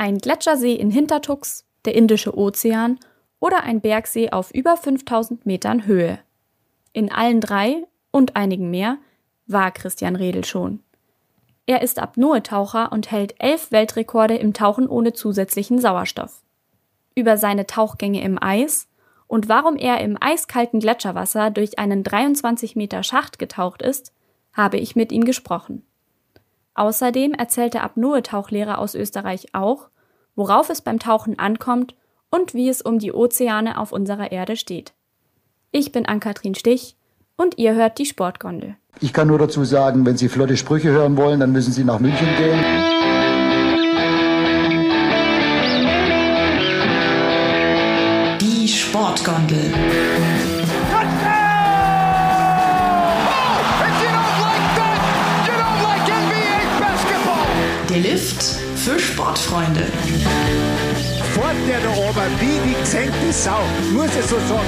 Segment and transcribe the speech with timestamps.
[0.00, 2.98] Ein Gletschersee in Hintertux, der Indische Ozean
[3.38, 6.18] oder ein Bergsee auf über 5000 Metern Höhe.
[6.94, 8.96] In allen drei und einigen mehr
[9.46, 10.80] war Christian Redel schon.
[11.66, 16.40] Er ist Apnoe-Taucher und hält elf Weltrekorde im Tauchen ohne zusätzlichen Sauerstoff.
[17.14, 18.88] Über seine Tauchgänge im Eis
[19.26, 24.14] und warum er im eiskalten Gletscherwasser durch einen 23 Meter Schacht getaucht ist,
[24.54, 25.82] habe ich mit ihm gesprochen.
[26.80, 29.90] Außerdem erzählt der Apnoe-Tauchlehrer aus Österreich auch,
[30.34, 31.94] worauf es beim Tauchen ankommt
[32.30, 34.94] und wie es um die Ozeane auf unserer Erde steht.
[35.72, 36.96] Ich bin Ann-Kathrin Stich
[37.36, 38.76] und ihr hört die Sportgondel.
[38.98, 42.00] Ich kann nur dazu sagen, wenn Sie flotte Sprüche hören wollen, dann müssen Sie nach
[42.00, 42.64] München gehen.
[48.40, 50.09] Die Sportgondel.
[58.02, 58.42] Lift
[58.76, 59.82] für Sportfreunde.
[61.34, 63.60] Fort der da oben wie die gesenkte Sau,
[63.92, 64.66] muss ich so sagen.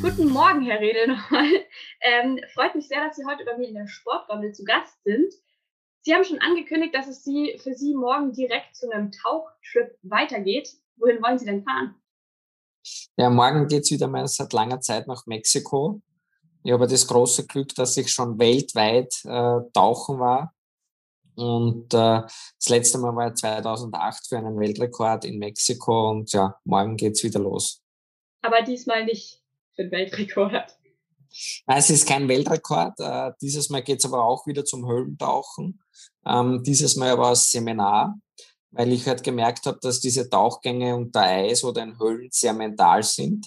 [0.00, 1.48] Guten Morgen, Herr Redel, nochmal.
[2.00, 5.34] Ähm, freut mich sehr, dass Sie heute bei mir in der Sportgondel zu Gast sind.
[6.00, 10.70] Sie haben schon angekündigt, dass es Sie, für Sie morgen direkt zu einem Tauchtrip weitergeht.
[10.96, 11.94] Wohin wollen Sie denn fahren?
[13.16, 16.02] Ja, morgen geht es wieder mal seit langer Zeit nach Mexiko.
[16.62, 20.54] Ich habe das große Glück, dass ich schon weltweit äh, tauchen war.
[21.36, 26.10] Und äh, das letzte Mal war 2008 für einen Weltrekord in Mexiko.
[26.10, 27.82] Und ja, morgen geht es wieder los.
[28.42, 29.42] Aber diesmal nicht
[29.74, 30.78] für den Weltrekord.
[31.66, 33.00] Es ist kein Weltrekord.
[33.00, 35.80] Äh, dieses Mal geht es aber auch wieder zum Höhlentauchen.
[36.24, 38.16] Ähm, dieses Mal aber als Seminar,
[38.74, 43.02] weil ich halt gemerkt habe, dass diese Tauchgänge unter Eis oder in Höhlen sehr mental
[43.02, 43.46] sind.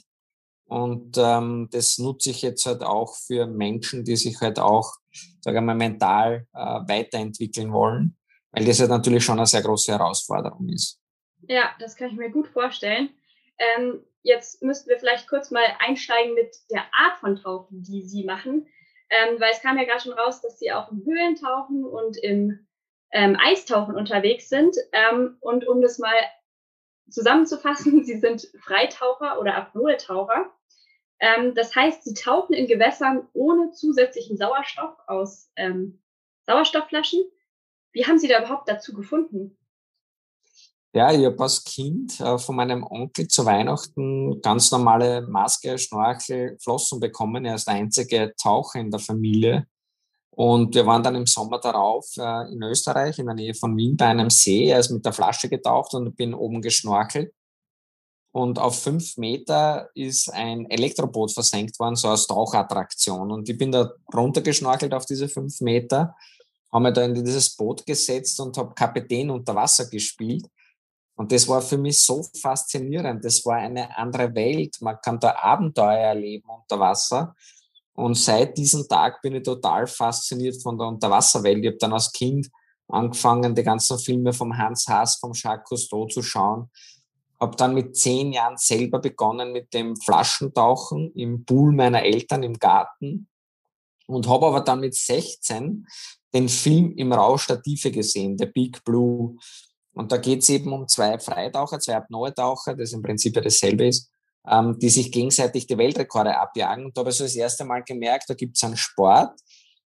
[0.66, 4.95] Und ähm, das nutze ich jetzt halt auch für Menschen, die sich halt auch,
[5.42, 8.17] sagen wir mal, mental äh, weiterentwickeln wollen,
[8.52, 11.00] weil das ja natürlich schon eine sehr große Herausforderung ist.
[11.47, 13.09] Ja, das kann ich mir gut vorstellen.
[13.57, 18.25] Ähm, jetzt müssten wir vielleicht kurz mal einsteigen mit der Art von Tauchen, die Sie
[18.25, 18.68] machen.
[19.09, 22.66] Ähm, weil es kam ja gerade schon raus, dass Sie auch im Höhlentauchen und im
[23.12, 24.75] ähm, Eistauchen unterwegs sind.
[24.91, 26.16] Ähm, und um das mal
[27.09, 30.51] zusammenzufassen, Sie sind Freitaucher oder Apnoe-Taucher.
[31.19, 36.01] Ähm, das heißt, Sie tauchen in Gewässern ohne zusätzlichen Sauerstoff aus ähm,
[36.45, 37.19] Sauerstoffflaschen.
[37.91, 39.57] Wie haben Sie da überhaupt dazu gefunden?
[40.94, 46.57] Ja, ich habe als Kind äh, von meinem Onkel zu Weihnachten ganz normale Maske, Schnorchel,
[46.59, 47.45] Flossen bekommen.
[47.45, 49.68] Er ist der einzige Taucher in der Familie.
[50.38, 53.98] Und wir waren dann im Sommer darauf äh, in Österreich, in der Nähe von Wien,
[53.98, 54.70] bei einem See.
[54.70, 57.34] Er ist mit der Flasche getaucht und bin oben geschnorchelt.
[58.31, 63.31] Und auf fünf Meter ist ein Elektroboot versenkt worden, so als Tauchattraktion.
[63.31, 66.16] Und ich bin da runtergeschnorchelt auf diese fünf Meter,
[66.72, 70.46] habe mich da in dieses Boot gesetzt und habe Kapitän unter Wasser gespielt.
[71.16, 73.25] Und das war für mich so faszinierend.
[73.25, 74.78] Das war eine andere Welt.
[74.81, 77.36] Man kann da Abenteuer erleben unter Wasser.
[77.97, 81.63] Und seit diesem Tag bin ich total fasziniert von der Unterwasserwelt.
[81.63, 82.47] Ich habe dann als Kind
[82.88, 86.69] angefangen, die ganzen Filme vom Hans Haas, vom Jacques Cousteau zu schauen.
[87.40, 92.53] Habe dann mit zehn Jahren selber begonnen mit dem Flaschentauchen im Pool meiner Eltern im
[92.53, 93.28] Garten
[94.06, 95.88] und habe aber dann mit 16
[96.36, 99.38] den Film im Rausch der Tiefe gesehen, The Big Blue.
[99.94, 103.88] Und da geht es eben um zwei Freitaucher, zwei Apnoe-Taucher, das im Prinzip ja dasselbe
[103.88, 104.12] ist,
[104.50, 106.85] ähm, die sich gegenseitig die Weltrekorde abjagen.
[106.85, 109.38] Und da habe ich so das erste Mal gemerkt, da gibt es einen Sport,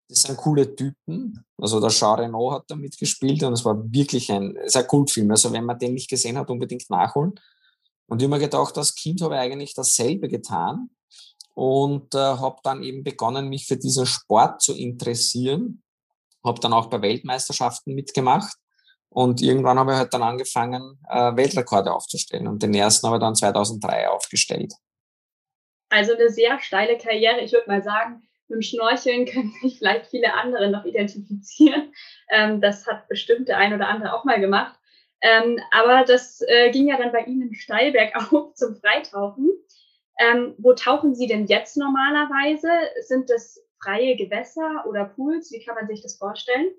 [0.07, 1.45] das sind coole Typen.
[1.57, 5.31] Also der Jean Reno hat da mitgespielt und es war wirklich ein, ist ein Kultfilm.
[5.31, 7.33] Also wenn man den nicht gesehen hat, unbedingt nachholen.
[8.07, 10.89] Und ich habe mir gedacht, als Kind habe ich eigentlich dasselbe getan
[11.53, 15.81] und äh, habe dann eben begonnen, mich für diesen Sport zu interessieren.
[16.43, 18.57] Habe dann auch bei Weltmeisterschaften mitgemacht
[19.13, 22.47] und irgendwann habe ich halt dann angefangen, äh, Weltrekorde aufzustellen.
[22.47, 24.73] Und den ersten habe ich dann 2003 aufgestellt.
[25.89, 27.41] Also eine sehr steile Karriere.
[27.41, 31.93] Ich würde mal sagen, mit dem Schnorcheln können sich vielleicht viele andere noch identifizieren.
[32.29, 34.79] Ähm, das hat bestimmt der ein oder andere auch mal gemacht.
[35.19, 39.51] Ähm, aber das äh, ging ja dann bei Ihnen steil bergauf zum Freitauchen.
[40.19, 42.69] Ähm, wo tauchen Sie denn jetzt normalerweise?
[43.01, 45.51] Sind das freie Gewässer oder Pools?
[45.51, 46.71] Wie kann man sich das vorstellen?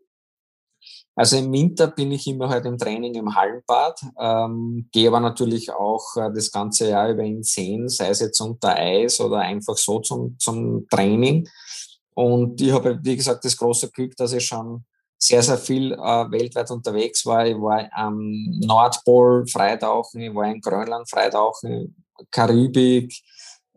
[1.14, 5.70] Also im Winter bin ich immer halt im Training im Hallenbad, ähm, gehe aber natürlich
[5.70, 9.76] auch äh, das ganze Jahr über in Seen, sei es jetzt unter Eis oder einfach
[9.76, 11.46] so zum, zum Training.
[12.14, 14.84] Und ich habe, wie gesagt, das große Glück, dass ich schon
[15.18, 17.46] sehr, sehr viel äh, weltweit unterwegs war.
[17.46, 18.18] Ich war am
[18.60, 21.94] Nordpol Freitauchen, ich war in Grönland Freitauchen,
[22.30, 23.14] Karibik,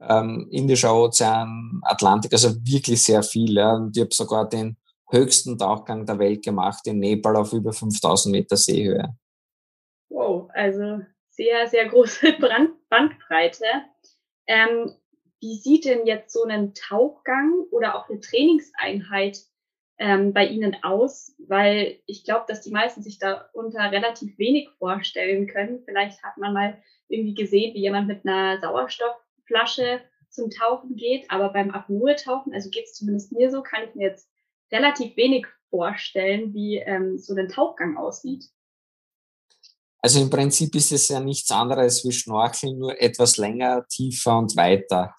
[0.01, 3.55] ähm, Indischer Ozean, Atlantik, also wirklich sehr viel.
[3.55, 3.75] Ja.
[3.75, 4.77] Und ich habe sogar den
[5.15, 9.15] höchsten Tauchgang der Welt gemacht in Nepal auf über 5000 Meter Seehöhe.
[10.09, 13.65] Wow, also sehr, sehr große Brand Bandbreite.
[14.47, 14.93] Ähm,
[15.41, 19.39] wie sieht denn jetzt so ein Tauchgang oder auch eine Trainingseinheit
[19.97, 21.35] ähm, bei Ihnen aus?
[21.39, 25.83] Weil ich glaube, dass die meisten sich darunter relativ wenig vorstellen können.
[25.85, 31.49] Vielleicht hat man mal irgendwie gesehen, wie jemand mit einer Sauerstoffflasche zum Tauchen geht, aber
[31.49, 34.29] beim Apnoe-Tauchen, also geht es zumindest mir so, kann ich mir jetzt
[34.75, 38.45] relativ wenig vorstellen, wie ähm, so ein Tauchgang aussieht.
[40.01, 44.55] Also im Prinzip ist es ja nichts anderes wie Schnorcheln, nur etwas länger, tiefer und
[44.55, 45.15] weiter.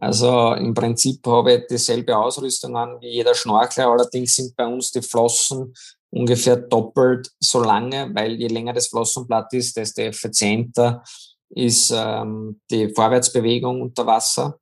[0.00, 4.92] Also im Prinzip habe ich dieselbe Ausrüstung an wie jeder Schnorchler, allerdings sind bei uns
[4.92, 5.74] die Flossen
[6.10, 11.02] ungefähr doppelt so lange, weil je länger das Flossenblatt ist, desto effizienter
[11.50, 14.60] ist ähm, die Vorwärtsbewegung unter Wasser.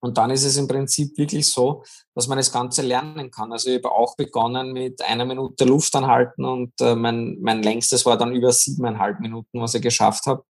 [0.00, 1.82] Und dann ist es im Prinzip wirklich so,
[2.14, 3.52] dass man das Ganze lernen kann.
[3.52, 8.06] Also ich habe auch begonnen mit einer Minute Luft anhalten und äh, mein, mein längstes
[8.06, 10.44] war dann über siebeneinhalb Minuten, was ich geschafft habe.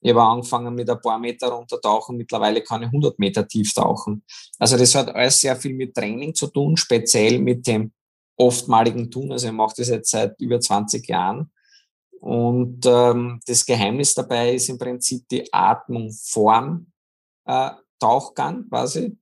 [0.00, 4.24] Ich habe angefangen mit ein paar Meter runtertauchen, mittlerweile kann ich 100 Meter tief tauchen.
[4.58, 7.92] Also das hat alles sehr viel mit Training zu tun, speziell mit dem
[8.36, 9.32] oftmaligen Tun.
[9.32, 11.50] Also ich mache das jetzt seit über 20 Jahren.
[12.20, 16.86] Und ähm, das Geheimnis dabei ist im Prinzip die Atmung vorm
[17.46, 17.70] äh,
[18.04, 19.16] Tauchgang quasi.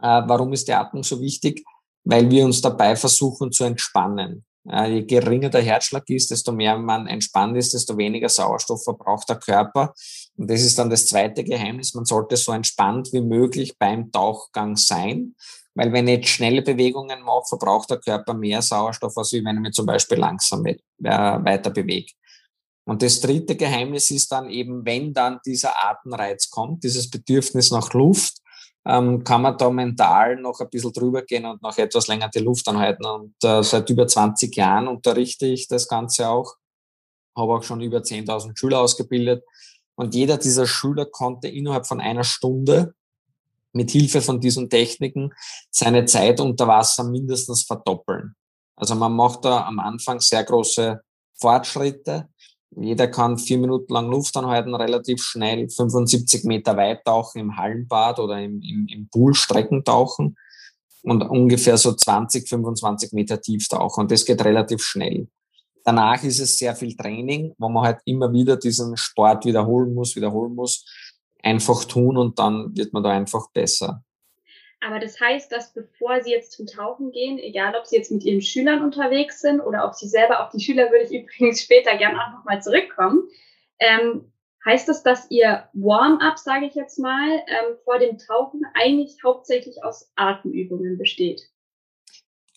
[0.00, 1.64] Äh, warum ist die Atmung so wichtig?
[2.04, 4.44] Weil wir uns dabei versuchen zu entspannen.
[4.68, 9.28] Äh, je geringer der Herzschlag ist, desto mehr man entspannt ist, desto weniger Sauerstoff verbraucht
[9.28, 9.94] der Körper.
[10.36, 11.94] Und das ist dann das zweite Geheimnis.
[11.94, 15.34] Man sollte so entspannt wie möglich beim Tauchgang sein.
[15.74, 19.72] Weil wenn ich schnelle Bewegungen mache, verbraucht der Körper mehr Sauerstoff, als wenn ich mich
[19.72, 22.12] zum Beispiel langsam äh, weiter bewege.
[22.84, 27.92] Und das dritte Geheimnis ist dann eben, wenn dann dieser Atemreiz kommt, dieses Bedürfnis nach
[27.94, 28.38] Luft,
[28.86, 32.40] ähm, kann man da mental noch ein bisschen drüber gehen und noch etwas länger die
[32.40, 33.06] Luft anhalten.
[33.06, 36.54] Und äh, seit über 20 Jahren unterrichte ich das Ganze auch,
[37.36, 39.42] habe auch schon über 10.000 Schüler ausgebildet.
[39.94, 42.94] Und jeder dieser Schüler konnte innerhalb von einer Stunde
[43.72, 45.32] mit Hilfe von diesen Techniken
[45.70, 48.34] seine Zeit unter Wasser mindestens verdoppeln.
[48.76, 51.00] Also man macht da am Anfang sehr große
[51.34, 52.28] Fortschritte
[52.76, 58.18] jeder kann vier Minuten lang Luft anhalten, relativ schnell 75 Meter weit tauchen im Hallenbad
[58.18, 60.36] oder im, im, im Pool Strecken tauchen
[61.02, 64.02] und ungefähr so 20, 25 Meter tief tauchen.
[64.02, 65.28] Und das geht relativ schnell.
[65.84, 70.16] Danach ist es sehr viel Training, wo man halt immer wieder diesen Sport wiederholen muss,
[70.16, 70.84] wiederholen muss,
[71.42, 74.03] einfach tun und dann wird man da einfach besser.
[74.80, 78.24] Aber das heißt, dass bevor Sie jetzt zum Tauchen gehen, egal ob Sie jetzt mit
[78.24, 81.96] Ihren Schülern unterwegs sind oder ob Sie selber, auf die Schüler würde ich übrigens später
[81.96, 83.28] gerne auch nochmal zurückkommen,
[83.78, 84.32] ähm,
[84.64, 89.82] heißt das, dass Ihr Warm-up, sage ich jetzt mal, ähm, vor dem Tauchen eigentlich hauptsächlich
[89.84, 91.42] aus Atemübungen besteht?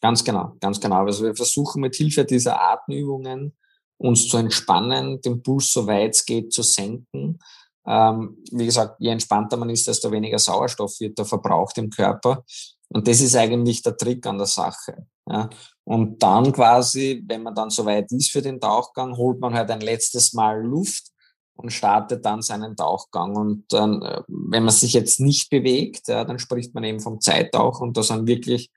[0.02, 1.06] Ganz genau, ganz genau.
[1.06, 3.58] Also wir versuchen mit Hilfe dieser Atemübungen
[3.98, 7.40] uns zu entspannen, den Puls so weit es geht zu senken
[7.88, 12.44] ähm, wie gesagt, je entspannter man ist, desto weniger Sauerstoff wird da verbraucht im Körper.
[12.90, 15.08] Und das ist eigentlich der Trick an der Sache.
[15.30, 15.50] Ja.
[15.84, 19.82] Und dann quasi, wenn man dann soweit ist für den Tauchgang, holt man halt ein
[19.82, 21.12] letztes Mal Luft
[21.56, 23.36] und startet dann seinen Tauchgang.
[23.36, 27.20] Und dann, äh, wenn man sich jetzt nicht bewegt, ja, dann spricht man eben vom
[27.20, 28.72] Zeittauch und da sind wirklich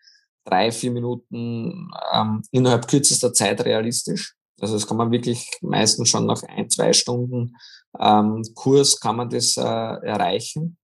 [0.45, 4.35] drei, vier Minuten ähm, innerhalb kürzester Zeit realistisch.
[4.61, 7.57] Also das kann man wirklich meistens schon nach ein, zwei Stunden
[7.99, 10.77] ähm, Kurs kann man das äh, erreichen.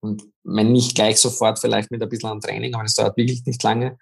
[0.00, 3.44] Und wenn nicht gleich sofort, vielleicht mit ein bisschen an Training, aber es dauert wirklich
[3.46, 3.98] nicht lange.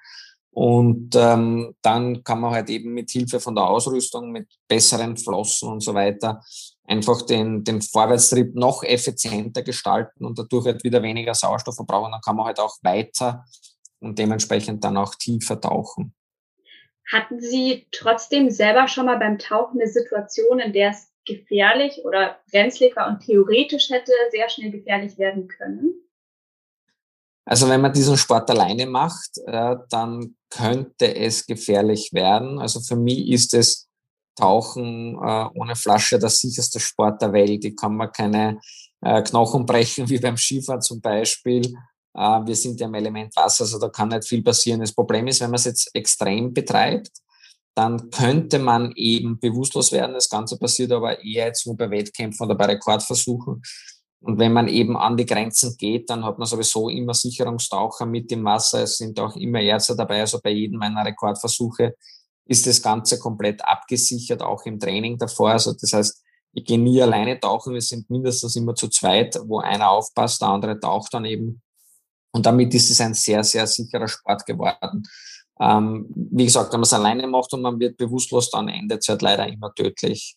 [0.54, 5.71] Und ähm, dann kann man halt eben mit Hilfe von der Ausrüstung, mit besseren Flossen
[5.71, 6.42] und so weiter,
[6.85, 12.12] einfach den, den Vorwärtstrieb noch effizienter gestalten und dadurch halt wieder weniger Sauerstoff verbrauchen.
[12.12, 13.44] Dann kann man halt auch weiter
[14.00, 16.14] und dementsprechend dann auch tiefer tauchen.
[17.12, 22.38] Hatten Sie trotzdem selber schon mal beim Tauchen eine Situation, in der es gefährlich oder
[22.50, 25.92] brenzlig war und theoretisch hätte sehr schnell gefährlich werden können?
[27.45, 32.59] Also wenn man diesen Sport alleine macht, äh, dann könnte es gefährlich werden.
[32.59, 33.88] Also für mich ist es
[34.37, 37.64] Tauchen äh, ohne Flasche der sicherste Sport der Welt.
[37.64, 38.59] Ich kann mir keine
[39.02, 41.75] äh, Knochen brechen wie beim Skifahren zum Beispiel.
[42.14, 44.81] Wir sind ja im Element Wasser, also da kann nicht viel passieren.
[44.81, 47.11] Das Problem ist, wenn man es jetzt extrem betreibt,
[47.75, 50.12] dann könnte man eben bewusstlos werden.
[50.12, 53.62] Das Ganze passiert aber eher jetzt nur bei Wettkämpfen oder bei Rekordversuchen.
[54.21, 58.31] Und wenn man eben an die Grenzen geht, dann hat man sowieso immer Sicherungstaucher mit
[58.31, 58.83] im Wasser.
[58.83, 60.21] Es sind auch immer Ärzte dabei.
[60.21, 61.97] Also bei jedem meiner Rekordversuche
[62.45, 65.52] ist das Ganze komplett abgesichert, auch im Training davor.
[65.52, 66.23] Also das heißt,
[66.54, 70.49] Ich gehe nie alleine tauchen, wir sind mindestens immer zu zweit, wo einer aufpasst, der
[70.49, 71.62] andere taucht dann eben.
[72.33, 75.05] Und damit ist es ein sehr, sehr sicherer Sport geworden.
[75.61, 79.09] Ähm, wie gesagt, wenn man es alleine macht und man wird bewusstlos, dann endet es
[79.09, 80.37] halt leider immer tödlich.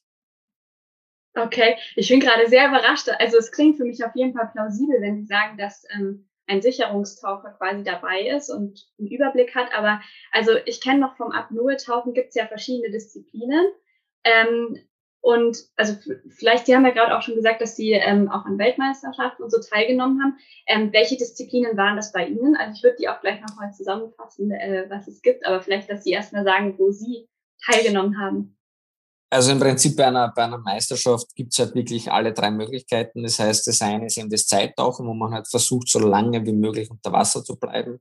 [1.37, 3.09] Okay, ich bin gerade sehr überrascht.
[3.19, 6.61] Also es klingt für mich auf jeden Fall plausibel, wenn Sie sagen, dass ähm, ein
[6.61, 9.73] Sicherungstaucher quasi dabei ist und einen Überblick hat.
[9.75, 13.65] Aber also ich kenne noch vom Apnoe-Tauchen gibt es ja verschiedene Disziplinen.
[14.23, 14.79] Ähm,
[15.25, 15.95] und also
[16.29, 19.49] vielleicht, Sie haben ja gerade auch schon gesagt, dass Sie ähm, auch an Weltmeisterschaften und
[19.49, 20.37] so teilgenommen haben.
[20.67, 22.55] Ähm, welche Disziplinen waren das bei Ihnen?
[22.55, 26.03] Also ich würde die auch gleich nochmal zusammenfassen, äh, was es gibt, aber vielleicht, dass
[26.03, 27.27] Sie erstmal sagen, wo Sie
[27.65, 28.55] teilgenommen haben.
[29.31, 33.23] Also im Prinzip bei einer, bei einer Meisterschaft gibt es halt wirklich alle drei Möglichkeiten.
[33.23, 36.53] Das heißt, das eine ist eben das Zeittauchen, wo man halt versucht, so lange wie
[36.53, 37.99] möglich unter Wasser zu bleiben.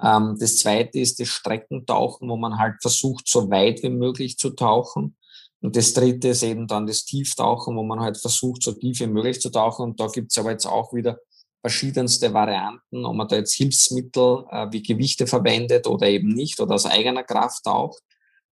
[0.00, 4.50] Ähm, das zweite ist das Streckentauchen, wo man halt versucht, so weit wie möglich zu
[4.50, 5.16] tauchen.
[5.62, 9.06] Und das dritte ist eben dann das Tieftauchen, wo man halt versucht, so tief wie
[9.06, 9.84] möglich zu tauchen.
[9.84, 11.18] Und da gibt es aber jetzt auch wieder
[11.60, 16.74] verschiedenste Varianten, ob man da jetzt Hilfsmittel äh, wie Gewichte verwendet oder eben nicht oder
[16.74, 18.02] aus eigener Kraft taucht.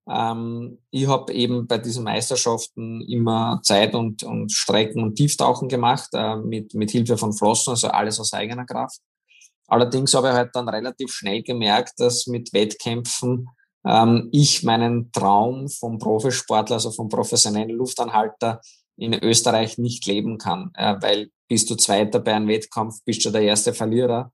[0.08, 6.08] Ähm, ich habe eben bei diesen Meisterschaften immer Zeit und, und Strecken und Tieftauchen gemacht,
[6.12, 9.00] äh, mit, mit Hilfe von Flossen, also alles aus eigener Kraft.
[9.66, 13.48] Allerdings habe ich halt dann relativ schnell gemerkt, dass mit Wettkämpfen
[13.86, 18.60] ähm, ich meinen Traum vom Profisportler, also vom professionellen Luftanhalter
[18.96, 23.30] in Österreich nicht leben kann, äh, weil bist du Zweiter bei einem Wettkampf, bist du
[23.30, 24.32] der erste Verlierer.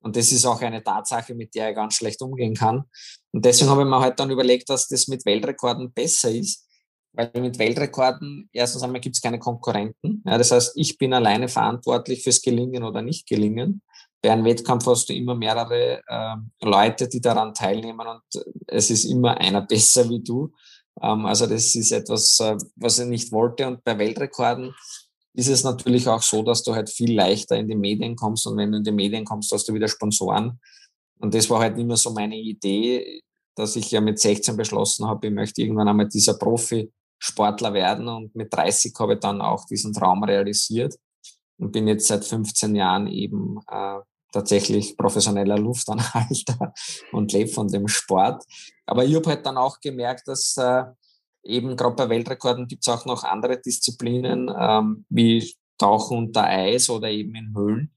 [0.00, 2.84] Und das ist auch eine Tatsache, mit der ich ganz schlecht umgehen kann.
[3.32, 6.68] Und deswegen habe ich mir halt dann überlegt, dass das mit Weltrekorden besser ist,
[7.12, 10.22] weil mit Weltrekorden erstens einmal gibt es keine Konkurrenten.
[10.24, 13.82] Ja, das heißt, ich bin alleine verantwortlich fürs Gelingen oder Nicht-Gelingen.
[14.20, 19.04] Bei einem Wettkampf hast du immer mehrere äh, Leute, die daran teilnehmen und es ist
[19.04, 20.52] immer einer besser wie du.
[21.00, 23.66] Ähm, also das ist etwas, äh, was ich nicht wollte.
[23.66, 24.74] Und bei Weltrekorden
[25.34, 28.56] ist es natürlich auch so, dass du halt viel leichter in die Medien kommst und
[28.56, 30.58] wenn du in die Medien kommst, hast du wieder Sponsoren.
[31.20, 33.22] Und das war halt immer so meine Idee,
[33.54, 38.34] dass ich ja mit 16 beschlossen habe, ich möchte irgendwann einmal dieser Profisportler werden und
[38.34, 40.94] mit 30 habe ich dann auch diesen Traum realisiert
[41.58, 43.98] und bin jetzt seit 15 Jahren eben äh,
[44.32, 46.72] tatsächlich professioneller Luftanhalter
[47.12, 48.44] und lebe von dem Sport.
[48.86, 50.84] Aber ich habe halt dann auch gemerkt, dass äh,
[51.42, 56.90] eben gerade bei Weltrekorden gibt es auch noch andere Disziplinen, ähm, wie Tauchen unter Eis
[56.90, 57.94] oder eben in Höhlen.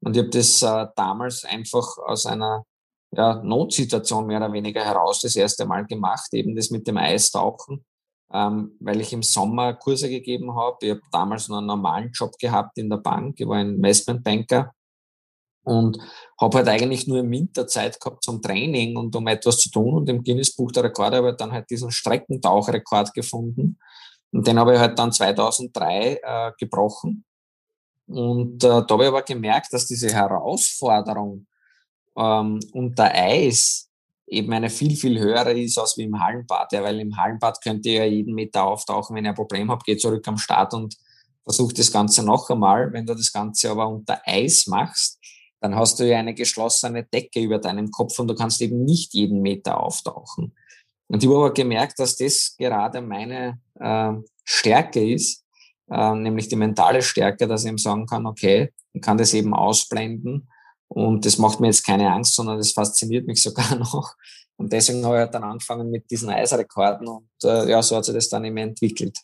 [0.00, 2.64] Und ich habe das äh, damals einfach aus einer
[3.16, 7.84] ja, Notsituation mehr oder weniger heraus das erste Mal gemacht, eben das mit dem Eistauchen,
[8.32, 10.78] ähm, weil ich im Sommer Kurse gegeben habe.
[10.82, 13.38] Ich habe damals noch einen normalen Job gehabt in der Bank.
[13.38, 14.72] Ich war Investmentbanker
[15.64, 15.98] und
[16.40, 19.94] habe halt eigentlich nur im Winter Zeit gehabt zum Training und um etwas zu tun
[19.94, 23.78] und im Guinness Buch der Rekorde habe ich dann halt diesen Streckentauchrekord gefunden
[24.30, 27.24] und den habe ich halt dann 2003 äh, gebrochen
[28.06, 31.46] und äh, da habe ich aber gemerkt, dass diese Herausforderung
[32.16, 33.88] ähm, unter Eis
[34.26, 37.84] eben eine viel, viel höhere ist als wie im Hallenbad, ja, weil im Hallenbad könnt
[37.86, 40.96] ihr ja jeden Meter auftauchen, wenn ihr ein Problem habt, geht zurück am Start und
[41.42, 42.92] versucht das Ganze noch einmal.
[42.92, 45.18] Wenn du das Ganze aber unter Eis machst,
[45.60, 49.14] dann hast du ja eine geschlossene Decke über deinem Kopf und du kannst eben nicht
[49.14, 50.54] jeden Meter auftauchen.
[51.06, 54.12] Und ich habe aber gemerkt, dass das gerade meine äh,
[54.44, 55.44] Stärke ist,
[55.90, 59.54] äh, nämlich die mentale Stärke, dass ich eben sagen kann, okay, ich kann das eben
[59.54, 60.48] ausblenden
[60.94, 64.14] und das macht mir jetzt keine Angst, sondern das fasziniert mich sogar noch.
[64.56, 68.04] Und deswegen habe ich halt dann angefangen mit diesen Eisrekorden und äh, ja, so hat
[68.04, 69.18] sich das dann eben entwickelt.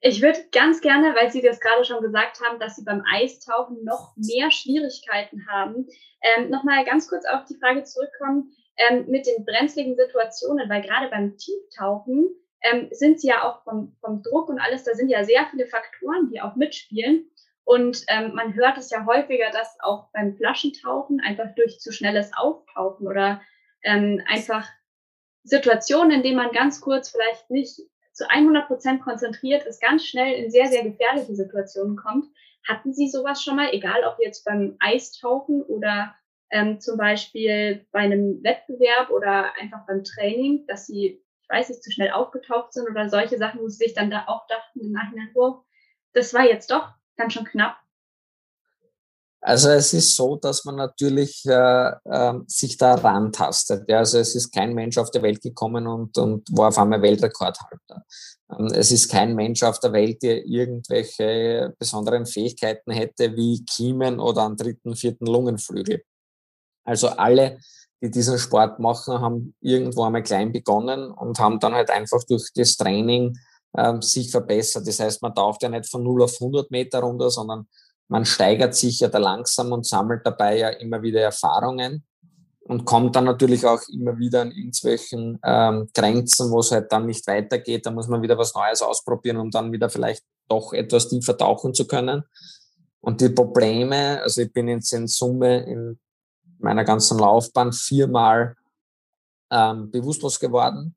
[0.00, 3.82] Ich würde ganz gerne, weil Sie das gerade schon gesagt haben, dass Sie beim Eistauchen
[3.82, 5.88] noch mehr Schwierigkeiten haben,
[6.22, 11.08] ähm, nochmal ganz kurz auf die Frage zurückkommen ähm, mit den brenzligen Situationen, weil gerade
[11.08, 12.28] beim Tieftauchen
[12.62, 15.66] ähm, sind Sie ja auch vom, vom Druck und alles, da sind ja sehr viele
[15.66, 17.30] Faktoren, die auch mitspielen.
[17.68, 22.30] Und ähm, man hört es ja häufiger, dass auch beim Flaschentauchen einfach durch zu schnelles
[22.34, 23.42] Auftauchen oder
[23.82, 24.66] ähm, einfach
[25.44, 27.78] Situationen, in denen man ganz kurz vielleicht nicht
[28.14, 32.24] zu 100 Prozent konzentriert ist, ganz schnell in sehr, sehr gefährliche Situationen kommt.
[32.66, 36.14] Hatten Sie sowas schon mal, egal ob jetzt beim Eistauchen oder
[36.50, 41.82] ähm, zum Beispiel bei einem Wettbewerb oder einfach beim Training, dass Sie, ich weiß nicht,
[41.82, 44.92] zu schnell aufgetaucht sind oder solche Sachen, wo Sie sich dann da auch dachten im
[44.92, 45.58] Nachhinein, oh,
[46.14, 47.76] das war jetzt doch ganz schön knapp.
[49.40, 53.88] Also es ist so, dass man natürlich äh, äh, sich da rantastet.
[53.88, 53.98] Ja?
[53.98, 58.04] Also es ist kein Mensch auf der Welt gekommen und, und war auf einmal Weltrekordhalter.
[58.50, 64.18] Ähm, es ist kein Mensch auf der Welt, der irgendwelche besonderen Fähigkeiten hätte wie Kiemen
[64.18, 66.02] oder einen dritten, vierten Lungenflügel.
[66.84, 67.58] Also alle,
[68.02, 72.50] die diesen Sport machen, haben irgendwo einmal klein begonnen und haben dann halt einfach durch
[72.54, 73.38] das Training
[73.78, 74.86] ähm, sich verbessert.
[74.86, 77.68] Das heißt, man taucht ja nicht von 0 auf 100 Meter runter, sondern
[78.08, 82.04] man steigert sich ja da langsam und sammelt dabei ja immer wieder Erfahrungen
[82.60, 87.06] und kommt dann natürlich auch immer wieder an irgendwelchen ähm, Grenzen, wo es halt dann
[87.06, 87.86] nicht weitergeht.
[87.86, 91.72] Da muss man wieder was Neues ausprobieren, um dann wieder vielleicht doch etwas tiefer tauchen
[91.72, 92.24] zu können.
[93.00, 95.98] Und die Probleme, also ich bin jetzt in Summe in
[96.58, 98.56] meiner ganzen Laufbahn viermal
[99.50, 100.96] ähm, bewusstlos geworden.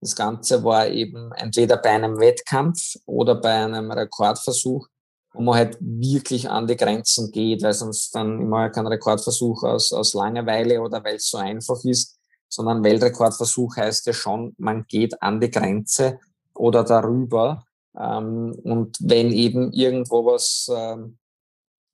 [0.00, 4.86] Das Ganze war eben entweder bei einem Wettkampf oder bei einem Rekordversuch,
[5.32, 9.92] wo man halt wirklich an die Grenzen geht, weil sonst dann immer kein Rekordversuch aus,
[9.92, 15.20] aus Langeweile oder weil es so einfach ist, sondern Weltrekordversuch heißt ja schon, man geht
[15.22, 16.18] an die Grenze
[16.54, 17.64] oder darüber.
[17.98, 21.18] Ähm, und wenn eben irgendwo was ähm,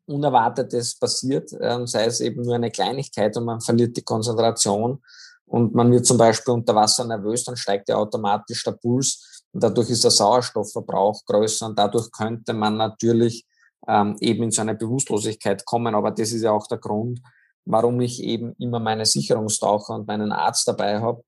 [0.07, 5.03] Unerwartetes passiert, ähm, sei es eben nur eine Kleinigkeit und man verliert die Konzentration
[5.47, 9.63] und man wird zum Beispiel unter Wasser nervös, dann steigt ja automatisch der Puls und
[9.63, 13.47] dadurch ist der Sauerstoffverbrauch größer und dadurch könnte man natürlich
[13.87, 15.95] ähm, eben in so eine Bewusstlosigkeit kommen.
[15.95, 17.21] Aber das ist ja auch der Grund,
[17.65, 21.23] warum ich eben immer meine Sicherungstaucher und meinen Arzt dabei habe.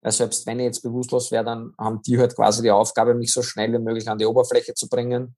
[0.00, 3.32] Weil selbst wenn ich jetzt bewusstlos wäre, dann haben die halt quasi die Aufgabe, mich
[3.32, 5.36] so schnell wie möglich an die Oberfläche zu bringen.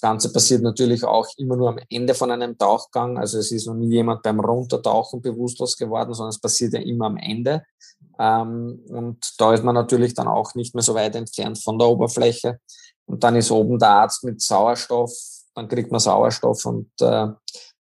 [0.00, 3.18] Das Ganze passiert natürlich auch immer nur am Ende von einem Tauchgang.
[3.18, 7.04] Also es ist noch nie jemand beim Runtertauchen bewusstlos geworden, sondern es passiert ja immer
[7.04, 7.64] am Ende.
[8.18, 11.88] Ähm, und da ist man natürlich dann auch nicht mehr so weit entfernt von der
[11.88, 12.60] Oberfläche.
[13.04, 15.12] Und dann ist oben der Arzt mit Sauerstoff,
[15.54, 17.26] dann kriegt man Sauerstoff und äh,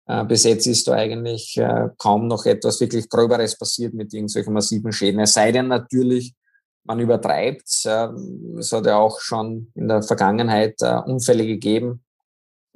[0.08, 4.54] äh bis jetzt ist da eigentlich äh, kaum noch etwas wirklich Gröberes passiert mit irgendwelchen
[4.54, 5.20] massiven Schäden.
[5.20, 6.34] Es sei denn natürlich,
[6.84, 7.68] man übertreibt.
[7.68, 12.02] Es hat ja auch schon in der Vergangenheit Unfälle gegeben,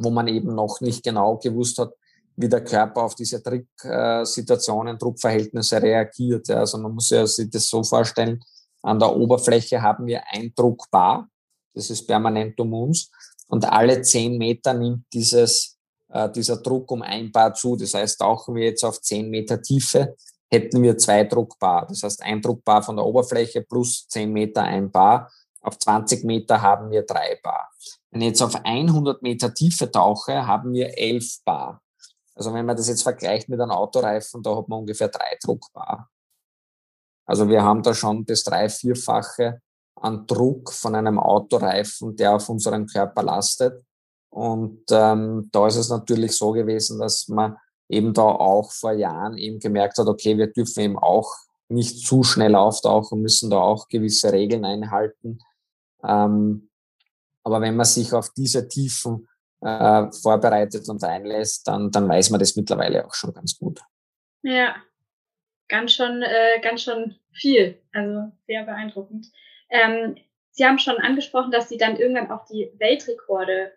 [0.03, 1.93] wo man eben noch nicht genau gewusst hat,
[2.35, 6.49] wie der Körper auf diese Drucksituationen, Druckverhältnisse reagiert.
[6.49, 8.41] Also man muss ja sich das so vorstellen,
[8.83, 11.29] an der Oberfläche haben wir ein Druckbar,
[11.73, 13.11] das ist permanent um uns,
[13.47, 15.77] und alle zehn Meter nimmt dieses,
[16.09, 17.75] äh, dieser Druck um ein Bar zu.
[17.75, 20.15] Das heißt, tauchen wir jetzt auf zehn Meter Tiefe,
[20.49, 21.85] hätten wir zwei Druckbar.
[21.87, 25.29] Das heißt, ein Druckbar von der Oberfläche plus zehn Meter ein Bar.
[25.61, 27.69] Auf 20 Meter haben wir drei Bar.
[28.11, 31.81] Wenn ich jetzt auf 100 Meter Tiefe tauche, haben wir 11 Bar.
[32.35, 36.09] Also wenn man das jetzt vergleicht mit einem Autoreifen, da hat man ungefähr drei Druckbar.
[37.25, 39.61] Also wir haben da schon das drei-, vierfache
[39.95, 43.83] an Druck von einem Autoreifen, der auf unseren Körper lastet.
[44.29, 47.57] Und ähm, da ist es natürlich so gewesen, dass man
[47.89, 51.31] eben da auch vor Jahren eben gemerkt hat, okay, wir dürfen eben auch
[51.69, 55.39] nicht zu schnell auftauchen, müssen da auch gewisse Regeln einhalten.
[56.03, 56.70] Ähm,
[57.43, 59.27] aber wenn man sich auf diese Tiefen
[59.61, 63.79] äh, vorbereitet und einlässt, dann, dann weiß man das mittlerweile auch schon ganz gut.
[64.43, 64.75] Ja,
[65.67, 67.81] ganz schon, äh, ganz schon viel.
[67.93, 69.27] Also sehr beeindruckend.
[69.69, 70.15] Ähm,
[70.53, 73.71] Sie haben schon angesprochen, dass Sie dann irgendwann auf die Weltrekorde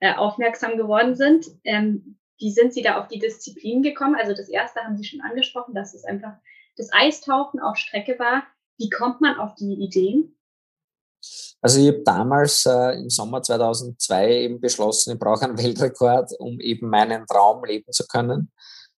[0.00, 1.46] äh, aufmerksam geworden sind.
[1.64, 4.16] Ähm, wie sind Sie da auf die Disziplin gekommen?
[4.16, 6.34] Also das erste haben Sie schon angesprochen, dass es einfach
[6.76, 8.46] das Eistauchen auf Strecke war.
[8.76, 10.36] Wie kommt man auf die Ideen?
[11.60, 16.60] Also ich habe damals äh, im Sommer 2002 eben beschlossen, ich brauche einen Weltrekord, um
[16.60, 18.52] eben meinen Traum leben zu können.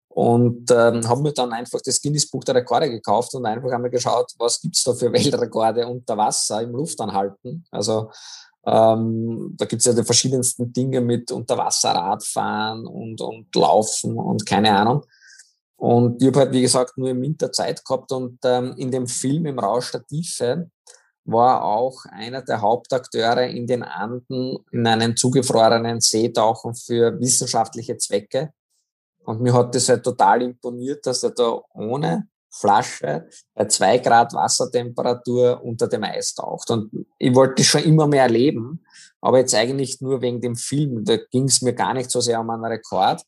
[0.07, 3.91] Und ähm, habe mir dann einfach das Guinness Buch der Rekorde gekauft und einfach einmal
[3.91, 7.65] geschaut, was gibt's da für Weltrekorde unter Wasser im Luftanhalten.
[7.69, 8.09] Also
[8.65, 15.05] ähm, da gibt's ja die verschiedensten Dinge mit Unterwasserradfahren und, und Laufen und keine Ahnung.
[15.75, 19.07] Und ich habe halt, wie gesagt, nur im Winter Zeit gehabt und ähm, in dem
[19.07, 20.71] Film im Rausch der Tiefe
[21.25, 27.97] war auch einer der Hauptakteure in den Anden in einen zugefrorenen See tauchen für wissenschaftliche
[27.97, 28.51] Zwecke.
[29.23, 34.33] Und mir hat das halt total imponiert, dass er da ohne Flasche bei zwei Grad
[34.33, 36.69] Wassertemperatur unter dem Eis taucht.
[36.69, 38.85] Und ich wollte schon immer mehr erleben,
[39.19, 41.03] aber jetzt eigentlich nur wegen dem Film.
[41.03, 43.23] Da ging es mir gar nicht so sehr um einen Rekord,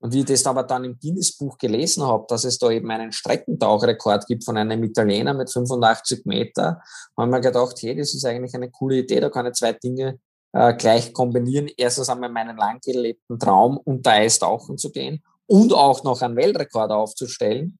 [0.00, 3.12] und wie ich das aber dann im Guinness-Buch gelesen habe, dass es da eben einen
[3.12, 6.80] Streckentauchrekord gibt von einem Italiener mit 85 Meter,
[7.16, 10.18] haben wir gedacht, hey, das ist eigentlich eine coole Idee, da kann ich zwei Dinge
[10.52, 11.70] äh, gleich kombinieren.
[11.76, 16.36] Erstens einmal meinen lang gelebten Traum, unter Eis tauchen zu gehen und auch noch einen
[16.36, 17.78] Weltrekord aufzustellen.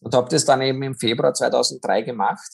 [0.00, 2.52] Und habe das dann eben im Februar 2003 gemacht.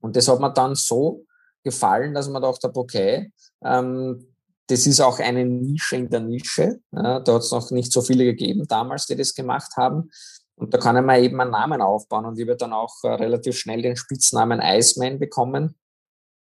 [0.00, 1.24] Und das hat mir dann so
[1.62, 3.30] gefallen, dass man dachte, okay,
[3.62, 4.35] ähm,
[4.68, 6.80] das ist auch eine Nische in der Nische.
[6.92, 10.10] Ja, da hat es noch nicht so viele gegeben damals, die das gemacht haben.
[10.56, 12.24] Und da kann man eben einen Namen aufbauen.
[12.24, 15.76] Und ich habe dann auch äh, relativ schnell den Spitznamen Iceman bekommen.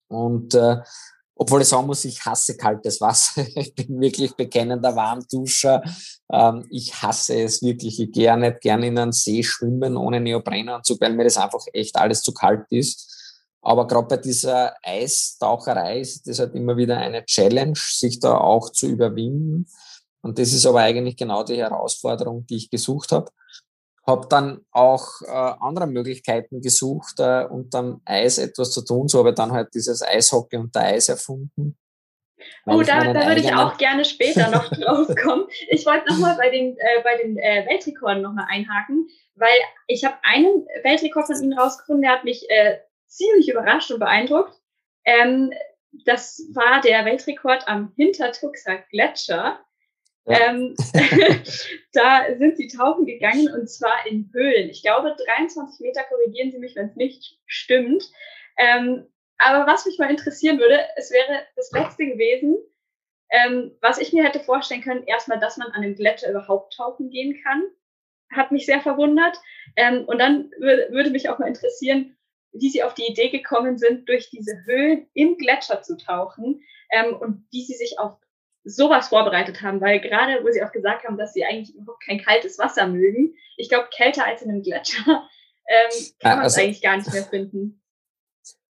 [0.09, 0.77] Und äh,
[1.37, 3.45] obwohl ich sagen muss, ich hasse kaltes Wasser.
[3.57, 5.83] Ich bin wirklich bekennender Warmduscher.
[6.31, 7.99] Ähm, ich hasse es wirklich.
[7.99, 11.97] Ich gehe nicht gerne in einen See schwimmen ohne Neoprenanzug, weil mir das einfach echt
[11.97, 13.24] alles zu kalt ist.
[13.65, 18.71] Aber gerade bei dieser Eistaucherei ist das halt immer wieder eine Challenge, sich da auch
[18.71, 19.67] zu überwinden.
[20.21, 23.31] Und das ist aber eigentlich genau die Herausforderung, die ich gesucht habe.
[24.07, 29.09] Habe dann auch äh, andere Möglichkeiten gesucht, äh, unterm Eis etwas zu tun.
[29.09, 31.79] So habe ich dann halt dieses Eishockey unter Eis erfunden.
[32.67, 35.47] Oh, da, da würde ich auch gerne später noch drauf kommen.
[35.71, 40.17] Ich wollte nochmal bei den, äh, bei den äh, Weltrekorden nochmal einhaken, weil ich habe
[40.23, 44.61] einen Weltrekord von Ihnen rausgefunden, der hat mich äh, ziemlich überrascht und beeindruckt.
[45.05, 45.53] Ähm,
[46.05, 49.61] das war der Weltrekord am Hintertuxer Gletscher.
[50.27, 50.39] Ja.
[50.49, 50.75] Ähm,
[51.93, 54.71] da sind sie tauchen gegangen und zwar in Höhlen.
[54.71, 58.11] Ich glaube 23 Meter, korrigieren Sie mich, wenn es nicht stimmt.
[58.57, 59.07] Ähm,
[59.39, 62.57] aber was mich mal interessieren würde, es wäre das letzte gewesen,
[63.31, 67.11] ähm, was ich mir hätte vorstellen können, erstmal, dass man an dem Gletscher überhaupt tauchen
[67.11, 67.63] gehen kann.
[68.33, 69.37] Hat mich sehr verwundert.
[69.77, 72.17] Ähm, und dann würde mich auch mal interessieren,
[72.55, 77.17] wie sie auf die Idee gekommen sind, durch diese Höhlen im Gletscher zu tauchen ähm,
[77.17, 78.17] und wie sie sich auf
[78.65, 82.23] sowas vorbereitet haben, weil gerade, wo sie auch gesagt haben, dass sie eigentlich überhaupt kein
[82.23, 85.05] kaltes Wasser mögen, ich glaube, kälter als in einem Gletscher
[85.69, 87.83] ähm, kann man es also, eigentlich gar nicht mehr finden.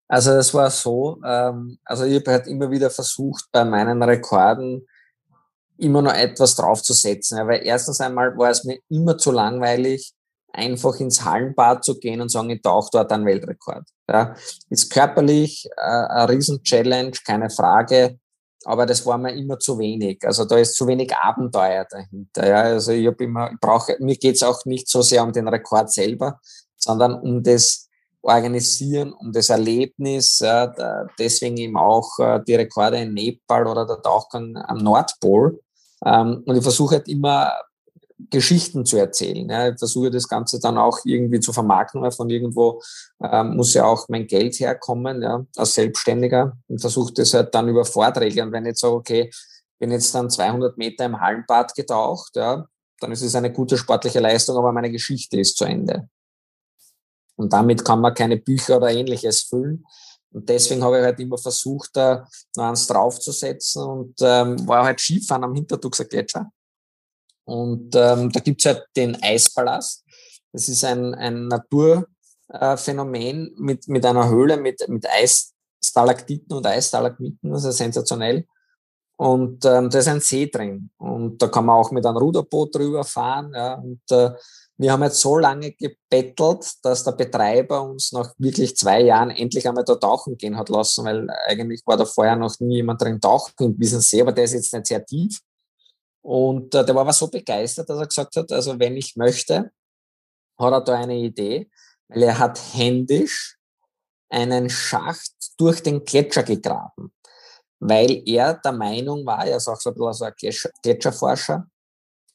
[0.08, 4.88] Also es war so, ähm, also ich habe halt immer wieder versucht, bei meinen Rekorden
[5.78, 7.38] immer noch etwas draufzusetzen.
[7.38, 10.14] Ja, weil erstens einmal war es mir immer zu langweilig,
[10.54, 13.84] einfach ins Hallenbad zu gehen und sagen, ich tauche dort einen Weltrekord.
[14.10, 14.36] Ja,
[14.70, 18.20] ist körperlich äh, eine Riesen-Challenge, keine Frage,
[18.66, 20.20] aber das war mir immer zu wenig.
[20.24, 22.48] Also da ist zu wenig Abenteuer dahinter.
[22.48, 25.48] Ja, also ich habe immer, ich brauche, mir geht's auch nicht so sehr um den
[25.48, 26.40] Rekord selber,
[26.78, 27.90] sondern um das
[28.22, 30.40] Organisieren, um das Erlebnis.
[30.40, 30.74] Ja,
[31.20, 35.60] deswegen eben auch äh, die Rekorde in Nepal oder der Tauchgang am Nordpol.
[36.06, 37.52] Ähm, und ich versuche halt immer
[38.30, 39.50] Geschichten zu erzählen.
[39.50, 39.70] Ja.
[39.70, 42.82] Ich versuche das Ganze dann auch irgendwie zu vermarkten, weil von irgendwo
[43.22, 47.70] ähm, muss ja auch mein Geld herkommen, ja, als Selbstständiger und versuche das halt dann
[47.70, 48.44] über Vorträge.
[48.44, 49.32] Und wenn ich sage, okay,
[49.80, 52.66] bin jetzt dann 200 Meter im Hallenbad getaucht, ja,
[53.00, 56.08] dann ist es eine gute sportliche Leistung, aber meine Geschichte ist zu Ende.
[57.36, 59.86] Und damit kann man keine Bücher oder ähnliches füllen.
[60.32, 65.00] Und deswegen habe ich halt immer versucht, da noch eins draufzusetzen und ähm, war halt
[65.00, 66.52] Skifahren am Hintertuxer Gletscher.
[67.46, 70.06] Und ähm, da gibt's halt den Eispalast.
[70.52, 77.52] Das ist ein, ein Naturphänomen äh, mit, mit einer Höhle mit, mit Eisstalagtiten und Eisstalagmiten.
[77.52, 78.46] Das ist sensationell.
[79.18, 80.90] Und ähm, da ist ein See drin.
[80.98, 83.52] Und da kann man auch mit einem Ruderboot drüber fahren.
[83.56, 83.76] Ja.
[83.76, 84.32] Und äh,
[84.78, 89.68] wir haben jetzt so lange gebettelt, dass der Betreiber uns nach wirklich zwei Jahren endlich
[89.68, 93.22] einmal da tauchen gehen hat lassen, weil eigentlich war da vorher noch nie jemand drin
[93.22, 95.40] tauchen in diesem See, aber der ist jetzt nicht sehr tief.
[96.24, 99.72] Und äh, der war aber so begeistert, dass er gesagt hat, also wenn ich möchte,
[100.58, 101.70] hat er da eine Idee,
[102.08, 103.58] weil er hat händisch
[104.30, 107.14] einen Schacht durch den Gletscher gegraben,
[107.80, 110.34] weil er der Meinung war, er ist auch so ein so ein
[110.82, 111.68] Gletscherforscher,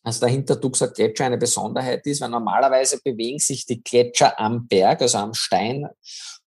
[0.08, 5.02] dass der Hintertuxer Gletscher eine Besonderheit ist, weil normalerweise bewegen sich die Gletscher am Berg,
[5.02, 5.86] also am Stein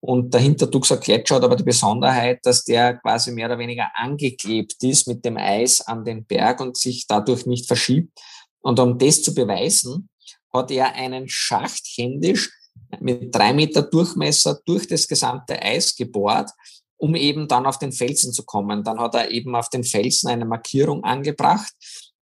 [0.01, 4.83] und der Hintertuxer Gletscher hat aber die Besonderheit, dass der quasi mehr oder weniger angeklebt
[4.83, 8.19] ist mit dem Eis an den Berg und sich dadurch nicht verschiebt.
[8.63, 10.09] Und um das zu beweisen,
[10.53, 12.51] hat er einen Schacht händisch
[12.99, 16.51] mit drei Meter Durchmesser durch das gesamte Eis gebohrt,
[16.97, 18.83] um eben dann auf den Felsen zu kommen.
[18.83, 21.73] Dann hat er eben auf den Felsen eine Markierung angebracht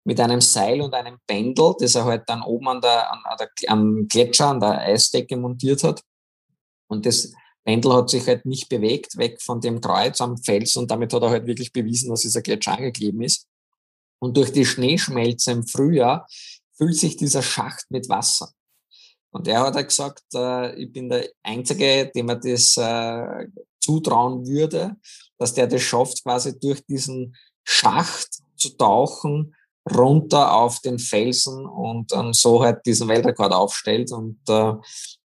[0.04, 3.50] mit einem Seil und einem Pendel, das er halt dann oben an der, an der,
[3.68, 6.02] am Gletscher, an der Eisdecke montiert hat.
[6.88, 7.32] Und das
[7.64, 11.22] Pendel hat sich halt nicht bewegt, weg von dem Kreuz am Fels und damit hat
[11.22, 13.48] er halt wirklich bewiesen, dass dieser Gletscher angekleben ist.
[14.18, 16.26] Und durch die Schneeschmelze im Frühjahr
[16.76, 18.50] füllt sich dieser Schacht mit Wasser.
[19.30, 23.48] Und er hat halt gesagt, äh, ich bin der Einzige, dem er das äh,
[23.80, 24.96] zutrauen würde,
[25.38, 29.54] dass der das schafft, quasi durch diesen Schacht zu tauchen,
[29.92, 34.12] runter auf den Felsen und ähm, so halt diesen Weltrekord aufstellt.
[34.12, 34.72] Und äh,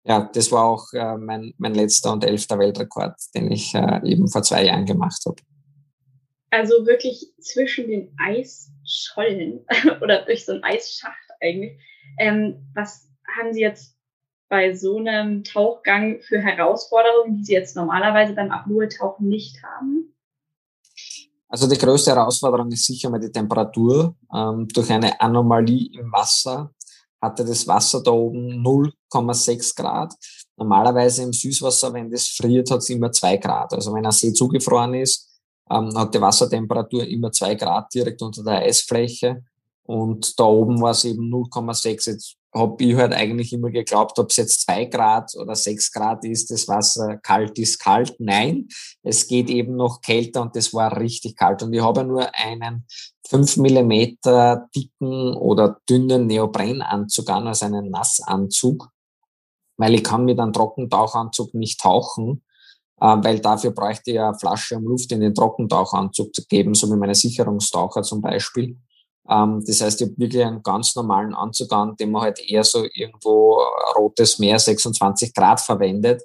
[0.03, 4.27] ja, das war auch äh, mein, mein letzter und elfter Weltrekord, den ich äh, eben
[4.27, 5.37] vor zwei Jahren gemacht habe.
[6.51, 9.65] Also wirklich zwischen den Eisschollen
[10.01, 11.79] oder durch so einen Eisschacht eigentlich.
[12.17, 13.95] Ähm, was haben Sie jetzt
[14.49, 20.15] bei so einem Tauchgang für Herausforderungen, die Sie jetzt normalerweise beim Apnoe-Tauchen nicht haben?
[21.49, 24.15] Also die größte Herausforderung ist sicher mal die Temperatur.
[24.33, 26.71] Ähm, durch eine Anomalie im Wasser
[27.19, 30.13] hatte das Wasser da oben 0,6 Grad.
[30.55, 33.73] Normalerweise im Süßwasser, wenn das friert, hat es immer zwei Grad.
[33.73, 35.27] Also wenn ein See zugefroren ist,
[35.71, 39.43] ähm, hat die Wassertemperatur immer zwei Grad direkt unter der Eisfläche.
[39.83, 42.11] Und da oben war es eben 0,6.
[42.11, 46.25] Jetzt habe ich halt eigentlich immer geglaubt, ob es jetzt zwei Grad oder sechs Grad
[46.25, 48.15] ist, das Wasser kalt ist kalt.
[48.19, 48.67] Nein,
[49.03, 51.61] es geht eben noch kälter und das war richtig kalt.
[51.61, 52.85] Und ich habe nur einen
[53.27, 58.89] fünf Millimeter dicken oder dünnen Neoprenanzug an, also einen Nassanzug,
[59.77, 62.43] weil ich kann mit einem Trockentauchanzug nicht tauchen,
[62.99, 66.89] äh, weil dafür bräuchte ich eine Flasche um Luft in den Trockentauchanzug zu geben, so
[66.91, 68.77] wie meine Sicherungstaucher zum Beispiel.
[69.29, 72.63] Ähm, das heißt, ich habe wirklich einen ganz normalen Anzug an, den man halt eher
[72.63, 73.61] so irgendwo
[73.95, 76.23] rotes Meer 26 Grad verwendet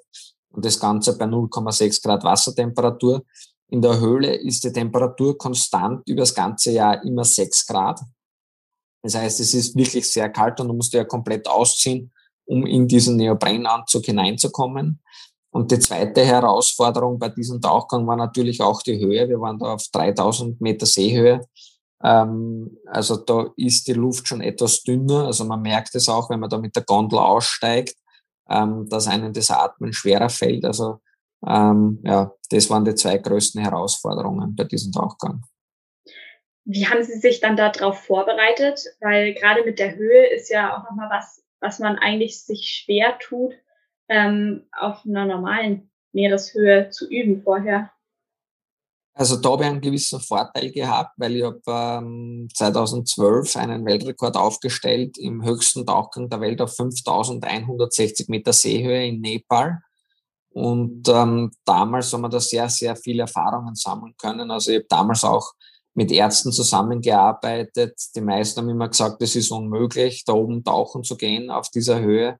[0.49, 3.23] und das Ganze bei 0,6 Grad Wassertemperatur.
[3.69, 7.99] In der Höhle ist die Temperatur konstant über das ganze Jahr immer 6 Grad.
[9.03, 12.11] Das heißt, es ist wirklich sehr kalt und du musst ja komplett ausziehen,
[12.45, 14.99] um in diesen Neoprenanzug hineinzukommen.
[15.51, 19.29] Und die zweite Herausforderung bei diesem Tauchgang war natürlich auch die Höhe.
[19.29, 21.41] Wir waren da auf 3000 Meter Seehöhe.
[22.03, 25.25] Ähm, also da ist die Luft schon etwas dünner.
[25.25, 27.95] Also man merkt es auch, wenn man da mit der Gondel aussteigt,
[28.49, 30.65] ähm, dass einem das Atmen schwerer fällt.
[30.65, 30.99] Also
[31.47, 35.43] ähm, ja, das waren die zwei größten Herausforderungen bei diesem Tauchgang.
[36.65, 38.85] Wie haben Sie sich dann darauf vorbereitet?
[38.99, 43.19] Weil gerade mit der Höhe ist ja auch nochmal was, was man eigentlich sich schwer
[43.19, 43.53] tut,
[44.09, 47.91] ähm, auf einer normalen Meereshöhe zu üben vorher.
[49.17, 54.35] Also da habe ich einen gewissen Vorteil gehabt, weil ich habe ähm, 2012 einen Weltrekord
[54.35, 59.79] aufgestellt im höchsten Tauchgang der Welt auf 5160 Meter Seehöhe in Nepal.
[60.49, 64.51] Und ähm, damals haben wir da sehr, sehr viele Erfahrungen sammeln können.
[64.51, 65.53] Also ich habe damals auch
[65.93, 67.97] mit Ärzten zusammengearbeitet.
[68.17, 72.01] Die meisten haben immer gesagt, es ist unmöglich, da oben tauchen zu gehen auf dieser
[72.01, 72.37] Höhe,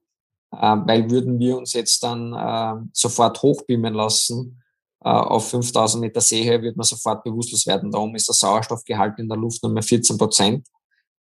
[0.52, 4.62] äh, weil würden wir uns jetzt dann äh, sofort hochbeamen lassen,
[5.10, 7.92] auf 5000 Meter Seehöhe wird man sofort bewusstlos werden.
[7.92, 10.68] Darum ist der Sauerstoffgehalt in der Luft nur mehr 14 Prozent.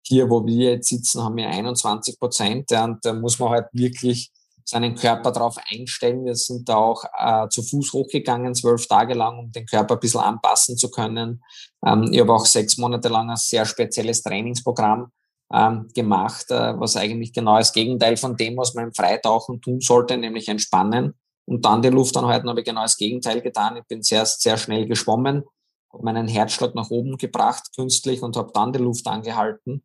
[0.04, 2.70] Hier, wo wir jetzt sitzen, haben wir 21 Prozent.
[2.72, 4.30] und da muss man halt wirklich
[4.64, 6.24] seinen Körper darauf einstellen.
[6.24, 10.00] Wir sind da auch äh, zu Fuß hochgegangen, zwölf Tage lang, um den Körper ein
[10.00, 11.42] bisschen anpassen zu können.
[11.84, 15.10] Ähm, ich habe auch sechs Monate lang ein sehr spezielles Trainingsprogramm
[15.52, 19.80] ähm, gemacht, äh, was eigentlich genau das Gegenteil von dem, was man im Freitauchen tun
[19.80, 21.14] sollte, nämlich entspannen.
[21.44, 23.76] Und dann die Luftanhalten habe ich genau das Gegenteil getan.
[23.76, 25.44] Ich bin sehr, sehr schnell geschwommen,
[25.92, 29.82] habe meinen Herzschlag nach oben gebracht künstlich und habe dann die Luft angehalten.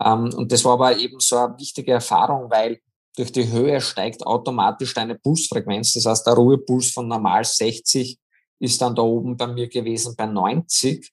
[0.00, 2.80] Ähm, und das war aber eben so eine wichtige Erfahrung, weil
[3.16, 5.92] durch die Höhe steigt automatisch deine Pulsfrequenz.
[5.94, 8.16] Das heißt, der Ruhepuls von normal 60
[8.60, 11.10] ist dann da oben bei mir gewesen bei 90.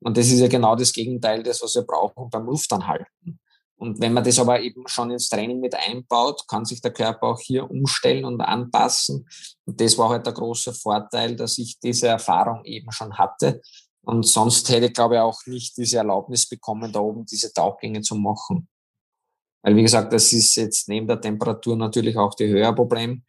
[0.00, 3.38] Und das ist ja genau das Gegenteil des, was wir brauchen beim Luftanhalten.
[3.78, 7.28] Und wenn man das aber eben schon ins Training mit einbaut, kann sich der Körper
[7.28, 9.28] auch hier umstellen und anpassen.
[9.66, 13.60] Und das war halt der große Vorteil, dass ich diese Erfahrung eben schon hatte.
[14.02, 18.00] Und sonst hätte ich, glaube ich, auch nicht diese Erlaubnis bekommen, da oben diese Tauchgänge
[18.00, 18.68] zu machen.
[19.62, 23.24] Weil, wie gesagt, das ist jetzt neben der Temperatur natürlich auch die Höherproblem.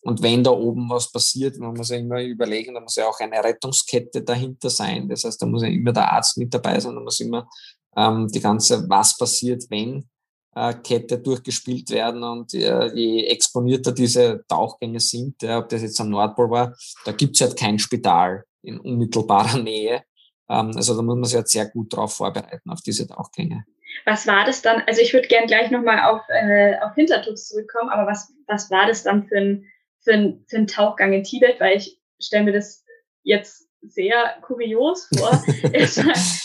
[0.00, 3.18] Und wenn da oben was passiert, man muss ja immer überlegen, da muss ja auch
[3.20, 5.08] eine Rettungskette dahinter sein.
[5.08, 7.48] Das heißt, da muss ja immer der Arzt mit dabei sein, da muss immer
[7.96, 10.08] ähm, die ganze Was passiert, wenn
[10.54, 16.00] äh, Kette durchgespielt werden und äh, je exponierter diese Tauchgänge sind, ja, ob das jetzt
[16.00, 20.02] am Nordpol war, da gibt's halt kein Spital in unmittelbarer Nähe.
[20.48, 23.64] Ähm, also da muss man sich halt sehr gut darauf vorbereiten, auf diese Tauchgänge.
[24.04, 24.82] Was war das dann?
[24.86, 28.86] Also ich würde gern gleich nochmal auf, äh, auf Hintertux zurückkommen, aber was, was war
[28.86, 29.64] das dann für ein,
[30.00, 31.60] für, ein, für ein Tauchgang in Tibet?
[31.60, 32.84] Weil ich stelle mir das
[33.22, 35.30] jetzt sehr kurios vor,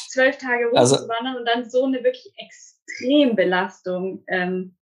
[0.10, 4.76] zwölf Tage hoch also, zu wandern und dann so eine wirklich Extrembelastung ähm,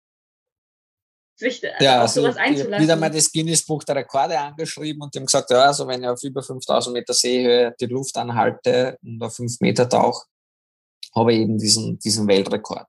[1.39, 2.83] sich also ja, also sowas einzulassen.
[2.83, 6.21] Wieder mal das Guinness-Buch der Rekorde angeschrieben und dem gesagt, ja, also wenn ich auf
[6.23, 10.25] über 5000 Meter Seehöhe die Luft anhalte und auf fünf Meter tauche,
[11.15, 12.87] habe ich eben diesen, diesen Weltrekord.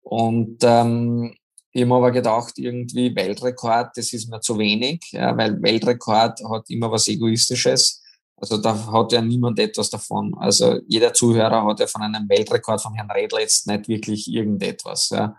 [0.00, 1.36] Und ähm,
[1.72, 6.70] ich habe aber gedacht, irgendwie Weltrekord, das ist mir zu wenig, ja, weil Weltrekord hat
[6.70, 8.02] immer was Egoistisches.
[8.36, 10.34] Also da hat ja niemand etwas davon.
[10.38, 15.10] Also jeder Zuhörer hat ja von einem Weltrekord von Herrn Redler jetzt nicht wirklich irgendetwas.
[15.10, 15.36] Ja.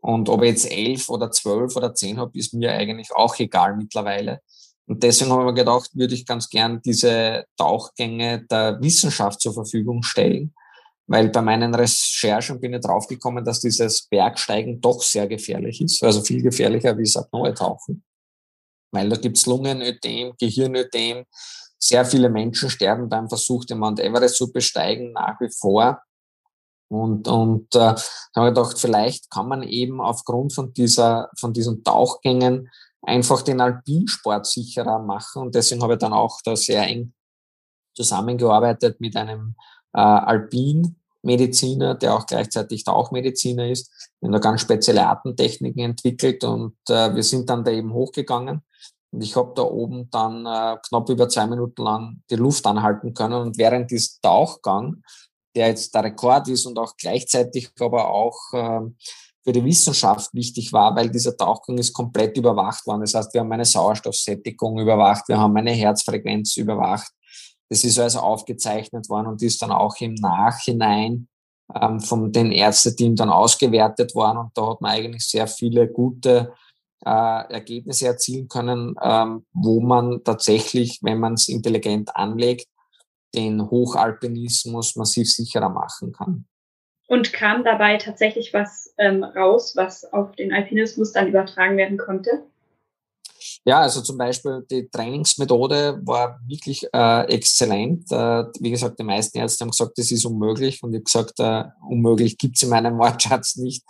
[0.00, 3.76] Und ob ich jetzt elf oder zwölf oder zehn habe, ist mir eigentlich auch egal
[3.76, 4.40] mittlerweile.
[4.86, 9.52] Und deswegen habe ich mir gedacht, würde ich ganz gern diese Tauchgänge der Wissenschaft zur
[9.52, 10.54] Verfügung stellen.
[11.06, 16.02] Weil bei meinen Recherchen bin ich draufgekommen, dass dieses Bergsteigen doch sehr gefährlich ist.
[16.02, 18.02] Also viel gefährlicher wie das Apnoe-Tauchen.
[18.92, 21.24] Weil da gibt's Lungenödem, Gehirnödem,
[21.88, 26.02] sehr viele Menschen sterben beim Versuch, den Mount Everest zu besteigen, nach wie vor.
[26.90, 27.94] Und, und äh,
[28.36, 32.70] habe gedacht, vielleicht kann man eben aufgrund von, dieser, von diesen Tauchgängen
[33.02, 35.42] einfach den Alpinsport sicherer machen.
[35.42, 37.12] Und deswegen habe ich dann auch da sehr eng
[37.94, 39.54] zusammengearbeitet mit einem
[39.94, 43.90] äh, Alpin Mediziner, der auch gleichzeitig Tauchmediziner ist,
[44.22, 48.62] der da ganz spezielle Atemtechniken entwickelt und äh, wir sind dann da eben hochgegangen
[49.10, 53.14] und ich habe da oben dann äh, knapp über zwei Minuten lang die Luft anhalten
[53.14, 55.02] können und während dieses Tauchgang,
[55.56, 58.80] der jetzt der Rekord ist und auch gleichzeitig aber auch äh,
[59.44, 63.00] für die Wissenschaft wichtig war, weil dieser Tauchgang ist komplett überwacht worden.
[63.00, 67.10] Das heißt, wir haben eine Sauerstoffsättigung überwacht, wir haben eine Herzfrequenz überwacht,
[67.70, 71.28] das ist also aufgezeichnet worden und ist dann auch im Nachhinein
[71.74, 74.38] ähm, von den Ärzteteam dann ausgewertet worden.
[74.38, 76.52] Und da hat man eigentlich sehr viele gute
[77.04, 82.66] äh, Ergebnisse erzielen können, ähm, wo man tatsächlich, wenn man es intelligent anlegt,
[83.34, 86.46] den Hochalpinismus massiv sicherer machen kann.
[87.08, 92.44] Und kam dabei tatsächlich was ähm, raus, was auf den Alpinismus dann übertragen werden konnte?
[93.64, 98.10] Ja, also zum Beispiel die Trainingsmethode war wirklich äh, exzellent.
[98.10, 100.82] Äh, wie gesagt, die meisten Ärzte haben gesagt, das ist unmöglich.
[100.82, 103.84] Und ich habe gesagt, äh, unmöglich gibt's in meinem Wortschatz nicht.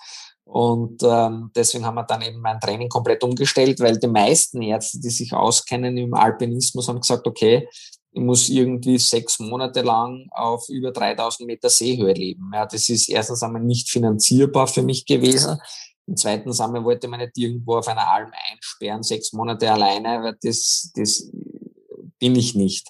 [0.51, 4.99] Und ähm, deswegen haben wir dann eben mein Training komplett umgestellt, weil die meisten Ärzte,
[4.99, 7.69] die sich auskennen im Alpinismus, haben gesagt, okay,
[8.13, 12.51] ich muss irgendwie sechs Monate lang auf über 3000 Meter Seehöhe leben.
[12.55, 15.59] Ja, das ist erstens einmal nicht finanzierbar für mich gewesen.
[16.07, 20.39] Im zweiten Sommer wollte man nicht irgendwo auf einer Alm einsperren, sechs Monate alleine, weil
[20.41, 21.31] das, das
[22.19, 22.89] bin ich nicht.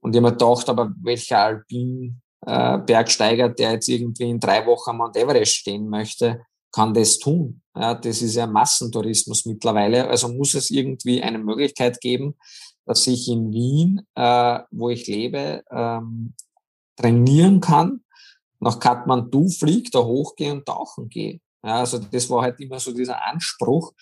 [0.00, 4.66] Und ich habe mir gedacht, aber welcher Alpin äh, Bergsteiger, der jetzt irgendwie in drei
[4.66, 6.42] Wochen am Mount Everest stehen möchte,
[6.72, 7.62] kann das tun.
[7.74, 10.08] Ja, das ist ja Massentourismus mittlerweile.
[10.08, 12.34] Also muss es irgendwie eine Möglichkeit geben,
[12.84, 16.34] dass ich in Wien, äh, wo ich lebe, ähm,
[16.96, 18.02] trainieren kann,
[18.60, 21.40] nach Kathmandu fliege, da hochgehe und tauchen gehe.
[21.64, 23.92] Ja, also das war halt immer so dieser Anspruch.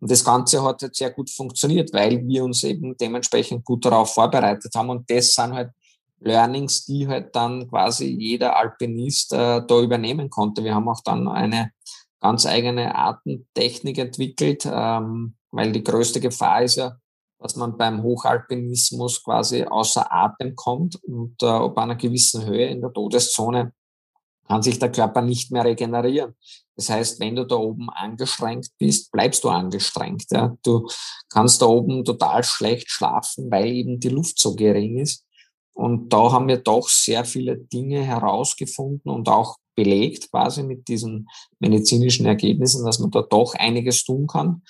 [0.00, 4.12] Und das Ganze hat halt sehr gut funktioniert, weil wir uns eben dementsprechend gut darauf
[4.12, 4.90] vorbereitet haben.
[4.90, 5.70] Und das sind halt
[6.20, 10.62] Learnings, die halt dann quasi jeder Alpinist äh, da übernehmen konnte.
[10.64, 11.70] Wir haben auch dann eine
[12.20, 16.96] ganz eigene Artentechnik entwickelt, ähm, weil die größte Gefahr ist ja,
[17.38, 22.80] dass man beim Hochalpinismus quasi außer Atem kommt und äh, ab einer gewissen Höhe in
[22.80, 23.72] der Todeszone
[24.46, 26.34] kann sich der Körper nicht mehr regenerieren.
[26.76, 30.24] Das heißt, wenn du da oben angestrengt bist, bleibst du angestrengt.
[30.30, 30.56] Ja.
[30.62, 30.86] Du
[31.30, 35.24] kannst da oben total schlecht schlafen, weil eben die Luft so gering ist.
[35.72, 41.28] Und da haben wir doch sehr viele Dinge herausgefunden und auch belegt quasi mit diesen
[41.60, 44.62] medizinischen Ergebnissen, dass man da doch einiges tun kann.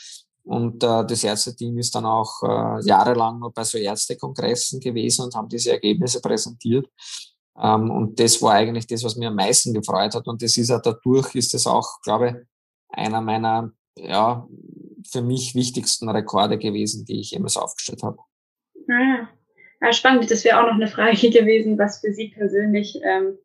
[0.43, 5.35] Und äh, das Ärzteteam ist dann auch äh, jahrelang noch bei so Ärztekongressen gewesen und
[5.35, 6.87] haben diese Ergebnisse präsentiert.
[7.59, 10.29] Ähm, und das war eigentlich das, was mir am meisten gefreut hat.
[10.29, 12.35] Und das ist ja dadurch, ist das auch, glaube ich,
[12.89, 14.47] einer meiner, ja,
[15.11, 18.19] für mich wichtigsten Rekorde gewesen, die ich jemals aufgestellt habe.
[19.81, 20.31] Ah, spannend.
[20.31, 23.39] Das wäre auch noch eine Frage gewesen, was für Sie persönlich ähm,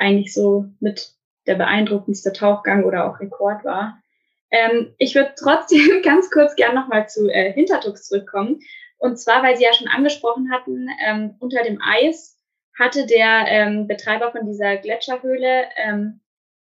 [0.00, 1.12] eigentlich so mit
[1.46, 4.02] der beeindruckendste Tauchgang oder auch Rekord war.
[4.50, 8.60] Ähm, ich würde trotzdem ganz kurz gern nochmal zu äh, Hintertux zurückkommen.
[8.98, 12.38] Und zwar, weil Sie ja schon angesprochen hatten, ähm, unter dem Eis
[12.78, 16.20] hatte der ähm, Betreiber von dieser Gletscherhöhle ähm,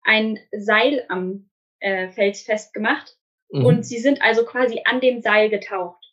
[0.04, 3.18] ein Seil am äh, Fels festgemacht
[3.50, 3.66] mhm.
[3.66, 6.04] und sie sind also quasi an dem Seil getaucht.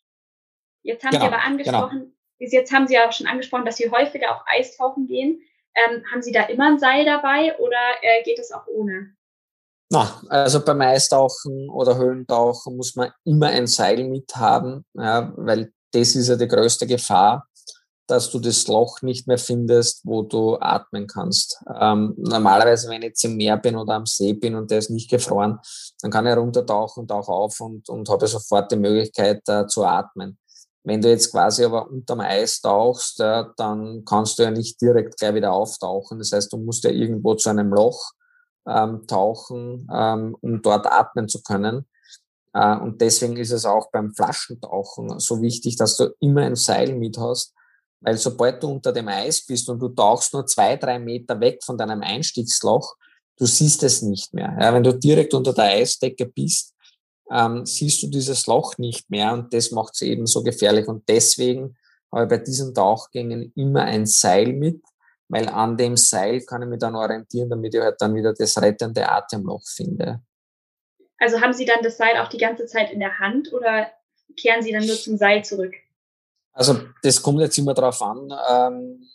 [0.83, 2.51] Jetzt haben genau, Sie aber angesprochen, genau.
[2.51, 5.43] jetzt haben Sie ja schon angesprochen, dass Sie häufiger auf Eistauchen gehen.
[5.75, 9.15] Ähm, haben Sie da immer ein Seil dabei oder äh, geht es auch ohne?
[9.91, 16.15] Na, also beim Eistauchen oder Höhlentauchen muss man immer ein Seil mithaben, ja, weil das
[16.15, 17.51] ist ja die größte Gefahr
[18.11, 21.63] dass du das Loch nicht mehr findest, wo du atmen kannst.
[21.81, 24.91] Ähm, normalerweise, wenn ich jetzt im Meer bin oder am See bin und der ist
[24.91, 25.61] nicht gefroren,
[26.03, 29.85] dann kann ich runtertauchen und tauche auf und, und habe sofort die Möglichkeit äh, zu
[29.85, 30.39] atmen.
[30.83, 35.19] Wenn du jetzt quasi aber unterm Eis tauchst, äh, dann kannst du ja nicht direkt
[35.19, 36.19] gleich wieder auftauchen.
[36.19, 38.13] Das heißt, du musst ja irgendwo zu einem Loch
[38.67, 41.87] ähm, tauchen, ähm, um dort atmen zu können.
[42.55, 46.95] Äh, und deswegen ist es auch beim Flaschentauchen so wichtig, dass du immer ein Seil
[46.95, 47.55] mit hast,
[48.01, 51.63] weil sobald du unter dem Eis bist und du tauchst nur zwei, drei Meter weg
[51.63, 52.97] von deinem Einstiegsloch,
[53.39, 54.57] du siehst es nicht mehr.
[54.59, 56.75] Ja, wenn du direkt unter der Eisdecke bist,
[57.31, 60.89] ähm, siehst du dieses Loch nicht mehr und das macht es eben so gefährlich.
[60.89, 61.77] Und deswegen
[62.13, 64.83] habe ich bei diesen Tauchgängen immer ein Seil mit,
[65.29, 68.61] weil an dem Seil kann ich mich dann orientieren, damit ich halt dann wieder das
[68.61, 70.21] rettende Atemloch finde.
[71.19, 73.89] Also haben Sie dann das Seil auch die ganze Zeit in der Hand oder
[74.37, 75.75] kehren Sie dann nur zum Seil zurück?
[76.53, 79.09] Also das kommt jetzt immer darauf an, ähm,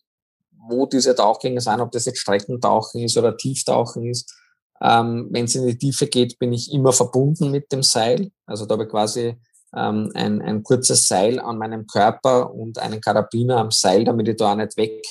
[0.51, 4.33] wo diese Tauchgänge sind, ob das jetzt Streckentauchen ist oder Tieftauchen ist.
[4.81, 8.31] Ähm, Wenn es in die Tiefe geht, bin ich immer verbunden mit dem Seil.
[8.45, 9.35] Also da habe ich quasi
[9.75, 14.37] ähm, ein, ein kurzes Seil an meinem Körper und einen Karabiner am Seil, damit ich
[14.37, 15.05] da auch nicht weg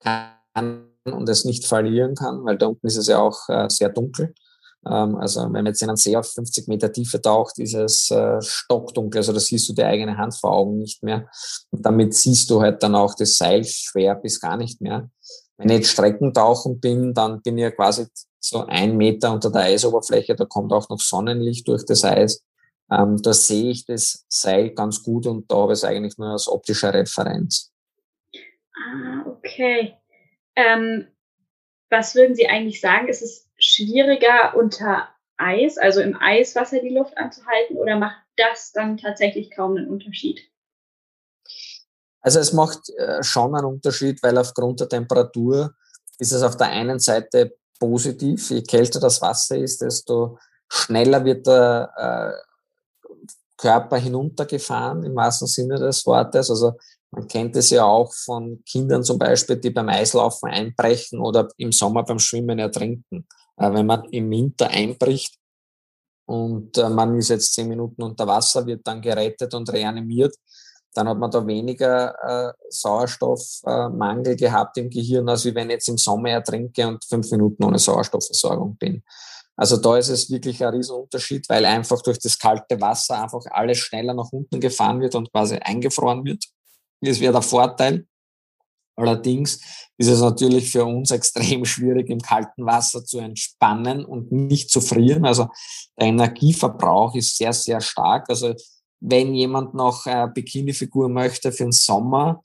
[0.00, 3.90] kann, und es nicht verlieren kann, weil da unten ist es ja auch äh, sehr
[3.90, 4.34] dunkel.
[4.86, 8.10] Ähm, also wenn man jetzt in einen See auf 50 Meter Tiefe taucht, ist es
[8.10, 11.28] äh, stockdunkel, also da siehst du die eigene Hand vor Augen nicht mehr.
[11.70, 15.10] Und damit siehst du halt dann auch das Seil schwer bis gar nicht mehr.
[15.58, 18.06] Wenn ich jetzt Streckentauchen bin, dann bin ich ja quasi
[18.40, 22.44] so ein Meter unter der Eisoberfläche, da kommt auch noch Sonnenlicht durch das Eis.
[22.90, 26.28] Ähm, da sehe ich das Seil ganz gut und da habe ich es eigentlich nur
[26.28, 27.72] als optische Referenz.
[28.76, 29.94] Ah, okay.
[30.54, 31.08] Ähm,
[31.90, 33.08] was würden Sie eigentlich sagen?
[33.08, 38.96] Ist es schwieriger unter Eis, also im Eiswasser die Luft anzuhalten, oder macht das dann
[38.96, 40.40] tatsächlich kaum einen Unterschied?
[42.26, 45.72] Also es macht äh, schon einen Unterschied, weil aufgrund der Temperatur
[46.18, 48.50] ist es auf der einen Seite positiv.
[48.50, 50.36] Je kälter das Wasser ist, desto
[50.68, 56.50] schneller wird der äh, Körper hinuntergefahren, im wahrsten Sinne des Wortes.
[56.50, 56.72] Also
[57.12, 61.70] man kennt es ja auch von Kindern zum Beispiel, die beim Eislaufen einbrechen oder im
[61.70, 63.28] Sommer beim Schwimmen ertrinken.
[63.56, 65.38] Äh, wenn man im Winter einbricht
[66.24, 70.34] und man ist jetzt zehn Minuten unter Wasser, wird dann gerettet und reanimiert,
[70.96, 72.14] dann hat man da weniger
[72.48, 77.30] äh, Sauerstoffmangel äh, gehabt im Gehirn, als wenn ich jetzt im Sommer ertrinke und fünf
[77.30, 79.02] Minuten ohne Sauerstoffversorgung bin.
[79.56, 83.78] Also da ist es wirklich ein Riesenunterschied, weil einfach durch das kalte Wasser einfach alles
[83.78, 86.44] schneller nach unten gefahren wird und quasi eingefroren wird.
[87.00, 88.06] Das wäre der Vorteil.
[88.98, 89.60] Allerdings
[89.98, 94.80] ist es natürlich für uns extrem schwierig, im kalten Wasser zu entspannen und nicht zu
[94.80, 95.26] frieren.
[95.26, 95.48] Also
[95.98, 98.28] der Energieverbrauch ist sehr, sehr stark.
[98.30, 98.54] Also
[99.00, 102.42] wenn jemand noch eine Bikini-Figur möchte für den Sommer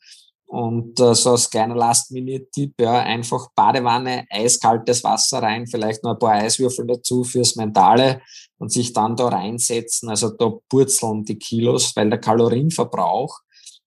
[0.52, 6.20] und äh, so als kleiner Last-Minute-Tipp, ja, einfach Badewanne, eiskaltes Wasser rein, vielleicht noch ein
[6.20, 8.22] paar Eiswürfel dazu fürs Mentale
[8.58, 10.10] und sich dann da reinsetzen.
[10.10, 13.40] Also da purzeln die Kilos, weil der Kalorienverbrauch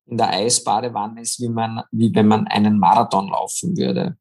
[0.07, 4.17] in der Eisbadewanne ist, wie man, wie wenn man einen Marathon laufen würde.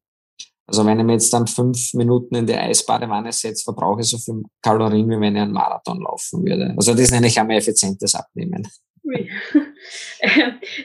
[0.66, 4.18] Also wenn ich mir jetzt dann fünf Minuten in die Eisbadewanne setze, verbrauche ich so
[4.18, 6.74] viel Kalorien, wie wenn ich einen Marathon laufen würde.
[6.76, 8.66] Also das nenne ich einmal effizientes Abnehmen.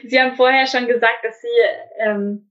[0.06, 1.48] Sie haben vorher schon gesagt, dass Sie
[2.04, 2.50] ähm,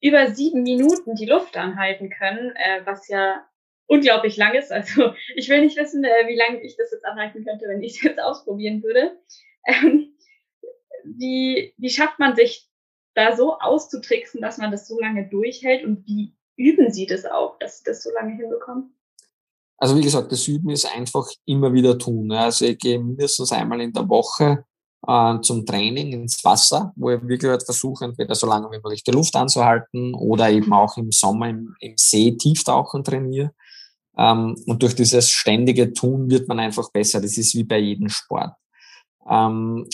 [0.00, 3.44] über sieben Minuten die Luft anhalten können, äh, was ja
[3.86, 4.72] unglaublich lang ist.
[4.72, 7.96] Also ich will nicht wissen, äh, wie lange ich das jetzt anhalten könnte, wenn ich
[7.96, 9.18] es jetzt ausprobieren würde.
[9.66, 10.14] Ähm,
[11.04, 12.68] wie, wie schafft man sich
[13.14, 17.58] da so auszutricksen, dass man das so lange durchhält und wie üben Sie das auch,
[17.58, 18.94] dass Sie das so lange hinbekommen?
[19.76, 22.32] Also wie gesagt, das Üben ist einfach immer wieder tun.
[22.32, 24.64] Also ich gehe mindestens einmal in der Woche
[25.06, 29.02] äh, zum Training ins Wasser, wo ich wirklich halt versuche, entweder so lange wie möglich
[29.02, 33.52] die Luft anzuhalten oder eben auch im Sommer im, im See tieftauchen trainiere.
[34.16, 37.20] Ähm, und durch dieses ständige Tun wird man einfach besser.
[37.20, 38.54] Das ist wie bei jedem Sport.
[39.28, 39.88] Ähm,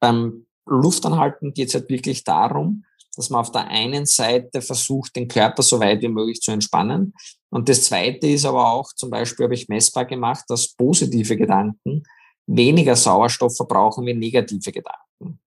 [0.00, 2.84] beim Luftanhalten geht es halt wirklich darum,
[3.14, 7.14] dass man auf der einen Seite versucht, den Körper so weit wie möglich zu entspannen.
[7.50, 12.02] Und das Zweite ist aber auch, zum Beispiel habe ich messbar gemacht, dass positive Gedanken
[12.46, 15.40] weniger Sauerstoff verbrauchen wie negative Gedanken.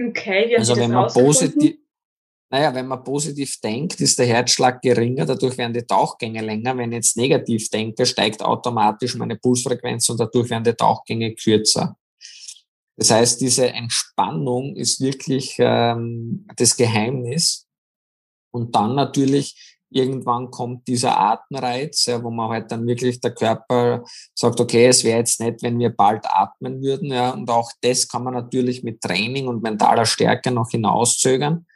[0.00, 1.76] Okay, wie also wenn man positiv,
[2.50, 6.76] naja, wenn man positiv denkt, ist der Herzschlag geringer, dadurch werden die Tauchgänge länger.
[6.76, 11.96] Wenn ich jetzt negativ denke, steigt automatisch meine Pulsfrequenz und dadurch werden die Tauchgänge kürzer.
[12.96, 17.66] Das heißt, diese Entspannung ist wirklich ähm, das Geheimnis.
[18.54, 24.04] Und dann natürlich irgendwann kommt dieser Atemreiz, ja, wo man halt dann wirklich der Körper
[24.34, 27.10] sagt, okay, es wäre jetzt nett, wenn wir bald atmen würden.
[27.10, 31.66] Ja, und auch das kann man natürlich mit Training und mentaler Stärke noch hinauszögern.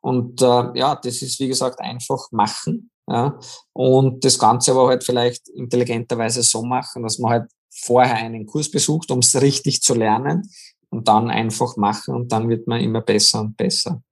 [0.00, 2.90] Und äh, ja, das ist wie gesagt einfach machen.
[3.10, 3.38] Ja,
[3.72, 7.50] und das Ganze aber halt vielleicht intelligenterweise so machen, dass man halt
[7.80, 10.50] vorher einen Kurs besucht, um es richtig zu lernen
[10.90, 14.02] und dann einfach machen und dann wird man immer besser und besser.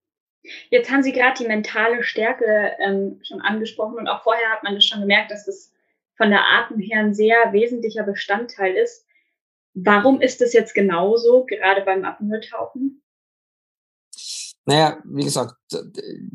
[0.70, 4.74] Jetzt haben Sie gerade die mentale Stärke ähm, schon angesprochen und auch vorher hat man
[4.74, 5.72] das schon gemerkt, dass das
[6.16, 9.04] von der Atmung her ein sehr wesentlicher Bestandteil ist.
[9.74, 13.02] Warum ist das jetzt genauso, gerade beim Apnoe-Tauchen?
[14.64, 15.54] Naja, wie gesagt,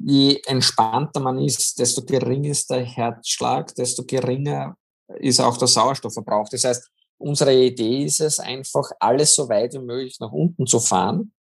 [0.05, 4.77] je entspannter man ist, desto geringer ist der Herzschlag, desto geringer
[5.17, 6.47] ist auch der Sauerstoffverbrauch.
[6.49, 6.89] Das heißt,
[7.22, 11.34] Unsere Idee ist es einfach, alles so weit wie möglich nach unten zu fahren,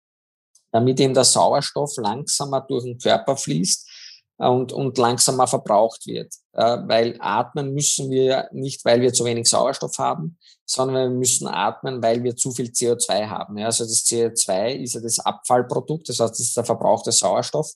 [0.72, 3.88] damit eben der Sauerstoff langsamer durch den Körper fließt
[4.36, 6.32] und, und langsamer verbraucht wird.
[6.52, 12.02] Weil atmen müssen wir nicht, weil wir zu wenig Sauerstoff haben, sondern wir müssen atmen,
[12.02, 13.58] weil wir zu viel CO2 haben.
[13.58, 17.72] Also das CO2 ist ja das Abfallprodukt, das heißt, das ist der verbrauchte Sauerstoff.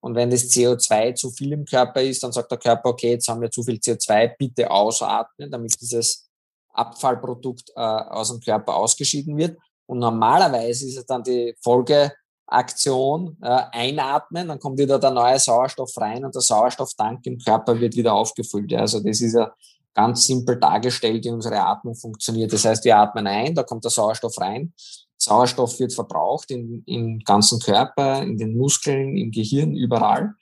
[0.00, 3.28] Und wenn das CO2 zu viel im Körper ist, dann sagt der Körper, okay, jetzt
[3.28, 6.28] haben wir zu viel CO2, bitte ausatmen, damit dieses
[6.72, 9.58] Abfallprodukt äh, aus dem Körper ausgeschieden wird.
[9.86, 12.12] Und normalerweise ist es dann die Folge,
[12.52, 17.80] Aktion äh, einatmen, dann kommt wieder der neue Sauerstoff rein und der Sauerstofftank im Körper
[17.80, 18.70] wird wieder aufgefüllt.
[18.70, 18.80] Ja.
[18.80, 19.52] Also das ist ja
[19.94, 22.52] ganz simpel dargestellt, wie unsere Atmung funktioniert.
[22.52, 24.72] Das heißt, wir atmen ein, da kommt der Sauerstoff rein.
[25.18, 30.34] Sauerstoff wird verbraucht im, im ganzen Körper, in den Muskeln, im Gehirn, überall.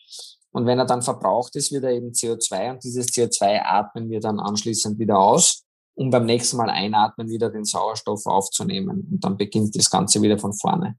[0.52, 4.20] Und wenn er dann verbraucht ist, wird er eben CO2 und dieses CO2 atmen wir
[4.20, 5.64] dann anschließend wieder aus,
[6.00, 9.06] um beim nächsten Mal einatmen wieder den Sauerstoff aufzunehmen.
[9.10, 10.98] Und dann beginnt das Ganze wieder von vorne.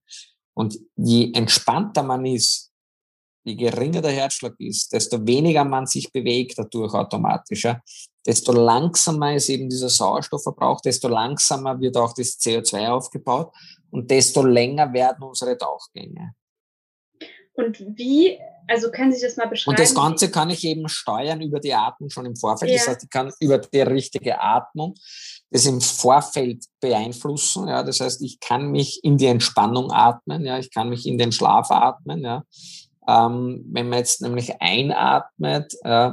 [0.54, 2.72] Und je entspannter man ist,
[3.44, 7.82] je geringer der Herzschlag ist, desto weniger man sich bewegt dadurch automatisch, ja,
[8.24, 13.52] desto langsamer ist eben dieser Sauerstoffverbrauch, desto langsamer wird auch das CO2 aufgebaut
[13.90, 16.36] und desto länger werden unsere Tauchgänge.
[17.54, 18.38] Und wie,
[18.68, 19.72] also können Sie das mal beschreiben?
[19.72, 22.72] Und das Ganze kann ich eben steuern über die Atmung schon im Vorfeld.
[22.72, 22.78] Ja.
[22.78, 24.96] Das heißt, ich kann über die richtige Atmung
[25.52, 27.68] das im Vorfeld beeinflussen.
[27.68, 31.18] Ja, das heißt, ich kann mich in die Entspannung atmen, ja, ich kann mich in
[31.18, 32.24] den Schlaf atmen.
[32.24, 32.44] Ja.
[33.08, 36.12] Ähm, wenn man jetzt nämlich einatmet äh,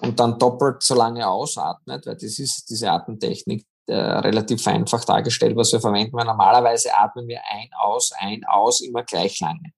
[0.00, 5.56] und dann doppelt so lange ausatmet, weil das ist diese Atemtechnik äh, relativ einfach dargestellt,
[5.56, 9.72] was wir verwenden, weil normalerweise atmen wir ein, aus, ein, aus, immer gleich lange.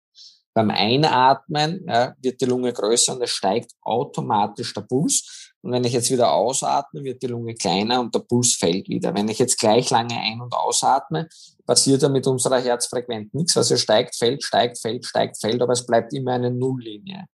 [0.58, 5.54] Beim Einatmen ja, wird die Lunge größer und es steigt automatisch der Puls.
[5.62, 9.14] Und wenn ich jetzt wieder ausatme, wird die Lunge kleiner und der Puls fällt wieder.
[9.14, 11.30] Wenn ich jetzt gleich lange ein- und ausatme,
[11.68, 13.56] passiert ja mit unserer Herzfrequenz nichts.
[13.56, 17.28] Also steigt, fällt, steigt, fällt, steigt, fällt, aber es bleibt immer eine Nulllinie.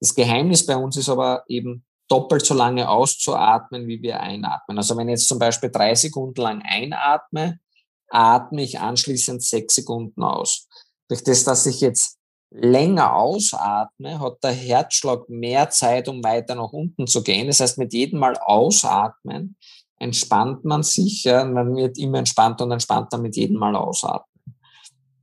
[0.00, 4.78] Das Geheimnis bei uns ist aber eben doppelt so lange auszuatmen, wie wir einatmen.
[4.78, 7.60] Also wenn ich jetzt zum Beispiel drei Sekunden lang einatme,
[8.08, 10.66] atme ich anschließend sechs Sekunden aus.
[11.06, 12.18] Durch das, dass ich jetzt
[12.54, 17.46] länger ausatme, hat der Herzschlag mehr Zeit, um weiter nach unten zu gehen.
[17.46, 19.56] Das heißt, mit jedem Mal ausatmen
[19.98, 21.24] entspannt man sich.
[21.24, 24.28] Ja, man wird immer entspannter und entspannter mit jedem Mal ausatmen.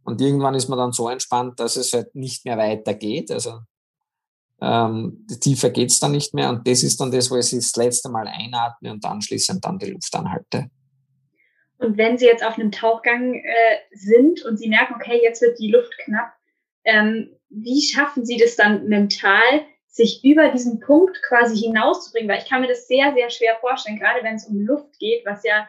[0.04, 3.30] Und irgendwann ist man dann so entspannt, dass es halt nicht mehr weitergeht.
[3.30, 3.60] Also
[4.62, 6.50] ähm, tiefer geht's dann nicht mehr.
[6.50, 9.92] Und das ist dann das, wo ich das letzte Mal einatme und anschließend dann die
[9.92, 10.70] Luft anhalte.
[11.78, 15.60] Und wenn Sie jetzt auf einem Tauchgang äh, sind und Sie merken, okay, jetzt wird
[15.60, 16.34] die Luft knapp,
[16.84, 22.30] ähm, wie schaffen Sie das dann mental, sich über diesen Punkt quasi hinauszubringen?
[22.30, 25.26] Weil ich kann mir das sehr, sehr schwer vorstellen, gerade wenn es um Luft geht,
[25.26, 25.68] was ja,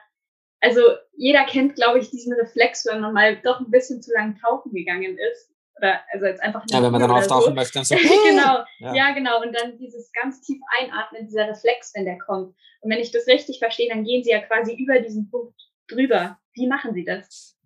[0.61, 0.81] also
[1.17, 4.73] jeder kennt, glaube ich, diesen Reflex, wenn man mal doch ein bisschen zu lang tauchen
[4.73, 5.51] gegangen ist.
[5.79, 7.55] Oder also jetzt einfach Ja, wenn man dann auftauchen so.
[7.55, 7.97] möchte, dann so.
[7.97, 8.95] genau, ja.
[8.95, 9.11] ja.
[9.13, 9.41] genau.
[9.41, 12.55] Und dann dieses ganz tief einatmen, dieser Reflex, wenn der kommt.
[12.81, 15.59] Und wenn ich das richtig verstehe, dann gehen Sie ja quasi über diesen Punkt
[15.89, 16.39] drüber.
[16.53, 17.57] Wie machen Sie das?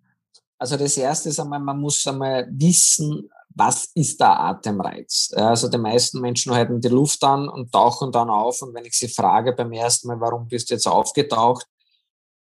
[0.57, 5.31] Also das erste ist einmal, man muss einmal wissen, was ist der Atemreiz?
[5.35, 8.61] Also die meisten Menschen halten die Luft an und tauchen dann auf.
[8.61, 11.65] Und wenn ich sie frage beim ersten Mal, warum bist du jetzt aufgetaucht,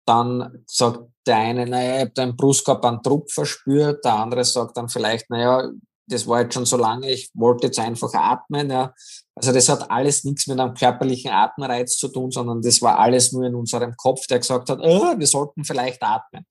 [0.07, 4.77] dann sagt der eine, naja, ich habe im Brustkorb einen Druck verspürt, der andere sagt
[4.77, 5.71] dann vielleicht, naja,
[6.09, 8.71] das war jetzt schon so lange, ich wollte jetzt einfach atmen.
[8.71, 8.95] Ja.
[9.35, 13.33] Also das hat alles nichts mit einem körperlichen Atemreiz zu tun, sondern das war alles
[13.33, 16.47] nur in unserem Kopf, der gesagt hat, oh, wir sollten vielleicht atmen.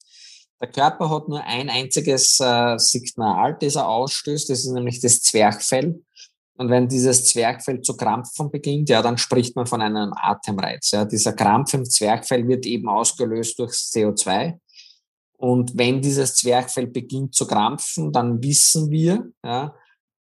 [0.61, 5.21] Der Körper hat nur ein einziges äh, Signal, das er ausstößt, das ist nämlich das
[5.21, 6.01] Zwerchfell.
[6.57, 10.91] Und wenn dieses Zwerchfell zu krampfen beginnt, ja, dann spricht man von einem Atemreiz.
[10.91, 11.03] Ja.
[11.03, 14.57] Dieser Krampf im Zwerchfell wird eben ausgelöst durch CO2.
[15.37, 19.75] Und wenn dieses Zwerchfell beginnt zu krampfen, dann wissen wir, ja,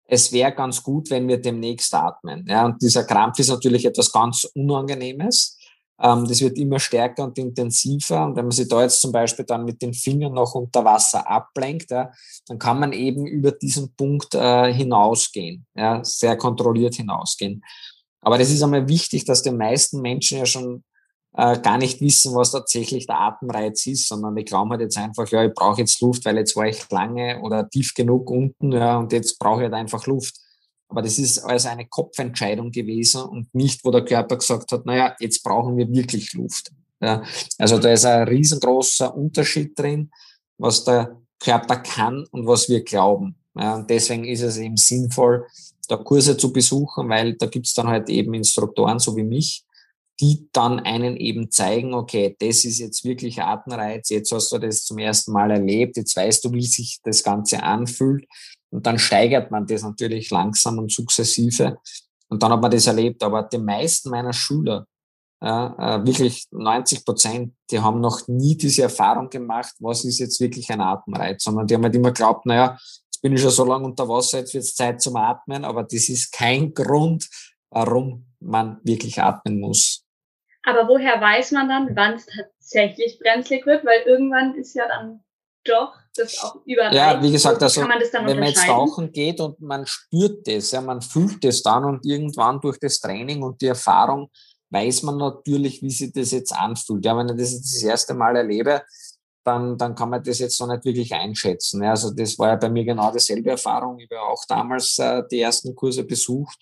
[0.06, 2.46] es wäre ganz gut, wenn wir demnächst atmen.
[2.48, 2.66] Ja.
[2.66, 5.58] Und dieser Krampf ist natürlich etwas ganz Unangenehmes.
[6.04, 8.26] Ähm, das wird immer stärker und intensiver.
[8.26, 11.28] Und wenn man sich da jetzt zum Beispiel dann mit den Fingern noch unter Wasser
[11.28, 12.12] ablenkt, ja,
[12.48, 17.64] dann kann man eben über diesen Punkt äh, hinausgehen, ja, sehr kontrolliert hinausgehen.
[18.20, 20.84] Aber das ist einmal wichtig, dass die meisten Menschen ja schon
[21.36, 25.28] äh, gar nicht wissen, was tatsächlich der Atemreiz ist, sondern die glauben halt jetzt einfach,
[25.30, 28.98] ja, ich brauche jetzt Luft, weil jetzt war ich lange oder tief genug unten, ja,
[28.98, 30.36] und jetzt brauche ich halt einfach Luft.
[30.94, 35.16] Aber das ist also eine Kopfentscheidung gewesen und nicht, wo der Körper gesagt hat, naja,
[35.20, 36.72] jetzt brauchen wir wirklich Luft.
[37.02, 37.24] Ja,
[37.58, 40.12] also da ist ein riesengroßer Unterschied drin,
[40.60, 43.36] was der Körper kann und was wir glauben.
[43.56, 45.48] Ja, und deswegen ist es eben sinnvoll,
[45.88, 49.66] da Kurse zu besuchen, weil da gibt's dann halt eben Instruktoren, so wie mich,
[50.22, 54.86] die dann einen eben zeigen, okay, das ist jetzt wirklich Atemreiz, jetzt hast du das
[54.86, 58.28] zum ersten Mal erlebt, jetzt weißt du, wie sich das Ganze anfühlt.
[58.74, 61.78] Und dann steigert man das natürlich langsam und sukzessive.
[62.28, 63.22] Und dann hat man das erlebt.
[63.22, 64.88] Aber die meisten meiner Schüler,
[65.40, 70.40] ja, äh, wirklich 90 Prozent, die haben noch nie diese Erfahrung gemacht, was ist jetzt
[70.40, 73.64] wirklich ein Atemreiz, sondern die haben halt immer geglaubt, naja, jetzt bin ich schon so
[73.64, 77.30] lange unter Wasser, jetzt wird es Zeit zum Atmen, aber das ist kein Grund,
[77.70, 80.04] warum man wirklich atmen muss.
[80.66, 83.86] Aber woher weiß man dann, wann es tatsächlich brenzlig wird?
[83.86, 85.20] Weil irgendwann ist ja dann
[85.66, 86.96] doch das auch überreicht?
[86.96, 91.02] Ja, wie gesagt, also wenn man jetzt tauchen geht und man spürt das, ja, man
[91.02, 94.30] fühlt es dann und irgendwann durch das Training und die Erfahrung
[94.70, 97.06] weiß man natürlich, wie sich das jetzt anfühlt.
[97.06, 98.82] Ja, wenn ich das jetzt das erste Mal erlebe,
[99.44, 101.84] dann, dann kann man das jetzt noch nicht wirklich einschätzen.
[101.84, 104.00] Ja, also das war ja bei mir genau dieselbe Erfahrung.
[104.00, 106.58] Ich habe auch damals äh, die ersten Kurse besucht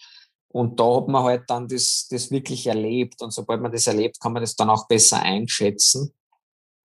[0.49, 3.21] und da hat man halt dann das, das wirklich erlebt.
[3.21, 6.13] Und sobald man das erlebt, kann man das dann auch besser einschätzen.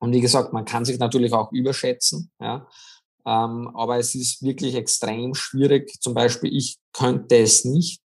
[0.07, 2.31] Und wie gesagt, man kann sich natürlich auch überschätzen.
[2.41, 2.69] Ja.
[3.27, 6.01] Ähm, aber es ist wirklich extrem schwierig.
[6.01, 8.01] Zum Beispiel, ich könnte es nicht.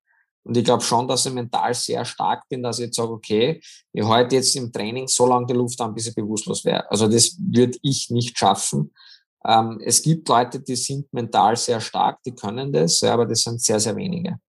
[0.43, 3.59] Und ich glaube schon, dass ich mental sehr stark bin, dass ich jetzt sage, okay,
[3.91, 6.89] ich halte jetzt im Training so lange die Luft an, bis ich bewusstlos wäre.
[6.89, 8.93] Also das würde ich nicht schaffen.
[9.45, 13.41] Ähm, es gibt Leute, die sind mental sehr stark, die können das, ja, aber das
[13.41, 14.39] sind sehr, sehr wenige.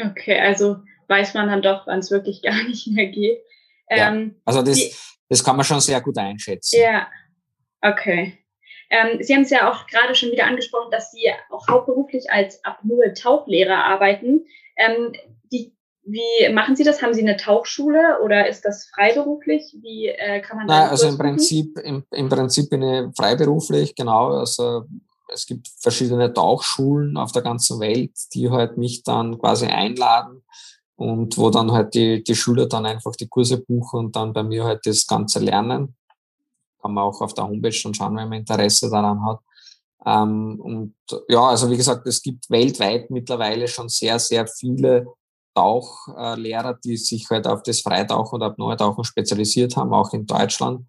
[0.00, 0.76] Okay, also
[1.08, 3.40] weiß man dann doch, wann es wirklich gar nicht mehr geht.
[3.90, 6.80] Ähm, ja, also das, das kann man schon sehr gut einschätzen.
[6.80, 7.08] Ja,
[7.82, 8.38] okay.
[8.90, 12.64] Ähm, Sie haben es ja auch gerade schon wieder angesprochen, dass Sie auch hauptberuflich als
[12.64, 14.46] Apnoe-Tauchlehrer arbeiten.
[14.76, 15.12] Ähm,
[15.52, 15.74] die,
[16.04, 17.02] wie machen Sie das?
[17.02, 19.76] Haben Sie eine Tauchschule oder ist das freiberuflich?
[19.82, 20.88] Wie äh, kann man da?
[20.88, 24.38] Also im Prinzip, im, im Prinzip bin ich freiberuflich, genau.
[24.38, 24.84] Also
[25.30, 30.42] es gibt verschiedene Tauchschulen auf der ganzen Welt, die halt mich dann quasi einladen
[30.98, 34.42] und wo dann halt die, die Schüler dann einfach die Kurse buchen und dann bei
[34.42, 35.94] mir halt das Ganze lernen.
[36.82, 39.38] Kann man auch auf der Homepage schon schauen, wenn man Interesse daran hat.
[40.04, 40.94] Ähm, und
[41.28, 45.06] ja, also wie gesagt, es gibt weltweit mittlerweile schon sehr, sehr viele
[45.54, 50.84] Tauchlehrer, die sich halt auf das Freitauchen oder Apnoe-Tauchen spezialisiert haben, auch in Deutschland.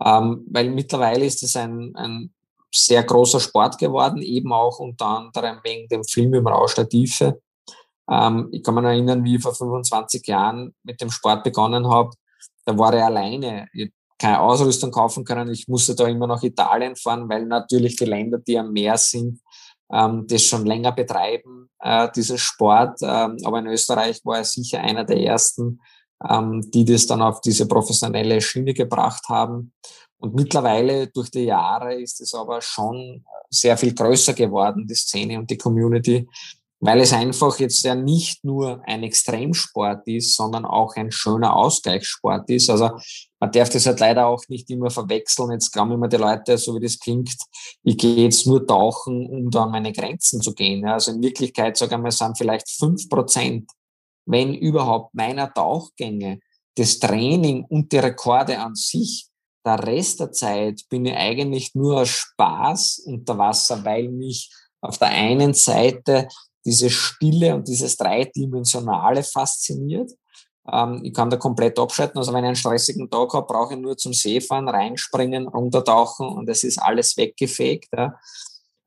[0.00, 2.32] Ähm, weil mittlerweile ist es ein, ein
[2.72, 7.40] sehr großer Sport geworden, eben auch unter anderem wegen dem Film im Rausch der Tiefe.
[8.10, 12.10] Ähm, ich kann mich erinnern, wie ich vor 25 Jahren mit dem Sport begonnen habe.
[12.64, 13.68] Da war ich alleine.
[13.72, 15.50] Ich keine Ausrüstung kaufen können.
[15.50, 19.40] Ich musste da immer nach Italien fahren, weil natürlich die Länder, die am Meer sind,
[19.92, 22.98] ähm, das schon länger betreiben, äh, diesen Sport.
[23.02, 25.80] Ähm, aber in Österreich war er sicher einer der ersten,
[26.28, 29.72] ähm, die das dann auf diese professionelle Schiene gebracht haben.
[30.20, 35.38] Und mittlerweile durch die Jahre ist es aber schon sehr viel größer geworden, die Szene
[35.38, 36.28] und die Community,
[36.80, 42.48] weil es einfach jetzt ja nicht nur ein Extremsport ist, sondern auch ein schöner Ausgleichssport
[42.50, 42.70] ist.
[42.70, 42.90] Also
[43.40, 45.50] man darf das halt leider auch nicht immer verwechseln.
[45.50, 47.34] Jetzt glauben immer die Leute, so wie das klingt,
[47.82, 50.86] ich gehe jetzt nur tauchen, um da an meine Grenzen zu gehen.
[50.86, 53.70] Also in Wirklichkeit, sage ich mal, sind vielleicht fünf Prozent,
[54.26, 56.40] wenn überhaupt, meiner Tauchgänge,
[56.76, 59.28] das Training und die Rekorde an sich
[59.64, 64.50] der Rest der Zeit bin ich eigentlich nur aus Spaß unter Wasser, weil mich
[64.80, 66.28] auf der einen Seite
[66.68, 70.12] diese Stille und dieses Dreidimensionale fasziniert.
[70.70, 72.18] Ähm, ich kann da komplett abschalten.
[72.18, 76.28] Also wenn ich einen stressigen Tag habe, brauche ich nur zum See fahren, reinspringen, runtertauchen
[76.28, 77.88] und es ist alles weggefegt.
[77.96, 78.14] Ja.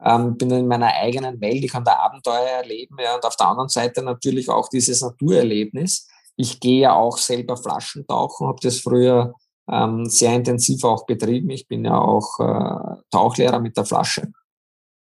[0.03, 3.47] Ähm, bin in meiner eigenen Welt, ich kann da Abenteuer erleben ja, und auf der
[3.47, 6.07] anderen Seite natürlich auch dieses Naturerlebnis.
[6.37, 9.33] Ich gehe ja auch selber Flaschentauchen, habe das früher
[9.69, 11.49] ähm, sehr intensiv auch betrieben.
[11.51, 14.31] Ich bin ja auch äh, Tauchlehrer mit der Flasche.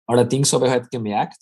[0.08, 1.38] Allerdings habe ich halt gemerkt,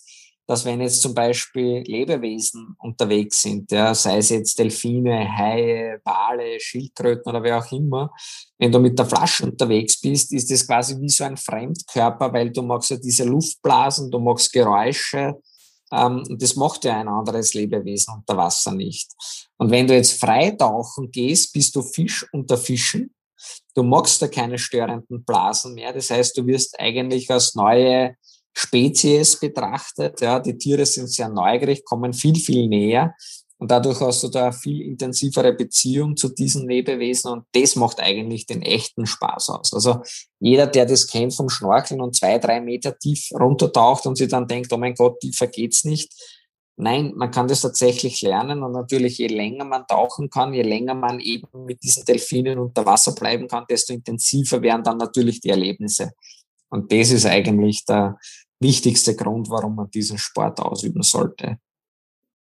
[0.50, 6.58] dass wenn jetzt zum Beispiel Lebewesen unterwegs sind, ja, sei es jetzt Delfine, Haie, Wale,
[6.58, 8.10] Schildkröten oder wer auch immer,
[8.58, 12.50] wenn du mit der Flasche unterwegs bist, ist das quasi wie so ein Fremdkörper, weil
[12.50, 15.36] du magst ja diese Luftblasen, du magst Geräusche,
[15.92, 19.08] ähm, und das macht ja ein anderes Lebewesen unter Wasser nicht.
[19.56, 23.14] Und wenn du jetzt freitauchen gehst, bist du Fisch unter Fischen.
[23.76, 25.92] Du magst da keine störenden Blasen mehr.
[25.92, 28.16] Das heißt, du wirst eigentlich als neue
[28.52, 30.20] Spezies betrachtet.
[30.20, 33.14] Ja, die Tiere sind sehr neugierig, kommen viel, viel näher.
[33.60, 38.00] Und dadurch hast du da eine viel intensivere Beziehung zu diesen Lebewesen und das macht
[38.00, 39.74] eigentlich den echten Spaß aus.
[39.74, 40.00] Also
[40.38, 44.48] jeder, der das kennt vom Schnorcheln und zwei, drei Meter tief runtertaucht und sich dann
[44.48, 46.10] denkt, oh mein Gott, tiefer geht's nicht.
[46.76, 50.94] Nein, man kann das tatsächlich lernen und natürlich je länger man tauchen kann, je länger
[50.94, 55.50] man eben mit diesen Delfinen unter Wasser bleiben kann, desto intensiver werden dann natürlich die
[55.50, 56.12] Erlebnisse.
[56.70, 58.18] Und das ist eigentlich der
[58.60, 61.58] wichtigste Grund, warum man diesen Sport ausüben sollte.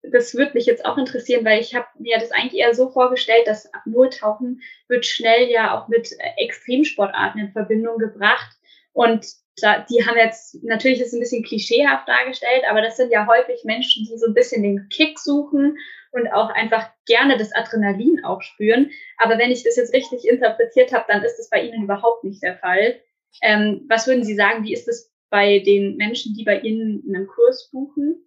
[0.04, 3.46] Das würde mich jetzt auch interessieren, weil ich habe mir das eigentlich eher so vorgestellt,
[3.46, 8.56] dass Apnoe-Tauchen wird schnell ja auch mit Extremsportarten in Verbindung gebracht.
[8.94, 9.26] Und
[9.60, 13.28] da, die haben jetzt, natürlich ist es ein bisschen klischeehaft dargestellt, aber das sind ja
[13.28, 15.78] häufig Menschen, die so ein bisschen den Kick suchen
[16.12, 18.92] und auch einfach gerne das Adrenalin auch spüren.
[19.18, 22.42] Aber wenn ich das jetzt richtig interpretiert habe, dann ist das bei Ihnen überhaupt nicht
[22.44, 23.00] der Fall.
[23.42, 27.28] Ähm, was würden Sie sagen, wie ist es bei den Menschen, die bei Ihnen einen
[27.28, 28.24] Kurs buchen?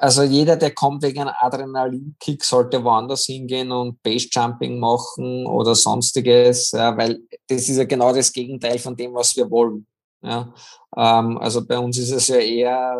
[0.00, 6.70] Also jeder, der kommt wegen einem Adrenalinkick, sollte woanders hingehen und Basejumping machen oder sonstiges,
[6.70, 9.86] ja, weil das ist ja genau das Gegenteil von dem, was wir wollen.
[10.22, 10.54] Ja.
[10.96, 12.98] Ähm, also bei uns ist es ja eher,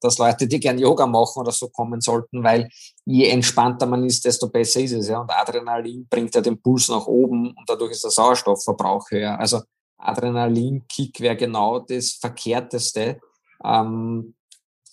[0.00, 2.68] dass Leute, die gern Yoga machen oder so kommen sollten, weil
[3.04, 5.08] je entspannter man ist, desto besser ist es.
[5.08, 5.20] Ja.
[5.20, 9.36] Und Adrenalin bringt ja den Puls nach oben und dadurch ist der Sauerstoffverbrauch höher.
[9.38, 9.60] Also
[9.98, 13.20] Adrenalinkick wäre genau das Verkehrteste.
[13.64, 14.34] Ähm,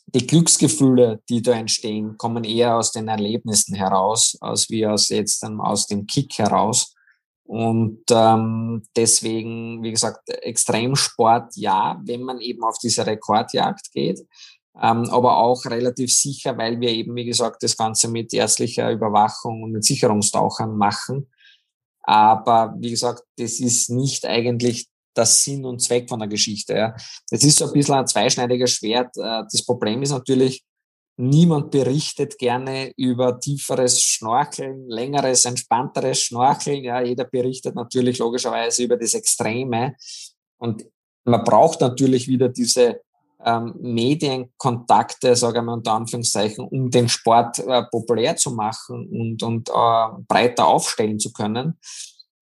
[0.08, 5.44] die Glücksgefühle, die da entstehen, kommen eher aus den Erlebnissen heraus, als wie aus jetzt
[5.44, 6.94] dann aus dem Kick heraus.
[7.44, 14.20] Und ähm, deswegen, wie gesagt, Extremsport ja, wenn man eben auf diese Rekordjagd geht,
[14.82, 19.64] ähm, aber auch relativ sicher, weil wir eben, wie gesagt, das Ganze mit ärztlicher Überwachung
[19.64, 21.30] und mit Sicherungstauchern machen.
[22.02, 26.74] Aber wie gesagt, das ist nicht eigentlich das Sinn und Zweck von der Geschichte.
[26.74, 26.96] Ja.
[27.30, 29.16] Das ist so ein bisschen ein zweischneidiges Schwert.
[29.18, 30.64] Äh, das Problem ist natürlich,
[31.18, 36.84] niemand berichtet gerne über tieferes Schnorcheln, längeres, entspannteres Schnorcheln.
[36.84, 39.96] Ja, jeder berichtet natürlich logischerweise über das Extreme.
[40.58, 40.86] Und
[41.24, 43.02] man braucht natürlich wieder diese
[43.44, 49.44] ähm, Medienkontakte, sage ich mal unter Anführungszeichen, um den Sport äh, populär zu machen und,
[49.44, 51.78] und äh, breiter aufstellen zu können.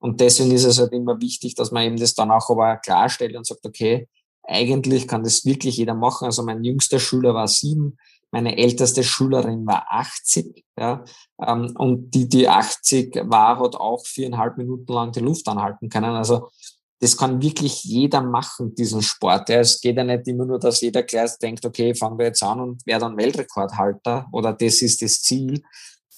[0.03, 3.37] Und deswegen ist es halt immer wichtig, dass man eben das dann auch aber klarstellt
[3.37, 4.09] und sagt, okay,
[4.43, 6.25] eigentlich kann das wirklich jeder machen.
[6.25, 7.97] Also mein jüngster Schüler war sieben,
[8.29, 11.05] meine älteste Schülerin war 80, ja,
[11.41, 16.11] ähm, und die, die 80 war, hat auch viereinhalb Minuten lang die Luft anhalten können.
[16.11, 16.49] Also
[16.99, 19.47] das kann wirklich jeder machen, diesen Sport.
[19.47, 22.43] Ja, es geht ja nicht immer nur, dass jeder gleich denkt, okay, fangen wir jetzt
[22.43, 25.63] an und werde dann Weltrekordhalter oder das ist das Ziel.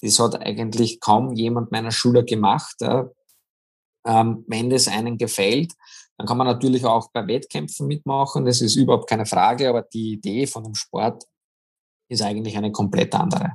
[0.02, 2.78] Das hat eigentlich kaum jemand meiner Schüler gemacht.
[2.82, 3.12] Ja.
[4.06, 5.74] Ähm, wenn das einen gefällt,
[6.18, 8.45] dann kann man natürlich auch bei Wettkämpfen mitmachen.
[8.45, 11.24] Das ist überhaupt keine Frage, aber die Idee von dem Sport
[12.10, 13.53] ist eigentlich eine komplett andere.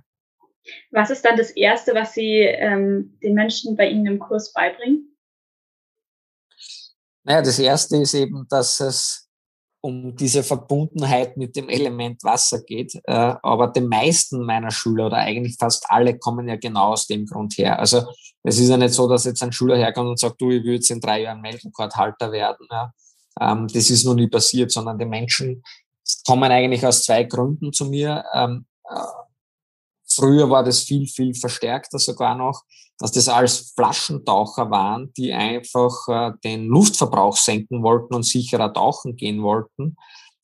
[0.90, 5.16] Was ist dann das Erste, was Sie ähm, den Menschen bei Ihnen im Kurs beibringen?
[7.24, 9.29] Naja, das Erste ist eben, dass es
[9.82, 12.94] um diese Verbundenheit mit dem Element Wasser geht.
[13.04, 17.26] Äh, aber die meisten meiner Schüler oder eigentlich fast alle kommen ja genau aus dem
[17.26, 17.78] Grund her.
[17.78, 18.02] Also
[18.42, 20.74] es ist ja nicht so, dass jetzt ein Schüler herkommt und sagt, du, ich will
[20.74, 22.66] jetzt in drei Jahren Weltrekordhalter werden.
[23.40, 25.62] Ähm, das ist noch nie passiert, sondern die Menschen
[26.26, 28.24] kommen eigentlich aus zwei Gründen zu mir.
[28.34, 29.00] Ähm, äh,
[30.06, 32.62] früher war das viel, viel verstärkter sogar noch,
[33.00, 39.16] dass das alles Flaschentaucher waren, die einfach äh, den Luftverbrauch senken wollten und sicherer tauchen
[39.16, 39.96] gehen wollten.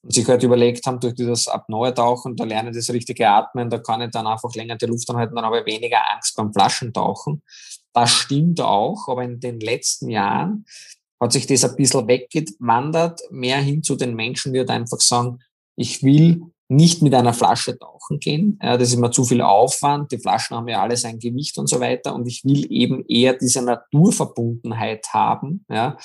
[0.02, 3.78] Und sich halt überlegt haben, durch dieses Apnoe-Tauchen, da lerne ich das richtige Atmen, da
[3.78, 7.42] kann ich dann einfach länger die Luft anhalten, dann habe ich weniger Angst beim Flaschentauchen.
[7.92, 10.64] Das stimmt auch, aber in den letzten Jahren
[11.20, 15.40] hat sich das ein bisschen weggewandert, mehr hin zu den Menschen, die halt einfach sagen,
[15.76, 18.58] ich will nicht mit einer Flasche tauchen gehen.
[18.62, 20.10] Ja, das ist immer zu viel Aufwand.
[20.12, 22.14] Die Flaschen haben ja alles ein Gewicht und so weiter.
[22.14, 25.64] Und ich will eben eher diese Naturverbundenheit haben.
[25.68, 25.96] Ja,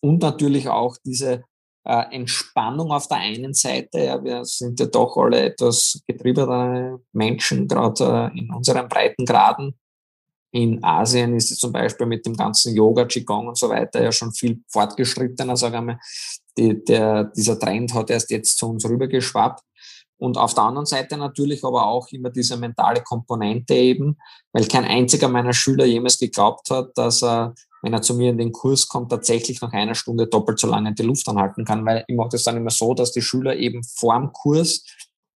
[0.00, 1.44] und natürlich auch diese
[1.84, 4.00] äh, Entspannung auf der einen Seite.
[4.04, 9.74] Ja, wir sind ja doch alle etwas getriebene Menschen, gerade äh, in unseren Breitengraden.
[10.52, 14.10] In Asien ist es zum Beispiel mit dem ganzen Yoga, Qigong und so weiter ja
[14.10, 15.98] schon viel fortgeschrittener, sage ich mal.
[16.58, 19.62] Die, der, dieser Trend hat erst jetzt zu uns rübergeschwappt.
[20.20, 24.18] Und auf der anderen Seite natürlich aber auch immer diese mentale Komponente eben,
[24.52, 28.36] weil kein einziger meiner Schüler jemals geglaubt hat, dass er, wenn er zu mir in
[28.36, 32.04] den Kurs kommt, tatsächlich nach einer Stunde doppelt so lange die Luft anhalten kann, weil
[32.06, 34.84] ich mache das dann immer so, dass die Schüler eben vorm Kurs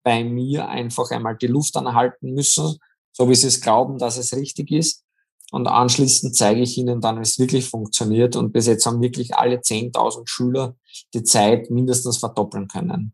[0.02, 2.78] bei mir einfach einmal die Luft anhalten müssen,
[3.12, 5.04] so wie sie es glauben, dass es richtig ist.
[5.52, 8.34] Und anschließend zeige ich ihnen dann, wie es wirklich funktioniert.
[8.34, 10.74] Und bis jetzt haben wirklich alle 10.000 Schüler
[11.12, 13.12] die Zeit mindestens verdoppeln können.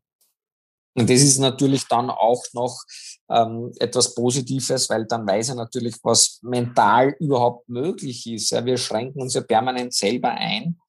[0.96, 2.82] Und das ist natürlich dann auch noch
[3.28, 8.50] ähm, etwas Positives, weil dann weiß er natürlich, was mental überhaupt möglich ist.
[8.50, 10.80] Ja, wir schränken uns ja permanent selber ein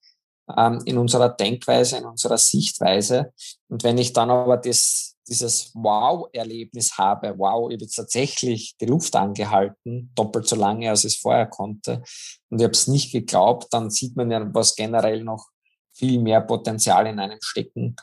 [0.56, 3.34] ähm, in unserer Denkweise, in unserer Sichtweise.
[3.68, 8.86] Und wenn ich dann aber das, dieses Wow-Erlebnis habe, wow, ich habe jetzt tatsächlich die
[8.86, 12.02] Luft angehalten, doppelt so lange, als ich es vorher konnte,
[12.48, 15.48] und ich habe es nicht geglaubt, dann sieht man ja, was generell noch
[15.92, 17.94] viel mehr Potenzial in einem stecken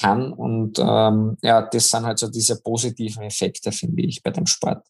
[0.00, 0.32] kann.
[0.32, 4.84] Und ähm, ja, das sind halt so diese positiven Effekte, finde ich, bei dem Sport.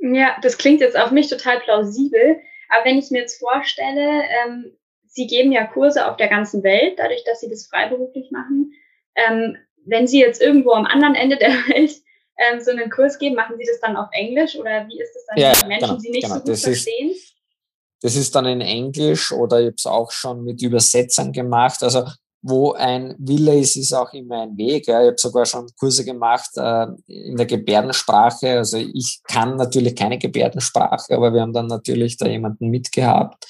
[0.00, 2.38] Ja, das klingt jetzt auf mich total plausibel.
[2.68, 4.72] Aber wenn ich mir jetzt vorstelle, ähm,
[5.06, 8.72] Sie geben ja Kurse auf der ganzen Welt, dadurch, dass Sie das freiberuflich machen.
[9.14, 11.92] Ähm, wenn Sie jetzt irgendwo am anderen Ende der Welt
[12.38, 15.24] ähm, so einen Kurs geben, machen Sie das dann auf Englisch oder wie ist das
[15.26, 16.34] dann ja, für Menschen, genau, die nicht genau.
[16.34, 17.10] so gut das verstehen?
[17.10, 17.34] Ist,
[18.02, 21.82] das ist dann in Englisch oder ich habe es auch schon mit Übersetzern gemacht.
[21.82, 22.04] Also
[22.48, 24.86] wo ein Wille ist, ist auch immer ein Weg.
[24.86, 25.02] Ja.
[25.02, 28.58] Ich habe sogar schon Kurse gemacht äh, in der Gebärdensprache.
[28.58, 33.44] Also ich kann natürlich keine Gebärdensprache, aber wir haben dann natürlich da jemanden mitgehabt.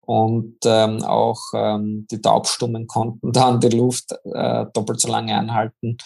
[0.00, 5.96] Und ähm, auch ähm, die Taubstummen konnten dann die Luft äh, doppelt so lange anhalten,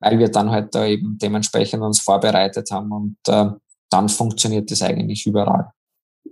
[0.00, 3.50] weil wir dann halt da eben dementsprechend uns vorbereitet haben und äh,
[3.90, 5.72] dann funktioniert das eigentlich überall.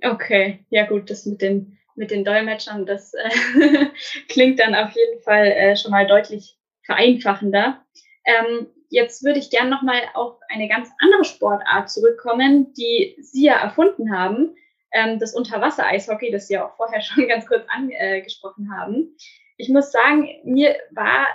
[0.03, 3.87] Okay, ja gut, das mit den mit den Dolmetschern, das äh,
[4.29, 7.85] klingt dann auf jeden Fall äh, schon mal deutlich vereinfachender.
[8.25, 13.55] Ähm, jetzt würde ich gerne nochmal auf eine ganz andere Sportart zurückkommen, die Sie ja
[13.55, 14.57] erfunden haben,
[14.93, 19.17] ähm, das Unterwasser-Eishockey, das Sie ja auch vorher schon ganz kurz angesprochen haben.
[19.57, 21.27] Ich muss sagen, mir war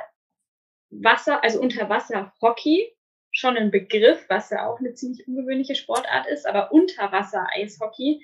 [0.90, 2.96] Wasser, also Unterwasser-Hockey
[3.32, 8.22] schon ein Begriff, was ja auch eine ziemlich ungewöhnliche Sportart ist, aber Unterwasser-Eishockey,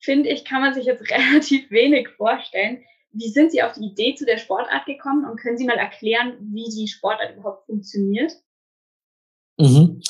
[0.00, 2.84] finde ich, kann man sich jetzt relativ wenig vorstellen.
[3.10, 6.36] Wie sind Sie auf die Idee zu der Sportart gekommen und können Sie mal erklären,
[6.40, 8.32] wie die Sportart überhaupt funktioniert?
[9.58, 10.02] Mhm.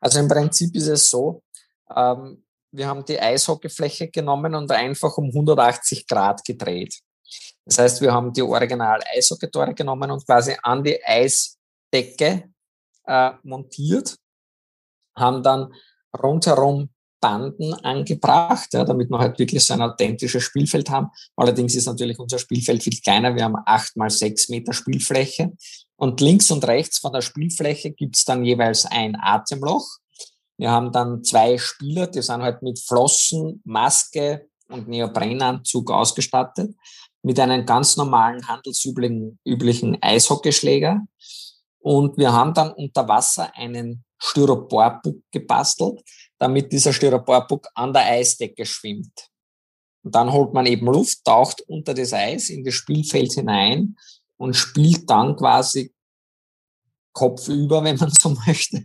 [0.00, 1.42] Also im Prinzip ist es so,
[1.94, 7.00] ähm, wir haben die Eishockeyfläche genommen und einfach um 180 Grad gedreht.
[7.64, 12.50] Das heißt, wir haben die original Eishockeytore genommen und quasi an die Eisdecke
[13.06, 14.16] äh, montiert,
[15.16, 15.72] haben dann
[16.16, 16.90] rundherum
[17.20, 21.08] Banden angebracht, ja, damit wir halt wirklich so ein authentisches Spielfeld haben.
[21.36, 23.34] Allerdings ist natürlich unser Spielfeld viel kleiner.
[23.34, 25.52] Wir haben acht mal sechs Meter Spielfläche.
[25.96, 29.86] Und links und rechts von der Spielfläche gibt's dann jeweils ein Atemloch.
[30.58, 36.74] Wir haben dann zwei Spieler, die sind halt mit Flossen, Maske und Neoprenanzug ausgestattet,
[37.22, 41.02] mit einem ganz normalen handelsüblichen üblichen Eishockeyschläger.
[41.78, 46.00] Und wir haben dann unter Wasser einen Styroporpuck gebastelt,
[46.38, 49.28] damit dieser Styroporpuck an der Eisdecke schwimmt.
[50.02, 53.96] Und dann holt man eben Luft, taucht unter das Eis in das Spielfeld hinein
[54.36, 55.92] und spielt dann quasi
[57.12, 58.82] kopfüber, wenn man so möchte,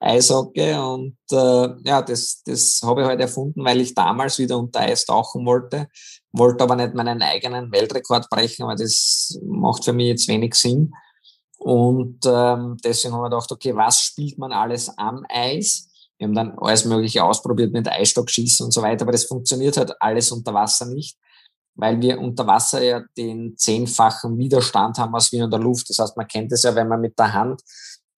[0.00, 0.74] Eishockey.
[0.74, 5.04] Und äh, ja, das, das habe ich halt erfunden, weil ich damals wieder unter Eis
[5.04, 5.88] tauchen wollte,
[6.32, 10.94] wollte aber nicht meinen eigenen Weltrekord brechen, weil das macht für mich jetzt wenig Sinn.
[11.58, 15.88] Und ähm, deswegen haben wir gedacht, okay, was spielt man alles am Eis?
[16.18, 19.92] Wir haben dann alles Mögliche ausprobiert mit Eisstockschießen und so weiter, aber das funktioniert halt
[20.00, 21.18] alles unter Wasser nicht,
[21.74, 25.90] weil wir unter Wasser ja den zehnfachen Widerstand haben als wir in der Luft.
[25.90, 27.60] Das heißt, man kennt es ja, wenn man mit der Hand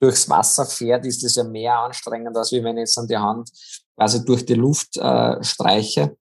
[0.01, 3.51] durchs Wasser fährt, ist das ja mehr anstrengend, als wenn ich jetzt an die Hand
[3.97, 6.17] quasi durch die Luft äh, streiche.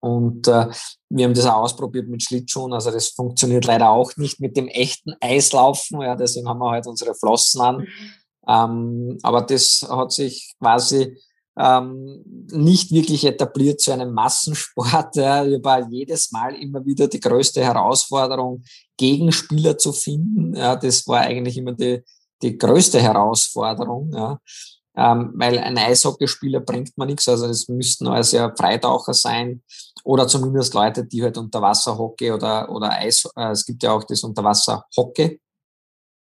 [0.00, 0.68] Und äh,
[1.08, 2.72] wir haben das auch ausprobiert mit Schlittschuhen.
[2.72, 6.00] Also das funktioniert leider auch nicht mit dem echten Eislaufen.
[6.00, 7.86] Ja, deswegen haben wir halt unsere Flossen an.
[8.48, 11.16] Ähm, aber das hat sich quasi
[11.58, 12.22] ähm,
[12.52, 14.86] nicht wirklich etabliert zu einem Massensport.
[15.16, 15.44] Ja.
[15.44, 18.62] Ich war jedes Mal immer wieder die größte Herausforderung,
[18.96, 20.54] Gegenspieler zu finden.
[20.54, 22.02] Ja, das war eigentlich immer die,
[22.42, 24.12] die größte Herausforderung.
[24.14, 24.38] Ja.
[24.98, 27.28] Ähm, weil ein Eishockeyspieler bringt man nichts.
[27.28, 29.62] Also es müssten also ja Freitaucher sein
[30.04, 34.22] oder zumindest Leute, die halt Unterwasserhockey oder, oder Eis, äh, es gibt ja auch das
[34.22, 35.40] Unterwasserhockey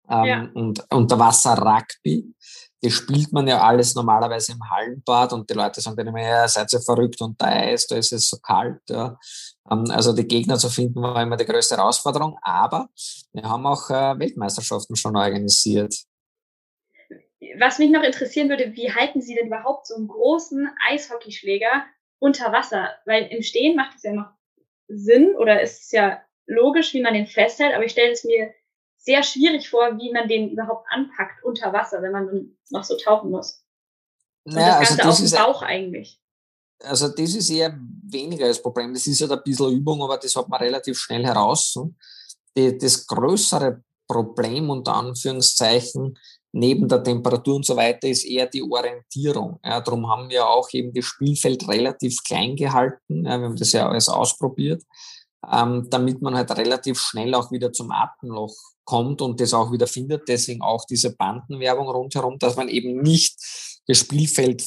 [0.08, 0.48] ähm, ja.
[0.54, 2.34] und Unterwasser-Rugby.
[2.82, 6.46] Das spielt man ja alles normalerweise im Hallenbad und die Leute sagen dann immer, ja,
[6.46, 8.82] seid ihr verrückt unter Eis, da ist es so kalt.
[8.90, 9.18] Ja.
[9.70, 12.88] Ähm, also die Gegner zu finden war immer die größte Herausforderung, aber
[13.32, 15.94] wir haben auch äh, Weltmeisterschaften schon organisiert.
[17.58, 21.84] Was mich noch interessieren würde, wie halten Sie denn überhaupt so einen großen Eishockeyschläger
[22.18, 22.90] unter Wasser?
[23.06, 24.30] Weil im Stehen macht es ja noch
[24.88, 28.52] Sinn oder ist es ja logisch, wie man den festhält, aber ich stelle es mir
[29.04, 32.96] sehr schwierig vor, wie man den überhaupt anpackt unter Wasser, wenn man dann noch so
[32.96, 33.62] tauchen muss.
[34.44, 36.20] Und naja, das Ganze also das auf dem Bauch eigentlich.
[36.82, 38.92] Also das ist eher weniger das Problem.
[38.92, 41.78] Das ist ja halt ein bisschen Übung, aber das hat man relativ schnell heraus.
[42.56, 46.18] Die, das größere Problem unter Anführungszeichen
[46.52, 49.58] neben der Temperatur und so weiter ist eher die Orientierung.
[49.64, 53.24] Ja, darum haben wir auch eben das Spielfeld relativ klein gehalten.
[53.24, 54.82] Ja, wir haben das ja alles ausprobiert,
[55.52, 59.86] ähm, damit man halt relativ schnell auch wieder zum Atemloch kommt und das auch wieder
[59.86, 60.28] findet.
[60.28, 63.36] Deswegen auch diese Bandenwerbung rundherum, dass man eben nicht
[63.86, 64.64] das Spielfeld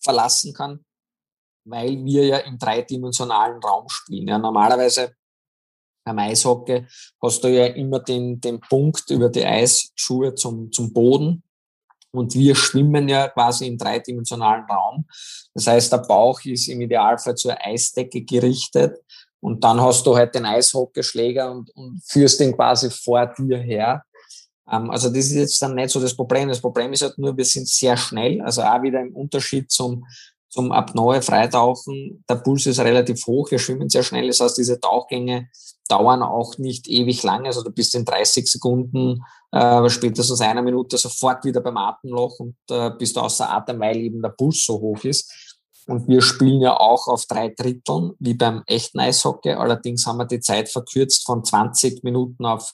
[0.00, 0.84] verlassen kann,
[1.64, 4.28] weil wir ja im dreidimensionalen Raum spielen.
[4.28, 5.14] Ja, normalerweise
[6.04, 6.86] beim Eishockey
[7.20, 11.42] hast du ja immer den, den Punkt über die Eisschuhe zum, zum Boden.
[12.12, 15.06] Und wir schwimmen ja quasi im dreidimensionalen Raum.
[15.52, 18.96] Das heißt, der Bauch ist im Idealfall zur Eisdecke gerichtet
[19.46, 24.02] und dann hast du halt den Eishockeyschläger und, und führst den quasi vor dir her.
[24.68, 26.48] Ähm, also das ist jetzt dann nicht so das Problem.
[26.48, 28.42] Das Problem ist halt nur, wir sind sehr schnell.
[28.42, 30.04] Also auch wieder im Unterschied zum,
[30.48, 32.24] zum Apnoe Freitauchen.
[32.28, 33.48] Der Puls ist relativ hoch.
[33.48, 34.26] Wir schwimmen sehr schnell.
[34.26, 35.48] Das heißt, diese Tauchgänge
[35.88, 37.46] dauern auch nicht ewig lang.
[37.46, 39.22] Also du bist in 30 Sekunden,
[39.52, 44.20] äh, spätestens einer Minute sofort wieder beim Atemloch und äh, bist außer Atem, weil eben
[44.20, 45.32] der Puls so hoch ist.
[45.86, 49.52] Und wir spielen ja auch auf drei Dritteln, wie beim echten Eishockey.
[49.52, 52.72] Allerdings haben wir die Zeit verkürzt von 20 Minuten auf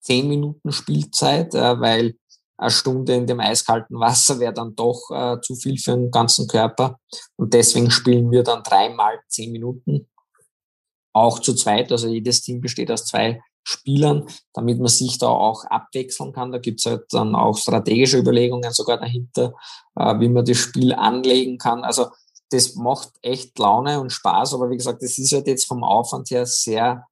[0.00, 2.16] 10 Minuten Spielzeit, äh, weil
[2.58, 6.48] eine Stunde in dem eiskalten Wasser wäre dann doch äh, zu viel für den ganzen
[6.48, 6.98] Körper.
[7.36, 10.08] Und deswegen spielen wir dann dreimal 10 Minuten.
[11.12, 15.64] Auch zu zweit, also jedes Team besteht aus zwei Spielern, damit man sich da auch
[15.64, 16.52] abwechseln kann.
[16.52, 19.54] Da gibt's halt dann auch strategische Überlegungen sogar dahinter,
[19.96, 21.84] äh, wie man das Spiel anlegen kann.
[21.84, 22.06] Also
[22.50, 26.30] das macht echt Laune und Spaß, aber wie gesagt, das ist halt jetzt vom Aufwand
[26.30, 27.06] her sehr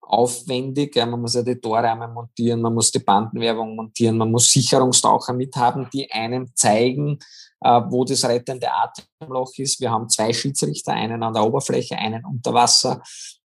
[0.00, 0.94] aufwendig.
[0.96, 5.88] Man muss ja die einmal montieren, man muss die Bandenwerbung montieren, man muss Sicherungstaucher mithaben,
[5.92, 7.18] die einem zeigen,
[7.60, 9.80] äh, wo das rettende Atemloch ist.
[9.80, 13.02] Wir haben zwei Schiedsrichter, einen an der Oberfläche, einen unter Wasser.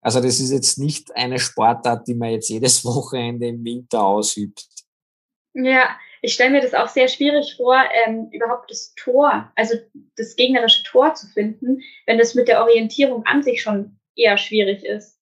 [0.00, 4.66] Also das ist jetzt nicht eine Sportart, die man jetzt jedes Wochenende im Winter ausübt.
[5.54, 9.74] Ja, ich stelle mir das auch sehr schwierig vor, ähm, überhaupt das Tor, also
[10.16, 14.84] das gegnerische Tor zu finden, wenn das mit der Orientierung an sich schon eher schwierig
[14.84, 15.18] ist.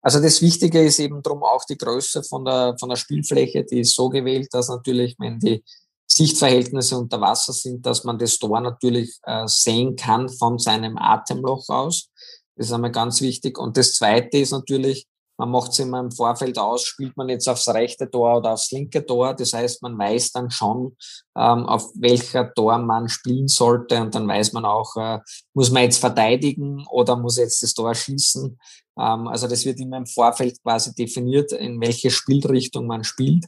[0.00, 3.80] Also das Wichtige ist eben drum auch die Größe von der, von der Spielfläche, die
[3.80, 5.64] ist so gewählt, dass natürlich, wenn die
[6.06, 11.68] Sichtverhältnisse unter Wasser sind, dass man das Tor natürlich äh, sehen kann von seinem Atemloch
[11.68, 12.08] aus.
[12.54, 13.58] Das ist einmal ganz wichtig.
[13.58, 15.06] Und das Zweite ist natürlich,
[15.38, 18.70] man macht es immer im Vorfeld aus, spielt man jetzt aufs rechte Tor oder aufs
[18.70, 19.34] linke Tor.
[19.34, 20.96] Das heißt, man weiß dann schon,
[21.36, 24.00] ähm, auf welcher Tor man spielen sollte.
[24.00, 25.18] Und dann weiß man auch, äh,
[25.54, 28.58] muss man jetzt verteidigen oder muss jetzt das Tor schießen.
[28.98, 33.46] Ähm, also das wird immer im Vorfeld quasi definiert, in welche Spielrichtung man spielt.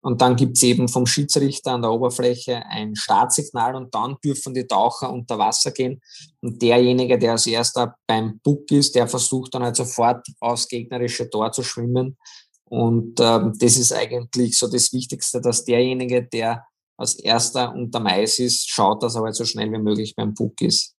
[0.00, 4.66] Und dann gibt's eben vom Schiedsrichter an der Oberfläche ein Startsignal und dann dürfen die
[4.66, 6.00] Taucher unter Wasser gehen.
[6.40, 11.28] Und derjenige, der als erster beim Buck ist, der versucht dann halt sofort aufs gegnerische
[11.28, 12.16] Tor zu schwimmen.
[12.64, 16.64] Und ähm, das ist eigentlich so das Wichtigste, dass derjenige, der
[16.96, 20.60] als erster unter Mais ist, schaut, dass er halt so schnell wie möglich beim Buck
[20.60, 20.94] ist.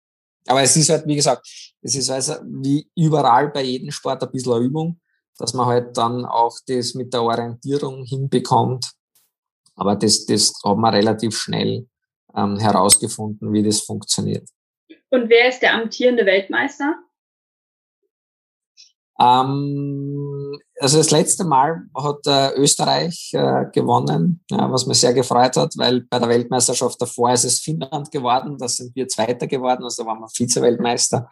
[0.48, 1.48] Aber es ist halt, wie gesagt,
[1.82, 5.00] es ist also wie überall bei jedem Sport ein bisschen eine Übung
[5.40, 8.92] dass man halt dann auch das mit der Orientierung hinbekommt.
[9.76, 11.88] Aber das, das haben wir relativ schnell
[12.36, 14.48] ähm, herausgefunden, wie das funktioniert.
[15.10, 16.96] Und wer ist der amtierende Weltmeister?
[19.20, 20.29] Ähm,
[20.80, 25.74] also das letzte Mal hat äh, Österreich äh, gewonnen, ja, was mich sehr gefreut hat,
[25.78, 30.06] weil bei der Weltmeisterschaft davor ist es Finnland geworden, da sind wir Zweiter geworden, also
[30.06, 31.30] waren wir Vize-Weltmeister.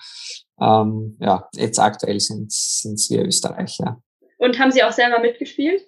[0.60, 4.02] Ähm, ja, jetzt aktuell sind es wir Österreicher.
[4.38, 5.82] Und haben Sie auch selber mitgespielt?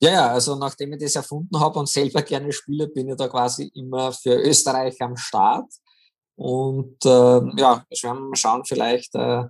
[0.00, 3.28] Ja, ja, also nachdem ich das erfunden habe und selber gerne spiele, bin ich da
[3.28, 5.72] quasi immer für Österreich am Start.
[6.34, 9.44] Und äh, ja, wir werden mal schauen, vielleicht, äh,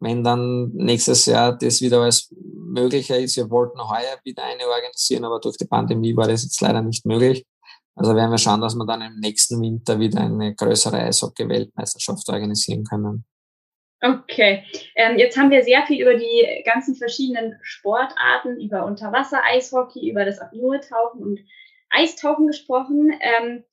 [0.00, 3.36] wenn dann nächstes Jahr das wieder als möglicher ist.
[3.36, 7.06] Wir wollten heuer wieder eine organisieren, aber durch die Pandemie war das jetzt leider nicht
[7.06, 7.44] möglich.
[7.94, 12.84] Also werden wir schauen, dass wir dann im nächsten Winter wieder eine größere Eishockey-Weltmeisterschaft organisieren
[12.84, 13.24] können.
[14.02, 14.62] Okay,
[14.94, 20.38] ähm, jetzt haben wir sehr viel über die ganzen verschiedenen Sportarten, über Unterwasser-Eishockey, über das
[20.38, 21.40] Apnoe-Tauchen und
[21.88, 23.18] Eistauchen gesprochen.
[23.20, 23.64] Ähm,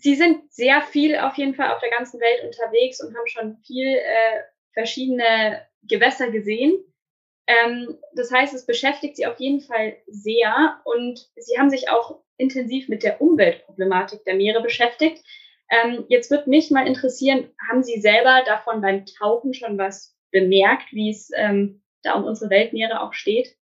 [0.00, 3.56] Sie sind sehr viel auf jeden Fall auf der ganzen Welt unterwegs und haben schon
[3.66, 4.42] viel äh,
[4.78, 6.78] verschiedene Gewässer gesehen.
[7.48, 12.20] Ähm, das heißt, es beschäftigt Sie auf jeden Fall sehr und Sie haben sich auch
[12.36, 15.24] intensiv mit der Umweltproblematik der Meere beschäftigt.
[15.70, 20.92] Ähm, jetzt würde mich mal interessieren, haben Sie selber davon beim Tauchen schon was bemerkt,
[20.92, 23.56] wie es ähm, da um unsere Weltmeere auch steht?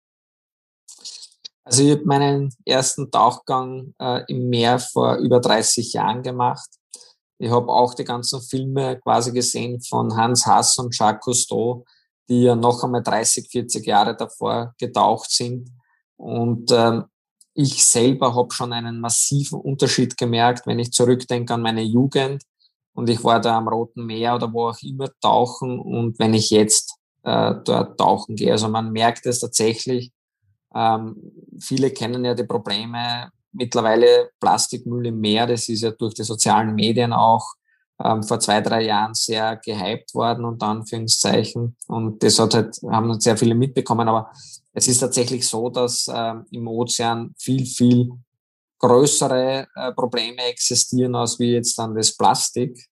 [1.63, 6.69] Also ich habe meinen ersten Tauchgang äh, im Meer vor über 30 Jahren gemacht.
[7.39, 11.85] Ich habe auch die ganzen Filme quasi gesehen von Hans Hass und Jacques Cousteau,
[12.29, 15.71] die ja noch einmal 30, 40 Jahre davor getaucht sind.
[16.17, 17.05] Und ähm,
[17.55, 22.43] ich selber habe schon einen massiven Unterschied gemerkt, wenn ich zurückdenke an meine Jugend
[22.95, 26.51] und ich war da am Roten Meer oder wo auch immer tauchen und wenn ich
[26.51, 28.53] jetzt äh, dort tauchen gehe.
[28.53, 30.13] Also man merkt es tatsächlich.
[30.75, 31.17] Ähm,
[31.59, 35.47] viele kennen ja die Probleme mittlerweile Plastikmüll im Meer.
[35.47, 37.55] Das ist ja durch die sozialen Medien auch
[38.03, 41.77] ähm, vor zwei, drei Jahren sehr gehypt worden, unter Anführungszeichen.
[41.87, 44.09] Und das hat halt, haben sehr viele mitbekommen.
[44.09, 44.31] Aber
[44.73, 48.11] es ist tatsächlich so, dass äh, im Ozean viel, viel
[48.79, 52.89] größere äh, Probleme existieren, als wie jetzt dann das Plastik.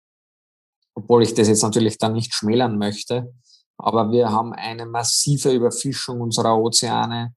[0.95, 3.35] Obwohl ich das jetzt natürlich dann nicht schmälern möchte.
[3.79, 7.35] Aber wir haben eine massive Überfischung unserer Ozeane.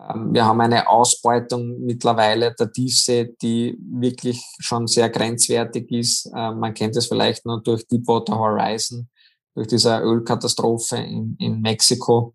[0.00, 6.26] Ähm, wir haben eine Ausbeutung mittlerweile der Tiefsee, die wirklich schon sehr grenzwertig ist.
[6.34, 9.08] Ähm, man kennt es vielleicht nur durch Deepwater Horizon,
[9.54, 12.34] durch diese Ölkatastrophe in, in Mexiko.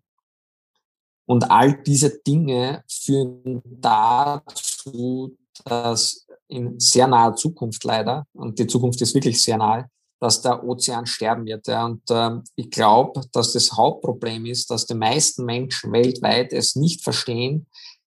[1.26, 9.00] Und all diese Dinge führen dazu, dass in sehr naher Zukunft leider, und die Zukunft
[9.00, 9.88] ist wirklich sehr nahe,
[10.22, 11.66] dass der Ozean sterben wird.
[11.66, 11.84] Ja.
[11.84, 17.02] Und ähm, ich glaube, dass das Hauptproblem ist, dass die meisten Menschen weltweit es nicht
[17.02, 17.66] verstehen,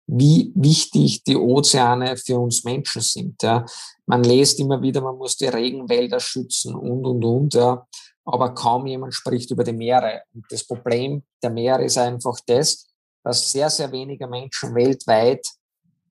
[0.09, 3.41] wie wichtig die Ozeane für uns Menschen sind.
[3.45, 3.65] Ja.
[4.07, 7.55] Man liest immer wieder, man muss die Regenwälder schützen und, und, und.
[7.55, 7.87] Ja.
[8.25, 10.23] Aber kaum jemand spricht über die Meere.
[10.35, 12.89] Und das Problem der Meere ist einfach das,
[13.23, 15.47] dass sehr, sehr wenige Menschen weltweit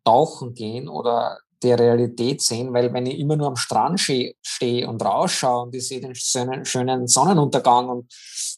[0.06, 5.04] tauchen gehen oder die Realität sehen, weil wenn ich immer nur am Strand stehe und
[5.04, 8.14] rausschaue und ich sehe den schönen, Sonnenuntergang und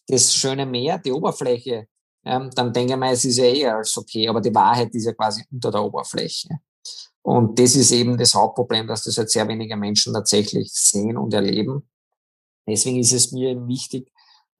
[0.07, 1.87] das schöne Meer, die Oberfläche,
[2.23, 5.05] ähm, dann denke ich mir, es ist ja eher als okay, aber die Wahrheit ist
[5.05, 6.49] ja quasi unter der Oberfläche.
[7.23, 11.33] Und das ist eben das Hauptproblem, dass das halt sehr wenige Menschen tatsächlich sehen und
[11.33, 11.87] erleben.
[12.67, 14.11] Deswegen ist es mir wichtig,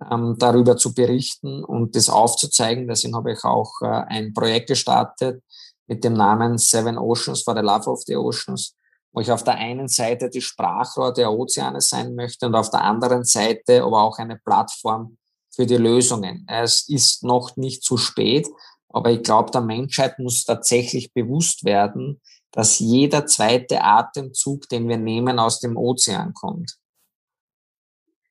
[0.10, 2.88] ähm, darüber zu berichten und das aufzuzeigen.
[2.88, 5.44] Deswegen habe ich auch äh, ein Projekt gestartet,
[5.92, 8.78] mit dem Namen Seven Oceans for the Love of the Oceans,
[9.12, 12.82] wo ich auf der einen Seite die Sprachrohr der Ozeane sein möchte und auf der
[12.82, 15.18] anderen Seite aber auch eine Plattform
[15.54, 16.48] für die Lösungen.
[16.50, 18.48] Es ist noch nicht zu spät,
[18.88, 22.22] aber ich glaube, der Menschheit muss tatsächlich bewusst werden,
[22.52, 26.78] dass jeder zweite Atemzug, den wir nehmen, aus dem Ozean kommt.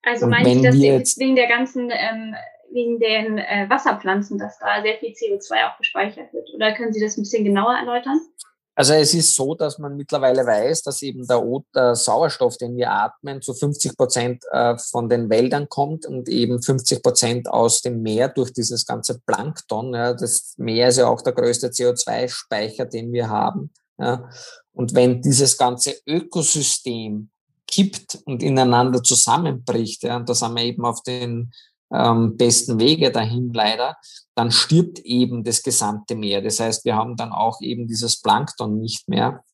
[0.03, 2.35] Also meine ich, dass jetzt wegen der ganzen ähm,
[2.73, 6.49] wegen den äh, Wasserpflanzen, dass da sehr viel CO2 auch gespeichert wird?
[6.55, 8.21] Oder können Sie das ein bisschen genauer erläutern?
[8.81, 11.43] Also es ist so, dass man mittlerweile weiß, dass eben der,
[11.75, 16.63] der Sauerstoff, den wir atmen, zu 50 Prozent äh, von den Wäldern kommt und eben
[16.63, 19.93] 50 Prozent aus dem Meer durch dieses ganze Plankton.
[19.93, 23.71] Ja, das Meer ist ja auch der größte CO2-Speicher, den wir haben.
[23.99, 24.31] Ja.
[24.73, 27.29] Und wenn dieses ganze Ökosystem
[27.67, 31.53] kippt und ineinander zusammenbricht, ja, und da sind wir eben auf den
[31.93, 33.97] ähm, besten Wege dahin leider,
[34.35, 36.41] dann stirbt eben das gesamte Meer.
[36.43, 39.45] Das heißt, wir haben dann auch eben dieses Plankton nicht mehr,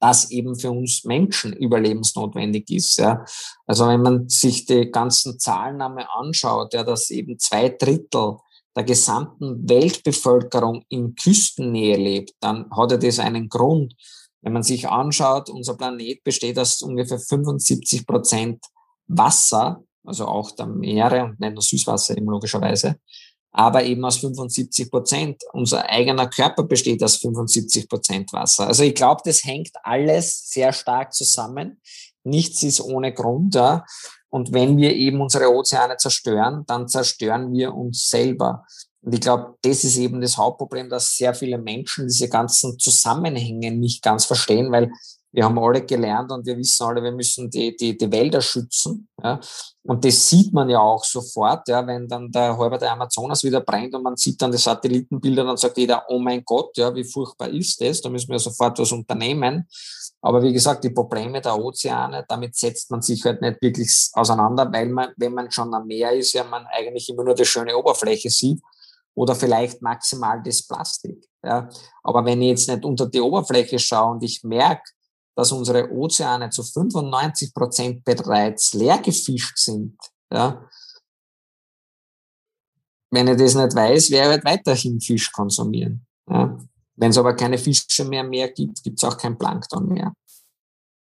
[0.00, 2.98] das eben für uns Menschen überlebensnotwendig ist.
[2.98, 3.24] Ja.
[3.66, 8.36] Also wenn man sich die ganzen Zahlen einmal anschaut, ja, dass eben zwei Drittel
[8.76, 13.94] der gesamten Weltbevölkerung in Küstennähe lebt, dann hat er das einen Grund.
[14.40, 18.64] Wenn man sich anschaut, unser Planet besteht aus ungefähr 75 Prozent
[19.08, 22.96] Wasser also auch der Meere und nicht nur Süßwasser eben logischerweise,
[23.52, 25.42] aber eben aus 75 Prozent.
[25.52, 28.66] Unser eigener Körper besteht aus 75 Prozent Wasser.
[28.66, 31.80] Also ich glaube, das hängt alles sehr stark zusammen.
[32.24, 33.54] Nichts ist ohne Grund.
[33.54, 33.84] Ja.
[34.30, 38.64] Und wenn wir eben unsere Ozeane zerstören, dann zerstören wir uns selber.
[39.00, 43.70] Und ich glaube, das ist eben das Hauptproblem, dass sehr viele Menschen diese ganzen Zusammenhänge
[43.70, 44.90] nicht ganz verstehen, weil
[45.30, 49.08] wir haben alle gelernt und wir wissen alle, wir müssen die, die, die Wälder schützen.
[49.22, 49.38] Ja.
[49.82, 53.60] Und das sieht man ja auch sofort, ja, wenn dann der halbe der Amazonas wieder
[53.60, 57.04] brennt und man sieht dann die Satellitenbilder, dann sagt jeder, oh mein Gott, ja, wie
[57.04, 58.00] furchtbar ist das?
[58.00, 59.66] Da müssen wir sofort was unternehmen.
[60.22, 64.70] Aber wie gesagt, die Probleme der Ozeane, damit setzt man sich halt nicht wirklich auseinander,
[64.72, 67.76] weil man, wenn man schon am Meer ist, ja, man eigentlich immer nur die schöne
[67.76, 68.60] Oberfläche sieht
[69.14, 71.28] oder vielleicht maximal das Plastik.
[71.44, 71.68] Ja.
[72.02, 74.90] Aber wenn ich jetzt nicht unter die Oberfläche schaue und ich merke,
[75.38, 79.96] dass unsere Ozeane zu 95 Prozent bereits leer gefischt sind.
[80.32, 80.68] Ja.
[83.12, 86.04] Wenn ich das nicht weiß, werde ich halt weiterhin Fisch konsumieren.
[86.28, 86.58] Ja.
[86.96, 90.12] Wenn es aber keine Fische mehr mehr gibt, gibt es auch kein Plankton mehr.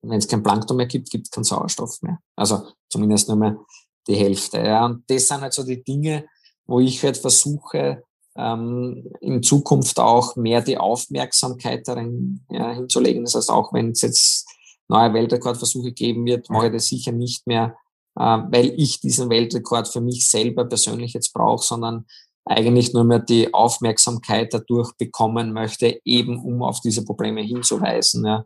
[0.03, 2.19] wenn es kein Plankton mehr gibt, gibt es keinen Sauerstoff mehr.
[2.35, 3.57] Also zumindest nur mehr
[4.09, 4.59] die Hälfte.
[4.59, 4.87] Ja.
[4.87, 6.29] Und das sind halt so die Dinge,
[6.67, 8.03] wo ich halt versuche,
[8.37, 13.25] ähm, in Zukunft auch mehr die Aufmerksamkeit darin ja, hinzulegen.
[13.25, 14.49] Das heißt, auch wenn es jetzt
[14.89, 17.77] neue Weltrekordversuche geben wird, mache ich das sicher nicht mehr,
[18.17, 22.07] äh, weil ich diesen Weltrekord für mich selber persönlich jetzt brauche, sondern
[22.45, 28.25] eigentlich nur mehr die Aufmerksamkeit dadurch bekommen möchte, eben um auf diese Probleme hinzuweisen.
[28.25, 28.45] Ja.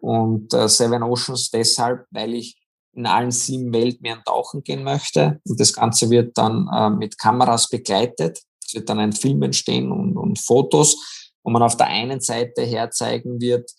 [0.00, 2.58] Und äh, Seven Oceans deshalb, weil ich
[2.94, 5.40] in allen sieben Weltmeeren tauchen gehen möchte.
[5.46, 8.40] Und das Ganze wird dann äh, mit Kameras begleitet.
[8.74, 13.40] Wird dann ein Film entstehen und, und Fotos, wo man auf der einen Seite herzeigen
[13.40, 13.70] wird,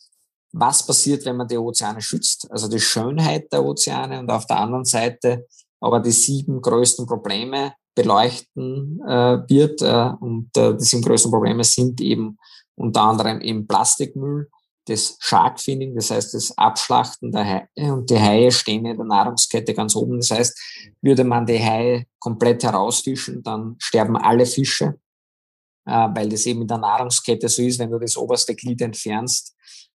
[0.51, 4.59] was passiert, wenn man die Ozeane schützt, also die Schönheit der Ozeane und auf der
[4.59, 5.45] anderen Seite
[5.83, 9.81] aber die sieben größten Probleme beleuchten äh, wird.
[9.81, 12.37] Äh, und äh, die sieben größten Probleme sind eben
[12.75, 14.49] unter anderem eben Plastikmüll,
[14.85, 19.73] das Sharkfinning, das heißt das Abschlachten der Haie und die Haie stehen in der Nahrungskette
[19.73, 20.17] ganz oben.
[20.17, 24.95] Das heißt, würde man die Haie komplett herausfischen, dann sterben alle Fische,
[25.85, 29.55] äh, weil das eben in der Nahrungskette so ist, wenn du das oberste Glied entfernst,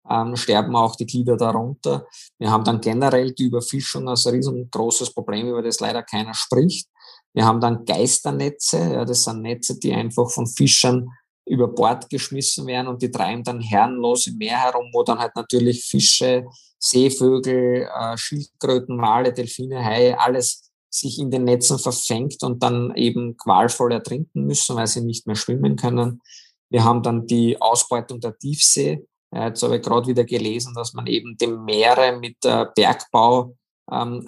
[0.08, 2.06] ähm, sterben auch die Glieder darunter.
[2.38, 6.88] Wir haben dann generell die Überfischung als riesengroßes Problem, über das leider keiner spricht.
[7.32, 11.08] Wir haben dann Geisternetze, ja, das sind Netze, die einfach von Fischern
[11.46, 15.36] über Bord geschmissen werden und die treiben dann herrenlos im Meer herum, wo dann halt
[15.36, 16.46] natürlich Fische,
[16.78, 23.36] Seevögel, äh, Schildkröten, Wale, Delfine, Haie, alles sich in den Netzen verfängt und dann eben
[23.36, 26.20] qualvoll ertrinken müssen, weil sie nicht mehr schwimmen können.
[26.70, 29.04] Wir haben dann die Ausbeutung der Tiefsee.
[29.32, 33.56] Jetzt habe ich gerade wieder gelesen, dass man eben die Meere mit Bergbau
[33.90, 34.26] ähm,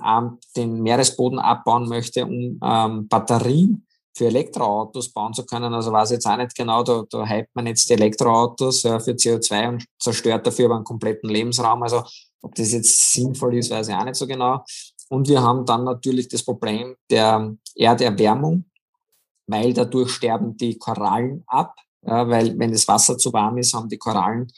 [0.56, 3.85] den Meeresboden abbauen möchte, um ähm, Batterien
[4.16, 5.74] für Elektroautos bauen zu können.
[5.74, 9.12] Also weiß jetzt auch nicht genau, da, da hypt man jetzt die Elektroautos ja, für
[9.12, 11.82] CO2 und zerstört dafür aber einen kompletten Lebensraum.
[11.82, 12.02] Also
[12.40, 14.64] ob das jetzt sinnvoll ist, weiß ich auch nicht so genau.
[15.10, 18.64] Und wir haben dann natürlich das Problem der Erderwärmung,
[19.46, 23.88] weil dadurch sterben die Korallen ab, ja, weil wenn das Wasser zu warm ist, haben
[23.88, 24.50] die Korallen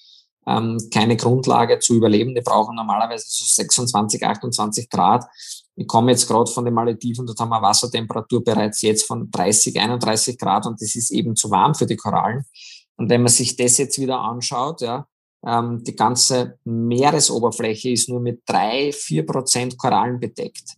[0.47, 2.35] ähm, keine Grundlage zu überleben.
[2.35, 5.25] Die brauchen normalerweise so 26, 28 Grad.
[5.79, 9.79] Ich komme jetzt gerade von den Malediven, dort haben wir Wassertemperatur bereits jetzt von 30,
[9.79, 12.45] 31 Grad und das ist eben zu warm für die Korallen.
[12.97, 15.07] Und wenn man sich das jetzt wieder anschaut, ja,
[15.47, 20.75] ähm, die ganze Meeresoberfläche ist nur mit drei, vier Prozent Korallen bedeckt.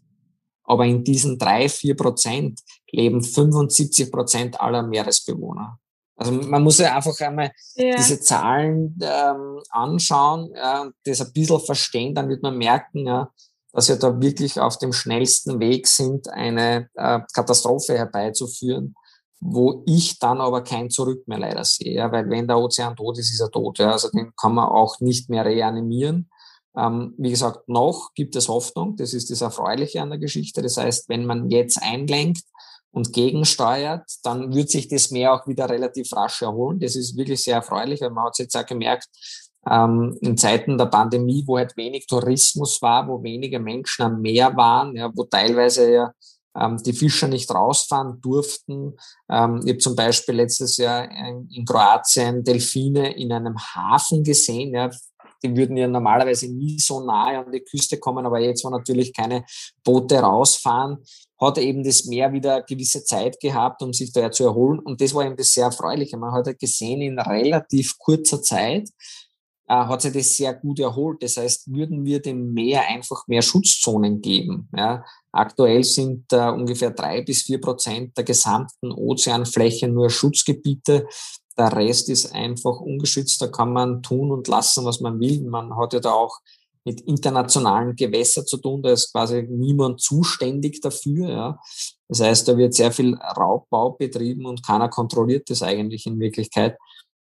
[0.64, 2.60] Aber in diesen drei, vier Prozent
[2.92, 5.78] leben 75 Prozent aller Meeresbewohner.
[6.14, 7.96] Also man muss ja einfach einmal ja.
[7.96, 13.30] diese Zahlen ähm, anschauen, ja, das ein bisschen verstehen, dann wird man merken, ja,
[13.72, 18.94] dass wir da wirklich auf dem schnellsten Weg sind, eine äh, Katastrophe herbeizuführen,
[19.40, 21.94] wo ich dann aber kein Zurück mehr leider sehe.
[21.94, 23.78] Ja, weil wenn der Ozean tot ist, ist er tot.
[23.78, 26.30] Ja, also den kann man auch nicht mehr reanimieren.
[26.76, 28.96] Ähm, wie gesagt, noch gibt es Hoffnung.
[28.96, 30.62] Das ist das Erfreuliche an der Geschichte.
[30.62, 32.44] Das heißt, wenn man jetzt einlenkt,
[32.92, 36.80] und gegensteuert, dann wird sich das Meer auch wieder relativ rasch erholen.
[36.80, 39.08] Das ist wirklich sehr erfreulich, weil man hat jetzt auch gemerkt,
[39.68, 44.56] ähm, in Zeiten der Pandemie, wo halt wenig Tourismus war, wo wenige Menschen am Meer
[44.56, 46.12] waren, ja, wo teilweise ja
[46.56, 48.96] ähm, die Fischer nicht rausfahren durften.
[49.30, 54.74] Ähm, ich habe zum Beispiel letztes Jahr in, Kroatien Delfine in einem Hafen gesehen.
[54.74, 54.90] Ja,
[55.42, 59.12] die würden ja normalerweise nie so nahe an die Küste kommen, aber jetzt, wo natürlich
[59.14, 59.44] keine
[59.84, 60.98] Boote rausfahren,
[61.40, 64.78] hat eben das Meer wieder gewisse Zeit gehabt, um sich da zu erholen.
[64.78, 66.18] Und das war eben das sehr Erfreuliche.
[66.18, 68.90] Man hat gesehen, in relativ kurzer Zeit
[69.74, 71.22] hat sich das sehr gut erholt.
[71.22, 74.68] Das heißt, würden wir dem Meer einfach mehr Schutzzonen geben.
[74.76, 75.04] Ja?
[75.30, 81.06] Aktuell sind äh, ungefähr drei bis vier Prozent der gesamten Ozeanfläche nur Schutzgebiete.
[81.56, 83.40] Der Rest ist einfach ungeschützt.
[83.40, 85.42] Da kann man tun und lassen, was man will.
[85.42, 86.40] Man hat ja da auch
[86.84, 88.82] mit internationalen Gewässern zu tun.
[88.82, 91.28] Da ist quasi niemand zuständig dafür.
[91.28, 91.60] Ja.
[92.08, 96.76] Das heißt, da wird sehr viel Raubbau betrieben und keiner kontrolliert das eigentlich in Wirklichkeit.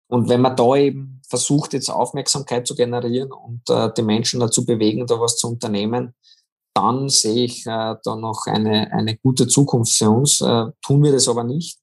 [0.10, 4.66] Und wenn man da eben versucht, jetzt Aufmerksamkeit zu generieren und äh, die Menschen dazu
[4.66, 6.16] bewegen, da was zu unternehmen,
[6.74, 10.42] dann sehe ich äh, da noch eine, eine gute Zukunft für uns.
[10.42, 11.80] Äh, tun wir das aber nicht,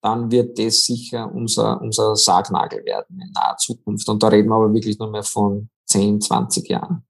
[0.00, 4.08] dann wird das sicher unser, unser Sargnagel werden in naher Zukunft.
[4.08, 7.07] Und da reden wir aber wirklich nur mehr von 10, 20 Jahren.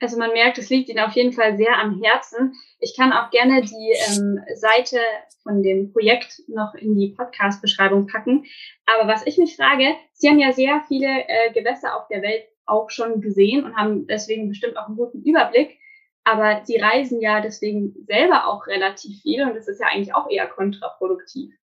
[0.00, 2.54] Also man merkt, es liegt Ihnen auf jeden Fall sehr am Herzen.
[2.80, 4.98] Ich kann auch gerne die ähm, Seite
[5.42, 8.44] von dem Projekt noch in die Podcast-Beschreibung packen.
[8.86, 12.44] Aber was ich mich frage, Sie haben ja sehr viele äh, Gewässer auf der Welt
[12.66, 15.78] auch schon gesehen und haben deswegen bestimmt auch einen guten Überblick.
[16.24, 20.28] Aber Sie reisen ja deswegen selber auch relativ viel und das ist ja eigentlich auch
[20.28, 21.54] eher kontraproduktiv.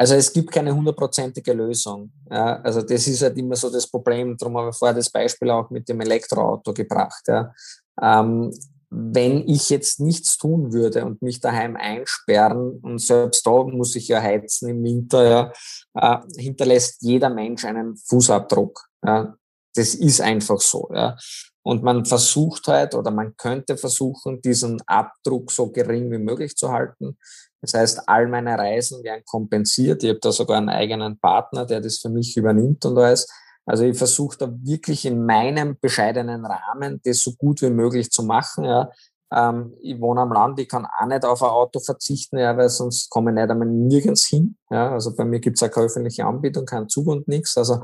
[0.00, 2.12] Also es gibt keine hundertprozentige Lösung.
[2.30, 4.36] Ja, also das ist halt immer so das Problem.
[4.36, 7.24] Darum habe ich vorher das Beispiel auch mit dem Elektroauto gebracht.
[7.26, 7.52] Ja.
[8.00, 8.54] Ähm,
[8.90, 14.08] wenn ich jetzt nichts tun würde und mich daheim einsperren und selbst da muss ich
[14.08, 15.52] ja heizen im Winter, ja,
[15.94, 18.88] äh, hinterlässt jeder Mensch einen Fußabdruck.
[19.04, 19.34] Ja.
[19.74, 20.88] Das ist einfach so.
[20.94, 21.16] Ja.
[21.62, 26.72] Und man versucht halt oder man könnte versuchen, diesen Abdruck so gering wie möglich zu
[26.72, 27.18] halten.
[27.60, 30.02] Das heißt, all meine Reisen werden kompensiert.
[30.02, 33.26] Ich habe da sogar einen eigenen Partner, der das für mich übernimmt und alles.
[33.66, 38.22] Also ich versuche da wirklich in meinem bescheidenen Rahmen das so gut wie möglich zu
[38.22, 38.64] machen.
[38.64, 38.90] Ja.
[39.30, 42.70] Ähm, ich wohne am Land, ich kann auch nicht auf ein Auto verzichten, ja, weil
[42.70, 44.56] sonst komme ich nicht einmal nirgends hin.
[44.70, 44.92] Ja.
[44.92, 47.58] Also bei mir gibt es auch keine öffentliche Anbietung, keinen Zug und nichts.
[47.58, 47.82] Also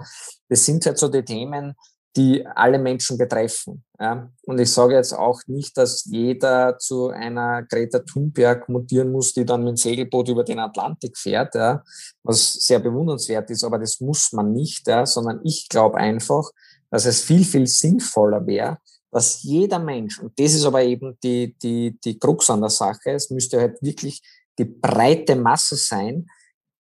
[0.49, 1.75] das sind halt so die Themen,
[2.17, 3.85] die alle Menschen betreffen.
[3.99, 4.31] Ja.
[4.45, 9.45] Und ich sage jetzt auch nicht, dass jeder zu einer Greta Thunberg mutieren muss, die
[9.45, 11.83] dann mit dem Segelboot über den Atlantik fährt, ja,
[12.23, 16.49] was sehr bewundernswert ist, aber das muss man nicht, ja, sondern ich glaube einfach,
[16.91, 18.79] dass es viel, viel sinnvoller wäre,
[19.11, 23.11] dass jeder Mensch, und das ist aber eben die, die, die Krux an der Sache,
[23.13, 24.21] es müsste halt wirklich
[24.59, 26.27] die breite Masse sein,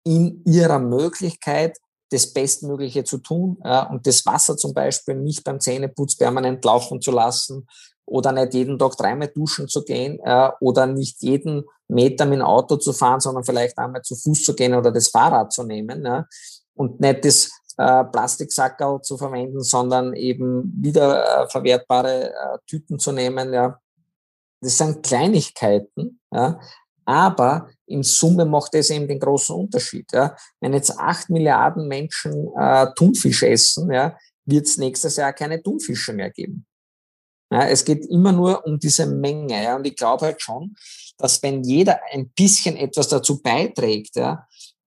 [0.04, 1.78] in ihrer Möglichkeit
[2.12, 7.00] das Bestmögliche zu tun ja, und das Wasser zum Beispiel nicht beim Zähneputz permanent laufen
[7.00, 7.66] zu lassen
[8.04, 12.44] oder nicht jeden Tag dreimal duschen zu gehen äh, oder nicht jeden Meter mit dem
[12.44, 16.04] Auto zu fahren, sondern vielleicht einmal zu Fuß zu gehen oder das Fahrrad zu nehmen.
[16.04, 16.26] Ja.
[16.74, 23.12] und nicht das äh, Plastiksackerl zu verwenden, sondern eben wieder äh, verwertbare äh, Tüten zu
[23.12, 23.52] nehmen.
[23.52, 23.78] Ja.
[24.60, 26.60] Das sind Kleinigkeiten, ja,
[27.04, 30.10] aber in Summe macht es eben den großen Unterschied.
[30.12, 30.36] Ja.
[30.60, 36.12] Wenn jetzt acht Milliarden Menschen äh, Thunfisch essen, ja, wird es nächstes Jahr keine Thunfische
[36.12, 36.66] mehr geben.
[37.52, 39.62] Ja, es geht immer nur um diese Menge.
[39.62, 40.74] Ja, und ich glaube halt schon,
[41.18, 44.46] dass wenn jeder ein bisschen etwas dazu beiträgt, ja,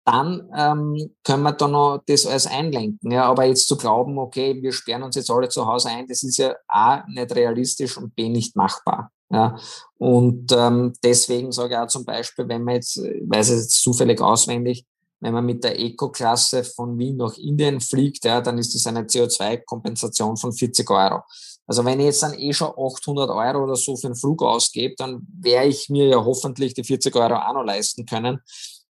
[0.06, 3.12] dann ähm, können wir da noch das alles einlenken.
[3.12, 6.24] Ja, aber jetzt zu glauben, okay, wir sperren uns jetzt alle zu Hause ein, das
[6.24, 9.12] ist ja A, nicht realistisch und B, nicht machbar.
[9.32, 9.60] Ja,
[9.98, 13.82] und ähm, deswegen sage ich auch zum Beispiel, wenn man jetzt, ich weiß es jetzt
[13.82, 14.86] zufällig auswendig,
[15.20, 19.04] wenn man mit der Eco-Klasse von Wien nach Indien fliegt, ja, dann ist das eine
[19.04, 21.22] CO2-Kompensation von 40 Euro.
[21.68, 24.96] Also wenn ich jetzt dann eh schon 800 Euro oder so für einen Flug ausgebe,
[24.98, 28.40] dann werde ich mir ja hoffentlich die 40 Euro auch noch leisten können.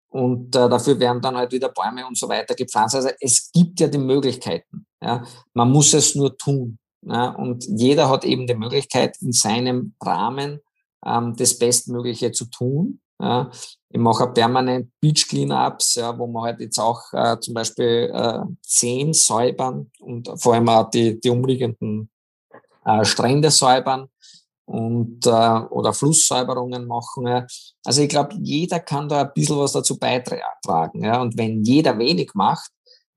[0.08, 2.96] Und äh, dafür werden dann halt wieder Bäume und so weiter gepflanzt.
[2.96, 4.86] Also es gibt ja die Möglichkeiten.
[5.02, 5.24] Ja.
[5.54, 6.79] Man muss es nur tun.
[7.02, 10.60] Und jeder hat eben die Möglichkeit, in seinem Rahmen
[11.06, 13.00] ähm, das Bestmögliche zu tun.
[13.90, 18.40] Ich mache permanent Beach Cleanups, ja, wo man halt jetzt auch äh, zum Beispiel äh,
[18.62, 22.10] Zehen säubern und vor allem auch die, die umliegenden
[22.86, 24.08] äh, Strände säubern
[24.66, 27.28] und äh, oder Flusssäuberungen machen.
[27.28, 27.48] Ja.
[27.84, 31.04] Also ich glaube, jeder kann da ein bisschen was dazu beitragen.
[31.04, 31.22] Ja.
[31.22, 32.72] Und wenn jeder wenig macht,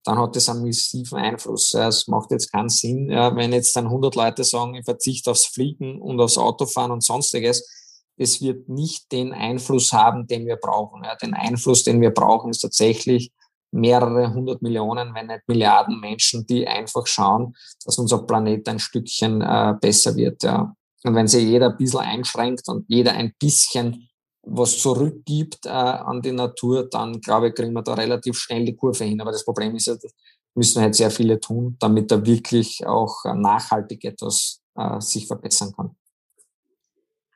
[0.04, 1.74] dann hat das einen massiven Einfluss.
[1.74, 6.00] Es macht jetzt keinen Sinn, wenn jetzt dann 100 Leute sagen, ich verzichte aufs Fliegen
[6.00, 7.68] und aufs Autofahren und sonstiges.
[8.16, 11.02] Es wird nicht den Einfluss haben, den wir brauchen.
[11.22, 13.32] Den Einfluss, den wir brauchen, ist tatsächlich
[13.72, 17.54] mehrere hundert Millionen, wenn nicht Milliarden Menschen, die einfach schauen,
[17.84, 20.44] dass unser Planet ein Stückchen äh, besser wird.
[20.44, 24.08] Und wenn sich jeder ein bisschen einschränkt und jeder ein bisschen
[24.42, 28.76] was zurückgibt äh, an die Natur, dann glaube ich, kriegen wir da relativ schnell die
[28.76, 29.20] Kurve hin.
[29.20, 29.94] Aber das Problem ist ja,
[30.54, 35.96] müssen halt sehr viele tun, damit da wirklich auch nachhaltig etwas äh, sich verbessern kann.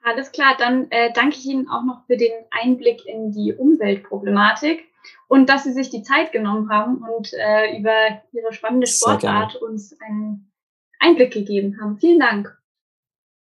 [0.02, 4.84] Alles klar, dann äh, danke ich Ihnen auch noch für den Einblick in die Umweltproblematik
[5.26, 9.96] und dass Sie sich die Zeit genommen haben und äh, über Ihre spannende Sportart uns
[10.00, 10.52] einen
[11.00, 11.98] Einblick gegeben haben.
[11.98, 12.56] Vielen Dank.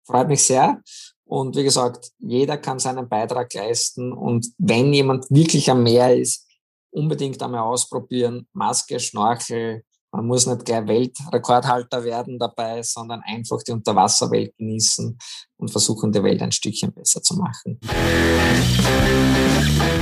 [0.04, 0.80] Freut mich sehr.
[1.26, 4.12] Und wie gesagt, jeder kann seinen Beitrag leisten.
[4.12, 6.46] Und wenn jemand wirklich am Meer ist,
[6.90, 8.46] unbedingt einmal ausprobieren.
[8.52, 9.82] Maske, Schnorchel.
[10.12, 15.18] Man muss nicht gleich Weltrekordhalter werden dabei, sondern einfach die Unterwasserwelt genießen
[15.56, 17.80] und versuchen, die Welt ein Stückchen besser zu machen.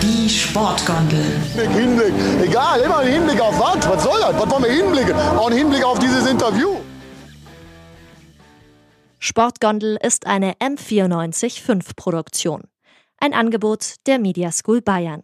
[0.03, 1.41] Die Sportgondel.
[1.55, 2.13] Hinblick,
[2.43, 3.89] egal, immer ein Hinblick auf was?
[3.89, 4.35] Was soll das?
[4.39, 5.15] Was wollen wir hinblicken?
[5.15, 6.82] Auch ein Hinblick auf dieses Interview.
[9.25, 12.63] Sportgondel ist eine M945 Produktion.
[13.19, 15.23] Ein Angebot der Media School Bayern.